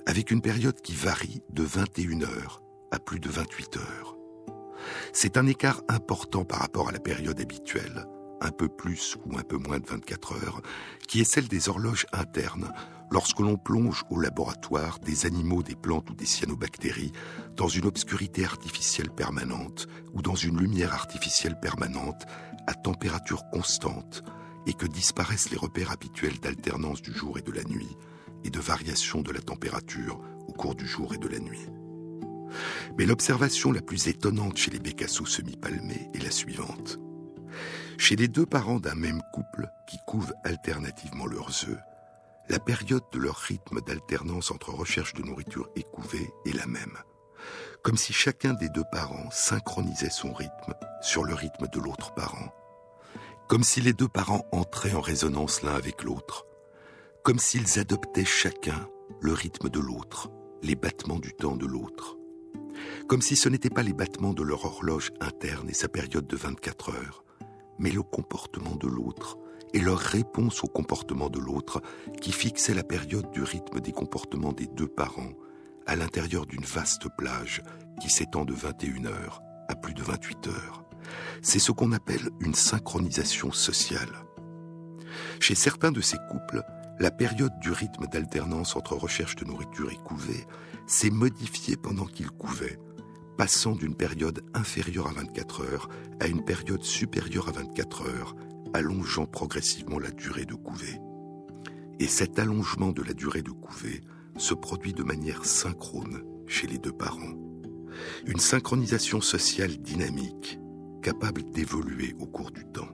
avec 0.07 0.31
une 0.31 0.41
période 0.41 0.81
qui 0.81 0.95
varie 0.95 1.43
de 1.51 1.61
21 1.61 2.23
heures 2.23 2.63
à 2.89 2.97
plus 2.97 3.19
de 3.19 3.29
28 3.29 3.77
heures. 3.77 4.18
C'est 5.13 5.37
un 5.37 5.47
écart 5.47 5.81
important 5.87 6.45
par 6.45 6.59
rapport 6.59 6.89
à 6.89 6.91
la 6.91 6.99
période 6.99 7.39
habituelle, 7.39 8.05
un 8.41 8.51
peu 8.51 8.67
plus 8.67 9.17
ou 9.25 9.37
un 9.37 9.43
peu 9.43 9.57
moins 9.57 9.79
de 9.79 9.87
24 9.87 10.33
heures, 10.43 10.61
qui 11.07 11.21
est 11.21 11.31
celle 11.31 11.47
des 11.47 11.69
horloges 11.69 12.05
internes 12.13 12.71
lorsque 13.11 13.39
l'on 13.39 13.57
plonge 13.57 14.03
au 14.09 14.19
laboratoire 14.19 14.99
des 14.99 15.25
animaux, 15.25 15.63
des 15.63 15.75
plantes 15.75 16.09
ou 16.09 16.15
des 16.15 16.25
cyanobactéries 16.25 17.11
dans 17.55 17.67
une 17.67 17.85
obscurité 17.85 18.45
artificielle 18.45 19.09
permanente 19.09 19.87
ou 20.13 20.21
dans 20.21 20.35
une 20.35 20.59
lumière 20.59 20.93
artificielle 20.93 21.59
permanente 21.59 22.25
à 22.67 22.73
température 22.73 23.49
constante 23.51 24.23
et 24.67 24.73
que 24.73 24.85
disparaissent 24.85 25.49
les 25.49 25.57
repères 25.57 25.91
habituels 25.91 26.39
d'alternance 26.39 27.01
du 27.01 27.11
jour 27.11 27.37
et 27.37 27.41
de 27.41 27.51
la 27.51 27.63
nuit 27.63 27.97
et 28.43 28.49
de 28.49 28.59
variation 28.59 29.21
de 29.21 29.31
la 29.31 29.41
température 29.41 30.21
au 30.47 30.53
cours 30.53 30.75
du 30.75 30.87
jour 30.87 31.13
et 31.13 31.17
de 31.17 31.27
la 31.27 31.39
nuit. 31.39 31.67
Mais 32.97 33.05
l'observation 33.05 33.71
la 33.71 33.81
plus 33.81 34.07
étonnante 34.07 34.57
chez 34.57 34.71
les 34.71 34.79
bécassos 34.79 35.25
semi-palmés 35.25 36.09
est 36.13 36.23
la 36.23 36.31
suivante. 36.31 36.99
Chez 37.97 38.15
les 38.15 38.27
deux 38.27 38.45
parents 38.45 38.79
d'un 38.79 38.95
même 38.95 39.21
couple 39.33 39.67
qui 39.87 39.97
couvent 40.07 40.33
alternativement 40.43 41.25
leurs 41.25 41.65
œufs, 41.67 41.79
la 42.49 42.59
période 42.59 43.03
de 43.11 43.19
leur 43.19 43.35
rythme 43.35 43.81
d'alternance 43.81 44.51
entre 44.51 44.71
recherche 44.71 45.13
de 45.13 45.21
nourriture 45.21 45.69
et 45.75 45.83
couvée 45.83 46.29
est 46.45 46.55
la 46.55 46.65
même. 46.65 46.97
Comme 47.83 47.97
si 47.97 48.11
chacun 48.11 48.53
des 48.53 48.69
deux 48.69 48.83
parents 48.91 49.29
synchronisait 49.31 50.09
son 50.09 50.33
rythme 50.33 50.73
sur 51.01 51.23
le 51.23 51.33
rythme 51.33 51.67
de 51.67 51.79
l'autre 51.79 52.13
parent. 52.13 52.53
Comme 53.47 53.63
si 53.63 53.81
les 53.81 53.93
deux 53.93 54.07
parents 54.07 54.45
entraient 54.51 54.93
en 54.93 55.01
résonance 55.01 55.61
l'un 55.61 55.75
avec 55.75 56.03
l'autre. 56.03 56.45
Comme 57.23 57.39
s'ils 57.39 57.79
adoptaient 57.79 58.25
chacun 58.25 58.87
le 59.21 59.33
rythme 59.33 59.69
de 59.69 59.79
l'autre, 59.79 60.29
les 60.61 60.75
battements 60.75 61.19
du 61.19 61.33
temps 61.33 61.55
de 61.55 61.65
l'autre. 61.65 62.18
Comme 63.07 63.21
si 63.21 63.35
ce 63.35 63.49
n'étaient 63.49 63.69
pas 63.69 63.83
les 63.83 63.93
battements 63.93 64.33
de 64.33 64.43
leur 64.43 64.65
horloge 64.65 65.11
interne 65.19 65.69
et 65.69 65.73
sa 65.73 65.87
période 65.87 66.27
de 66.27 66.35
24 66.35 66.89
heures, 66.91 67.23
mais 67.77 67.91
le 67.91 68.03
comportement 68.03 68.75
de 68.75 68.87
l'autre 68.87 69.37
et 69.73 69.79
leur 69.79 69.99
réponse 69.99 70.63
au 70.63 70.67
comportement 70.67 71.29
de 71.29 71.39
l'autre 71.39 71.81
qui 72.21 72.31
fixait 72.31 72.73
la 72.73 72.83
période 72.83 73.31
du 73.31 73.43
rythme 73.43 73.79
des 73.79 73.91
comportements 73.91 74.53
des 74.53 74.67
deux 74.67 74.87
parents 74.87 75.33
à 75.85 75.95
l'intérieur 75.95 76.45
d'une 76.45 76.63
vaste 76.63 77.07
plage 77.17 77.63
qui 78.01 78.09
s'étend 78.09 78.45
de 78.45 78.53
21 78.53 79.05
heures 79.05 79.41
à 79.67 79.75
plus 79.75 79.93
de 79.93 80.03
28 80.03 80.47
heures. 80.47 80.83
C'est 81.41 81.59
ce 81.59 81.71
qu'on 81.71 81.91
appelle 81.91 82.29
une 82.39 82.53
synchronisation 82.53 83.51
sociale. 83.51 84.25
Chez 85.39 85.55
certains 85.55 85.91
de 85.91 86.01
ces 86.01 86.17
couples, 86.29 86.63
la 86.99 87.11
période 87.11 87.57
du 87.59 87.71
rythme 87.71 88.07
d'alternance 88.07 88.75
entre 88.75 88.95
recherche 88.95 89.35
de 89.37 89.45
nourriture 89.45 89.91
et 89.91 89.97
couvée 90.03 90.45
s'est 90.85 91.09
modifiée 91.09 91.77
pendant 91.77 92.05
qu'ils 92.05 92.31
couvaient, 92.31 92.77
passant 93.37 93.71
d'une 93.71 93.95
période 93.95 94.43
inférieure 94.53 95.07
à 95.07 95.13
24 95.13 95.61
heures 95.61 95.89
à 96.19 96.27
une 96.27 96.43
période 96.43 96.83
supérieure 96.83 97.47
à 97.47 97.51
24 97.53 98.09
heures, 98.09 98.35
allongeant 98.73 99.25
progressivement 99.25 99.97
la 99.97 100.11
durée 100.11 100.45
de 100.45 100.55
couvée. 100.55 100.99
Et 101.99 102.07
cet 102.07 102.37
allongement 102.37 102.91
de 102.91 103.01
la 103.01 103.13
durée 103.13 103.43
de 103.43 103.51
couvée 103.51 104.01
se 104.37 104.53
produit 104.53 104.93
de 104.93 105.03
manière 105.03 105.45
synchrone 105.45 106.23
chez 106.47 106.67
les 106.67 106.77
deux 106.77 106.91
parents. 106.91 107.33
Une 108.25 108.39
synchronisation 108.39 109.21
sociale 109.21 109.77
dynamique, 109.77 110.59
capable 111.01 111.49
d'évoluer 111.51 112.13
au 112.19 112.25
cours 112.25 112.51
du 112.51 112.65
temps. 112.65 112.89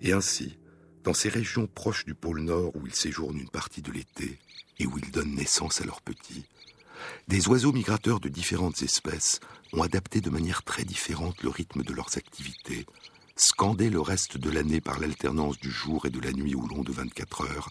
Et 0.00 0.12
ainsi, 0.12 0.58
dans 1.04 1.14
ces 1.14 1.28
régions 1.28 1.66
proches 1.66 2.04
du 2.04 2.14
pôle 2.14 2.40
Nord 2.40 2.74
où 2.76 2.86
ils 2.86 2.94
séjournent 2.94 3.38
une 3.38 3.48
partie 3.48 3.82
de 3.82 3.92
l'été 3.92 4.38
et 4.78 4.86
où 4.86 4.98
ils 4.98 5.10
donnent 5.10 5.34
naissance 5.34 5.80
à 5.80 5.84
leurs 5.84 6.00
petits, 6.00 6.44
des 7.28 7.48
oiseaux 7.48 7.72
migrateurs 7.72 8.20
de 8.20 8.28
différentes 8.28 8.82
espèces 8.82 9.40
ont 9.72 9.82
adapté 9.82 10.20
de 10.20 10.30
manière 10.30 10.62
très 10.62 10.84
différente 10.84 11.42
le 11.42 11.48
rythme 11.48 11.82
de 11.82 11.92
leurs 11.92 12.16
activités, 12.16 12.86
scandé 13.36 13.90
le 13.90 14.00
reste 14.00 14.36
de 14.36 14.50
l'année 14.50 14.80
par 14.80 15.00
l'alternance 15.00 15.58
du 15.58 15.70
jour 15.70 16.06
et 16.06 16.10
de 16.10 16.20
la 16.20 16.32
nuit 16.32 16.54
au 16.54 16.66
long 16.66 16.82
de 16.82 16.92
24 16.92 17.42
heures, 17.42 17.70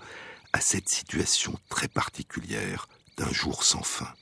à 0.54 0.60
cette 0.60 0.90
situation 0.90 1.58
très 1.70 1.88
particulière 1.88 2.88
d'un 3.18 3.32
jour 3.32 3.64
sans 3.64 3.84
fin. 3.84 4.14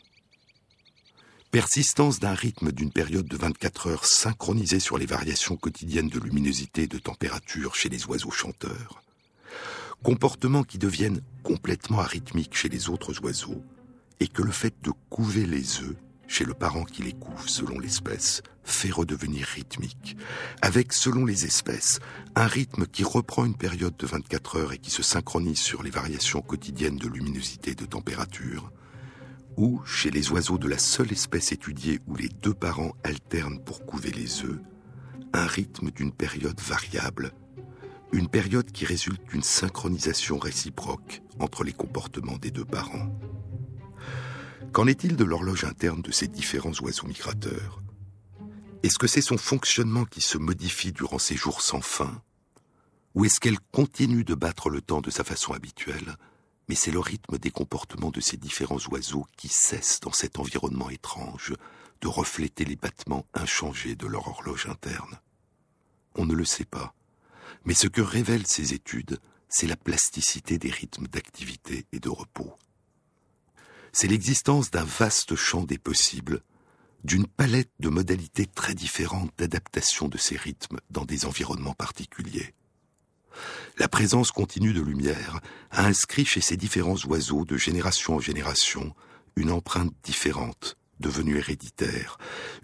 Persistance 1.51 2.19
d'un 2.19 2.35
rythme 2.35 2.71
d'une 2.71 2.91
période 2.91 3.25
de 3.25 3.35
24 3.35 3.87
heures 3.87 4.05
synchronisée 4.05 4.79
sur 4.79 4.99
les 4.99 5.07
variations 5.07 5.55
quotidiennes 5.57 6.07
de 6.07 6.19
luminosité 6.19 6.83
et 6.83 6.87
de 6.87 6.99
température 6.99 7.73
chez 7.73 7.89
les 7.89 8.05
oiseaux 8.05 8.29
chanteurs. 8.29 9.01
Comportements 10.03 10.63
qui 10.63 10.77
deviennent 10.77 11.21
complètement 11.41 12.01
arythmiques 12.01 12.55
chez 12.55 12.69
les 12.69 12.87
autres 12.87 13.19
oiseaux, 13.23 13.63
et 14.19 14.27
que 14.27 14.43
le 14.43 14.51
fait 14.51 14.75
de 14.83 14.91
couver 15.09 15.47
les 15.47 15.81
œufs 15.81 15.95
chez 16.27 16.45
le 16.45 16.53
parent 16.53 16.83
qui 16.83 17.01
les 17.01 17.13
couve 17.13 17.49
selon 17.49 17.79
l'espèce 17.79 18.43
fait 18.63 18.91
redevenir 18.91 19.47
rythmique, 19.47 20.17
avec, 20.61 20.93
selon 20.93 21.25
les 21.25 21.45
espèces, 21.45 21.99
un 22.35 22.45
rythme 22.45 22.85
qui 22.85 23.03
reprend 23.03 23.43
une 23.43 23.57
période 23.57 23.97
de 23.97 24.05
24 24.05 24.57
heures 24.57 24.73
et 24.73 24.77
qui 24.77 24.91
se 24.91 25.01
synchronise 25.01 25.59
sur 25.59 25.81
les 25.81 25.89
variations 25.89 26.43
quotidiennes 26.43 26.97
de 26.97 27.07
luminosité 27.07 27.71
et 27.71 27.75
de 27.75 27.85
température, 27.85 28.71
ou, 29.59 29.81
chez 29.85 30.09
les 30.09 30.31
oiseaux 30.31 30.57
de 30.57 30.69
la 30.69 30.77
seule 30.77 31.11
espèce 31.11 31.51
étudiée 31.51 31.99
où 32.07 32.15
les 32.15 32.29
deux 32.29 32.53
parents 32.53 32.95
alternent 33.03 33.59
pour 33.59 33.85
couver 33.85 34.09
les 34.09 34.45
œufs, 34.45 34.61
un 35.33 35.45
rythme 35.45 35.91
d'une 35.91 36.13
période 36.13 36.59
variable, 36.61 37.33
une 38.13 38.29
période 38.29 38.71
qui 38.71 38.85
résulte 38.85 39.21
d'une 39.29 39.43
synchronisation 39.43 40.39
réciproque 40.39 41.21
entre 41.39 41.65
les 41.65 41.73
comportements 41.73 42.37
des 42.37 42.51
deux 42.51 42.63
parents. 42.63 43.13
Qu'en 44.71 44.87
est-il 44.87 45.17
de 45.17 45.25
l'horloge 45.25 45.65
interne 45.65 46.01
de 46.01 46.11
ces 46.11 46.29
différents 46.29 46.79
oiseaux 46.81 47.07
migrateurs? 47.07 47.83
Est-ce 48.81 48.97
que 48.97 49.07
c'est 49.07 49.21
son 49.21 49.37
fonctionnement 49.37 50.05
qui 50.05 50.21
se 50.21 50.37
modifie 50.37 50.93
durant 50.93 51.19
ces 51.19 51.35
jours 51.35 51.61
sans 51.61 51.81
fin? 51.81 52.21
Ou 53.13 53.25
est-ce 53.25 53.41
qu'elle 53.41 53.59
continue 53.73 54.23
de 54.23 54.35
battre 54.35 54.69
le 54.69 54.79
temps 54.79 55.01
de 55.01 55.09
sa 55.09 55.25
façon 55.25 55.51
habituelle, 55.51 56.15
mais 56.69 56.75
c'est 56.75 56.91
le 56.91 56.99
rythme 56.99 57.39
des 57.39 57.49
comportements 57.49 58.11
de 58.11 58.21
ces 58.21 58.37
différents 58.37 58.79
oiseaux 58.91 59.25
qui 59.35 59.47
cesse 59.49 59.99
dans 59.99 60.13
cet 60.13 60.37
environnement 60.37 60.91
étrange 60.91 61.55
de 61.99 62.07
refléter 62.07 62.63
les 62.63 62.75
battements 62.75 63.25
inchangés 63.33 63.95
de 63.95 64.05
leur 64.05 64.27
horloge 64.27 64.67
interne. 64.67 65.19
On 66.15 66.25
ne 66.25 66.35
le 66.35 66.45
sait 66.45 66.65
pas, 66.65 66.93
mais 67.65 67.73
ce 67.73 67.87
que 67.87 68.01
révèlent 68.01 68.47
ces 68.47 68.73
études, 68.73 69.19
c'est 69.49 69.67
la 69.67 69.75
plasticité 69.75 70.59
des 70.59 70.69
rythmes 70.69 71.07
d'activité 71.07 71.87
et 71.91 71.99
de 71.99 72.09
repos. 72.09 72.53
C'est 73.91 74.07
l'existence 74.07 74.69
d'un 74.69 74.83
vaste 74.83 75.35
champ 75.35 75.63
des 75.63 75.79
possibles, 75.79 76.43
d'une 77.03 77.25
palette 77.25 77.71
de 77.79 77.89
modalités 77.89 78.45
très 78.45 78.75
différentes 78.75 79.31
d'adaptation 79.39 80.07
de 80.07 80.19
ces 80.19 80.37
rythmes 80.37 80.79
dans 80.91 81.05
des 81.05 81.25
environnements 81.25 81.73
particuliers. 81.73 82.53
La 83.79 83.87
présence 83.87 84.33
continue 84.33 84.73
de 84.73 84.81
lumière 84.81 85.39
a 85.71 85.85
inscrit 85.85 86.25
chez 86.25 86.41
ces 86.41 86.57
différents 86.57 86.97
oiseaux 87.05 87.45
de 87.45 87.55
génération 87.55 88.15
en 88.15 88.19
génération 88.19 88.93
une 89.37 89.51
empreinte 89.51 89.93
différente, 90.03 90.75
devenue 90.99 91.37
héréditaire, 91.37 92.17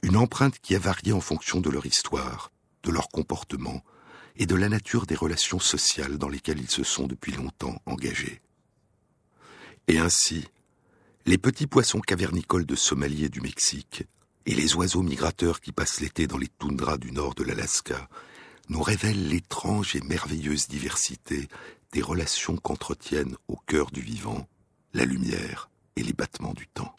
une 0.04 0.18
empreinte 0.18 0.60
qui 0.60 0.76
a 0.76 0.80
varié 0.80 1.14
en 1.14 1.22
fonction 1.22 1.62
de 1.62 1.70
leur 1.70 1.86
histoire, 1.86 2.52
de 2.84 2.92
leur 2.92 3.08
comportement, 3.08 3.82
et 4.36 4.46
de 4.46 4.56
la 4.56 4.68
nature 4.68 5.06
des 5.06 5.16
relations 5.16 5.62
sociales 5.62 6.18
dans 6.18 6.28
lesquelles 6.28 6.60
ils 6.60 6.70
se 6.70 6.84
sont 6.84 7.08
depuis 7.08 7.32
longtemps 7.32 7.82
engagés. 7.86 8.42
Et 9.88 10.00
ainsi, 10.00 10.46
les 11.26 11.38
petits 11.38 11.68
poissons 11.68 12.02
cavernicoles 12.02 12.66
de 12.66 12.76
Somalie 12.76 13.24
et 13.24 13.30
du 13.30 13.40
Mexique, 13.40 14.04
et 14.46 14.54
les 14.54 14.76
oiseaux 14.76 15.02
migrateurs 15.02 15.62
qui 15.62 15.72
passent 15.72 16.02
l'été 16.02 16.28
dans 16.28 16.38
les 16.38 16.50
toundras 16.50 16.98
du 16.98 17.14
nord 17.14 17.36
de 17.36 17.46
l'Alaska, 17.46 18.10
nous 18.70 18.82
révèlent 18.82 19.30
l'étrange 19.30 19.96
et 19.96 20.02
merveilleuse 20.02 20.68
diversité 20.68 21.48
des 21.92 22.02
relations 22.02 22.58
qu'entretiennent 22.58 23.36
au 23.48 23.58
cœur 23.68 23.92
du 23.92 24.02
vivant 24.02 24.48
la 24.94 25.06
lumière 25.06 25.70
et 25.96 26.04
les 26.04 26.14
battements 26.14 26.54
du 26.54 26.68
temps. 26.68 26.96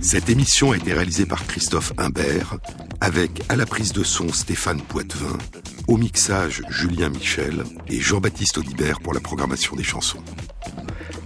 Cette 0.00 0.28
émission 0.28 0.72
a 0.72 0.76
été 0.76 0.92
réalisée 0.92 1.24
par 1.24 1.46
Christophe 1.46 1.92
Imbert, 1.96 2.56
avec 3.00 3.42
à 3.48 3.56
la 3.56 3.66
prise 3.66 3.92
de 3.92 4.04
son 4.04 4.32
Stéphane 4.32 4.80
Poitvin, 4.82 5.38
au 5.88 5.96
mixage 5.96 6.62
Julien 6.68 7.08
Michel 7.08 7.64
et 7.88 8.00
Jean-Baptiste 8.00 8.58
Audibert 8.58 9.00
pour 9.00 9.14
la 9.14 9.20
programmation 9.20 9.74
des 9.76 9.82
chansons. 9.82 10.22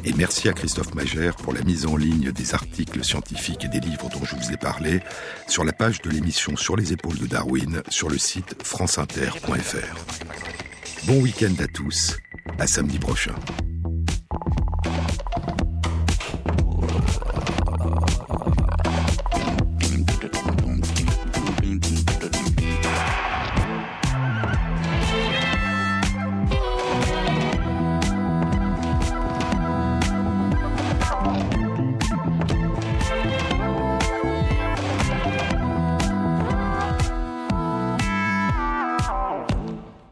Et 0.05 0.13
merci 0.13 0.49
à 0.49 0.53
Christophe 0.53 0.95
Magère 0.95 1.37
pour 1.37 1.53
la 1.53 1.63
mise 1.63 1.87
en 1.87 1.97
ligne 1.97 2.31
des 2.31 2.55
articles 2.55 3.03
scientifiques 3.03 3.65
et 3.65 3.69
des 3.69 3.81
livres 3.81 4.09
dont 4.11 4.25
je 4.25 4.37
vous 4.37 4.53
ai 4.53 4.57
parlé 4.57 5.01
sur 5.49 5.65
la 5.65 5.73
page 5.73 6.03
de 6.03 6.11
l'émission 6.11 6.57
Sur 6.57 6.77
les 6.77 6.93
épaules 6.93 7.19
de 7.19 7.27
Darwin 7.27 7.83
sur 7.89 8.09
le 8.09 8.19
site 8.19 8.55
franceinter.fr. 8.63 9.97
Bon 11.07 11.21
week-end 11.21 11.55
à 11.59 11.67
tous, 11.67 12.19
à 12.59 12.67
samedi 12.67 12.99
prochain. 12.99 13.35